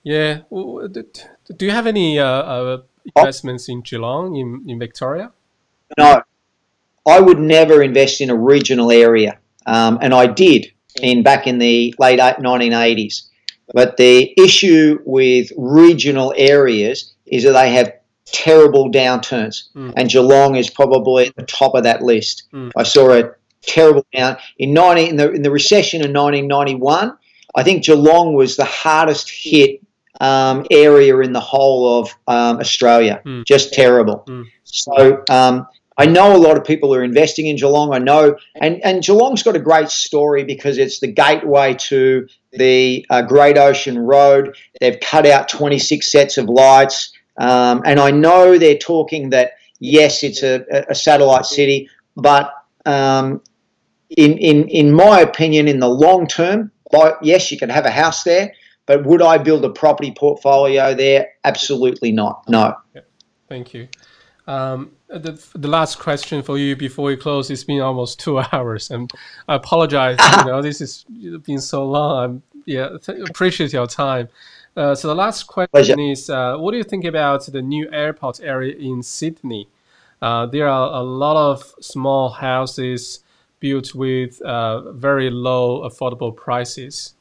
[0.04, 2.82] yeah, w- w- d- do you have any uh, uh,
[3.14, 5.32] investments in Geelong in, in Victoria?
[5.98, 6.22] No,
[7.06, 11.58] I would never invest in a regional area, um, and I did in back in
[11.58, 13.28] the late 1980s.
[13.72, 17.92] But the issue with regional areas is that they have
[18.26, 19.92] terrible downturns, Mm.
[19.96, 22.44] and Geelong is probably at the top of that list.
[22.52, 22.72] Mm.
[22.76, 23.30] I saw a
[23.62, 27.16] terrible down in ninety in the in the recession in 1991.
[27.54, 29.80] I think Geelong was the hardest hit
[30.20, 33.22] um, area in the whole of um, Australia.
[33.24, 33.44] Mm.
[33.44, 34.24] Just terrible.
[34.26, 34.46] Mm.
[34.64, 35.66] So um,
[35.98, 37.94] I know a lot of people are investing in Geelong.
[37.94, 43.06] I know, and and Geelong's got a great story because it's the gateway to the
[43.08, 44.56] uh, Great Ocean Road.
[44.80, 50.22] They've cut out 26 sets of lights, um, and I know they're talking that yes,
[50.22, 52.52] it's a, a satellite city, but
[52.84, 53.40] um,
[54.10, 56.72] in in in my opinion, in the long term,
[57.22, 58.52] yes, you can have a house there.
[58.86, 61.28] But would I build a property portfolio there?
[61.44, 62.48] Absolutely not.
[62.48, 62.76] No.
[62.94, 63.02] Yeah.
[63.48, 63.88] Thank you.
[64.46, 67.50] Um, the, the last question for you before we close.
[67.50, 69.10] It's been almost two hours, and
[69.48, 70.18] I apologize.
[70.38, 71.04] you know, this has
[71.44, 72.24] been so long.
[72.24, 74.28] I'm yeah, th- appreciate your time.
[74.76, 76.00] Uh, so the last question Pleasure.
[76.00, 79.68] is, uh, what do you think about the new airport area in Sydney?
[80.20, 83.20] Uh, there are a lot of small houses
[83.60, 87.14] built with uh, very low affordable prices.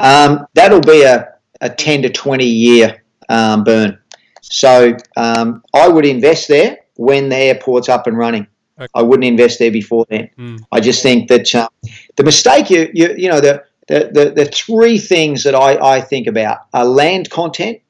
[0.00, 3.98] Um, that'll be a, a 10 to 20 year um, burn.
[4.42, 8.46] So um, I would invest there when the airport's up and running.
[8.78, 8.88] Okay.
[8.94, 10.30] I wouldn't invest there before then.
[10.38, 10.64] Mm.
[10.72, 11.68] I just think that um,
[12.16, 16.00] the mistake you, you you know the the, the, the three things that I, I
[16.00, 17.80] think about are land content,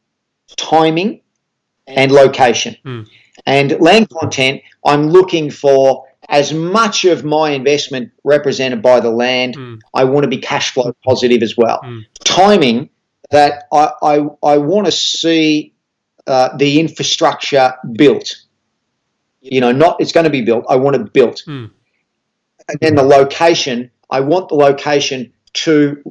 [0.56, 1.20] timing,
[1.86, 2.76] and location.
[2.84, 3.08] Mm.
[3.46, 9.56] And land content, I'm looking for as much of my investment represented by the land.
[9.56, 9.80] Mm.
[9.92, 11.80] I want to be cash flow positive as well.
[11.82, 12.04] Mm.
[12.24, 12.88] Timing
[13.30, 15.74] that I, I, I want to see
[16.26, 18.36] uh, the infrastructure built.
[19.40, 20.64] You know, not it's going to be built.
[20.68, 21.42] I want it built.
[21.46, 21.70] Mm.
[22.68, 23.90] And then the location.
[24.10, 26.02] I want the location to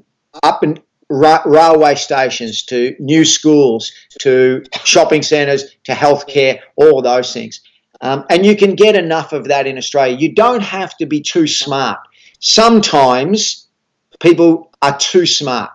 [0.44, 3.92] up and ra- railway stations, to new schools,
[4.22, 7.62] to shopping centres, to healthcare, all of those things.
[8.02, 10.18] Um, and you can get enough of that in Australia.
[10.18, 12.00] You don't have to be too smart.
[12.40, 13.68] Sometimes
[14.20, 15.72] people are too smart.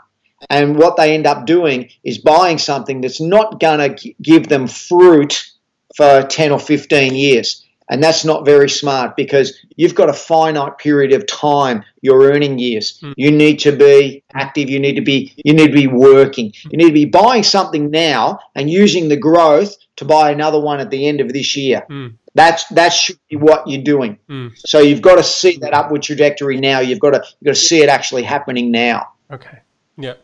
[0.51, 4.67] And what they end up doing is buying something that's not going to give them
[4.67, 5.51] fruit
[5.97, 7.64] for 10 or 15 years.
[7.91, 12.59] And that's not very smart because you've got a finite period of time, your earning
[12.59, 12.99] years.
[13.03, 13.15] Mm.
[13.17, 16.53] You need to be active, you need to be you need to be working.
[16.71, 20.81] You need to be buying something now and using the growth to buy another one
[20.81, 21.85] at the end of this year.
[21.91, 22.15] Mm.
[22.35, 24.19] That's that should be what you're doing.
[24.31, 24.53] Mm.
[24.57, 26.81] So you've got to see that upward trajectory now.
[26.81, 29.09] You've got to you've got to see it actually happening now.
[29.31, 29.59] Okay.
[29.97, 30.15] Yeah.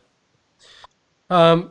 [1.29, 1.71] Um,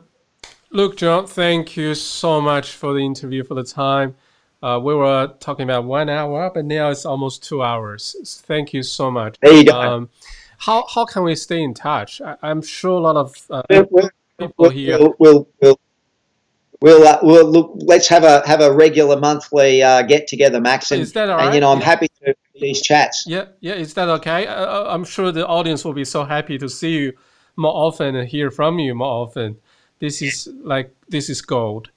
[0.70, 4.14] look, John, thank you so much for the interview, for the time.
[4.62, 8.42] Uh, we were talking about one hour, but now it's almost two hours.
[8.46, 9.36] Thank you so much.
[9.40, 9.80] There you go.
[9.80, 10.10] Um,
[10.58, 12.20] how how can we stay in touch?
[12.20, 14.98] I, I'm sure a lot of uh, We'll, we'll, people we'll, here.
[14.98, 15.80] we'll, we'll,
[16.82, 17.72] we'll, uh, we'll look.
[17.76, 21.40] Let's have a have a regular monthly uh, get together, Max, and, Is that all
[21.40, 21.84] and you know I'm Yeah.
[21.86, 23.24] happy to these chats.
[23.26, 23.72] Yeah, yeah.
[23.74, 24.46] Is that okay?
[24.46, 27.12] I, I- I'm sure the audience will be so happy to see you
[27.56, 29.56] more often and hear from you more often.
[29.98, 31.88] This is like this is gold.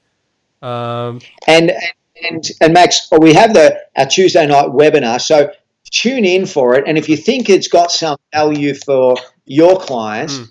[0.62, 5.52] Um, And and and Max, we have the our Tuesday night webinar, so
[5.92, 6.86] tune in for it.
[6.88, 9.16] And if you think it's got some value for
[9.46, 10.48] your clients, Mm.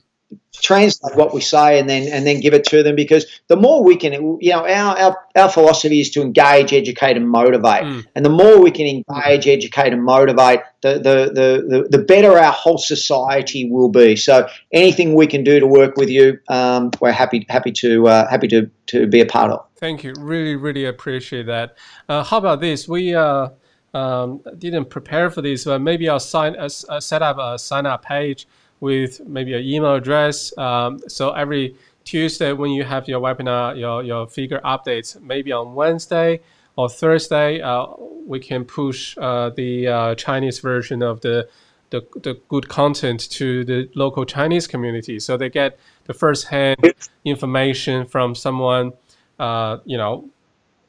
[0.62, 3.82] Translate what we say and then and then give it to them because the more
[3.82, 7.82] we can, you know, our our, our philosophy is to engage, educate, and motivate.
[7.82, 8.06] Mm.
[8.14, 12.38] And the more we can engage, educate, and motivate, the the, the, the the better
[12.38, 14.16] our whole society will be.
[14.16, 18.30] So anything we can do to work with you, um, we're happy happy to uh,
[18.30, 19.66] happy to to be a part of.
[19.76, 20.14] Thank you.
[20.18, 21.76] Really, really appreciate that.
[22.08, 22.86] Uh, how about this?
[22.86, 23.48] We uh,
[23.94, 27.86] um, didn't prepare for this, but maybe I'll sign uh, uh, set up a sign
[27.86, 28.46] up page
[28.82, 30.52] with maybe an email address.
[30.58, 35.74] Um, so every Tuesday when you have your webinar, your your figure updates, maybe on
[35.74, 36.40] Wednesday
[36.74, 37.86] or Thursday, uh,
[38.26, 41.48] we can push uh, the uh, Chinese version of the,
[41.90, 46.76] the the good content to the local Chinese community, so they get the first hand
[47.24, 48.92] information from someone
[49.38, 50.28] uh, you know,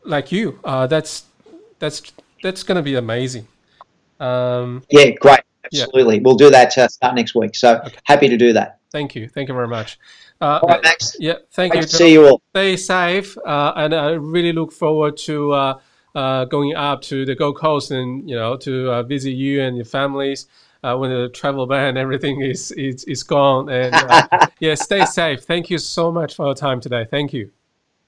[0.04, 0.60] like you.
[0.64, 1.26] Uh, that's
[1.80, 2.02] that's
[2.42, 3.48] that's going to be amazing.
[4.20, 5.42] Um, Yeah, great.
[5.72, 5.84] Yeah.
[5.84, 6.20] Absolutely.
[6.20, 7.56] We'll do that uh, start next week.
[7.56, 8.80] So happy to do that.
[8.92, 9.98] thank you, thank you very much.
[10.42, 11.16] Uh, All right, Max.
[11.20, 11.88] yeah, thank Great you.
[11.88, 12.42] to see you all.
[12.50, 15.80] Stay safe, uh, and I really look forward to uh,
[16.16, 19.78] uh, going up to the Gold Coast and you know to uh, visit you and
[19.78, 20.48] your families
[20.84, 23.70] uh, when the travel ban everything is is, is gone.
[23.70, 25.44] And uh, yeah, stay safe.
[25.44, 27.06] Thank you so much for your time today.
[27.10, 27.52] Thank you.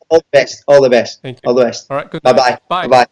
[0.09, 0.63] All the best.
[0.67, 1.21] All the best.
[1.21, 1.47] Thank you.
[1.47, 1.89] All the best.
[1.89, 2.09] All right.
[2.09, 2.21] Good.
[2.21, 2.33] Bye.
[2.33, 2.59] Bye.
[2.67, 3.07] Bye bye.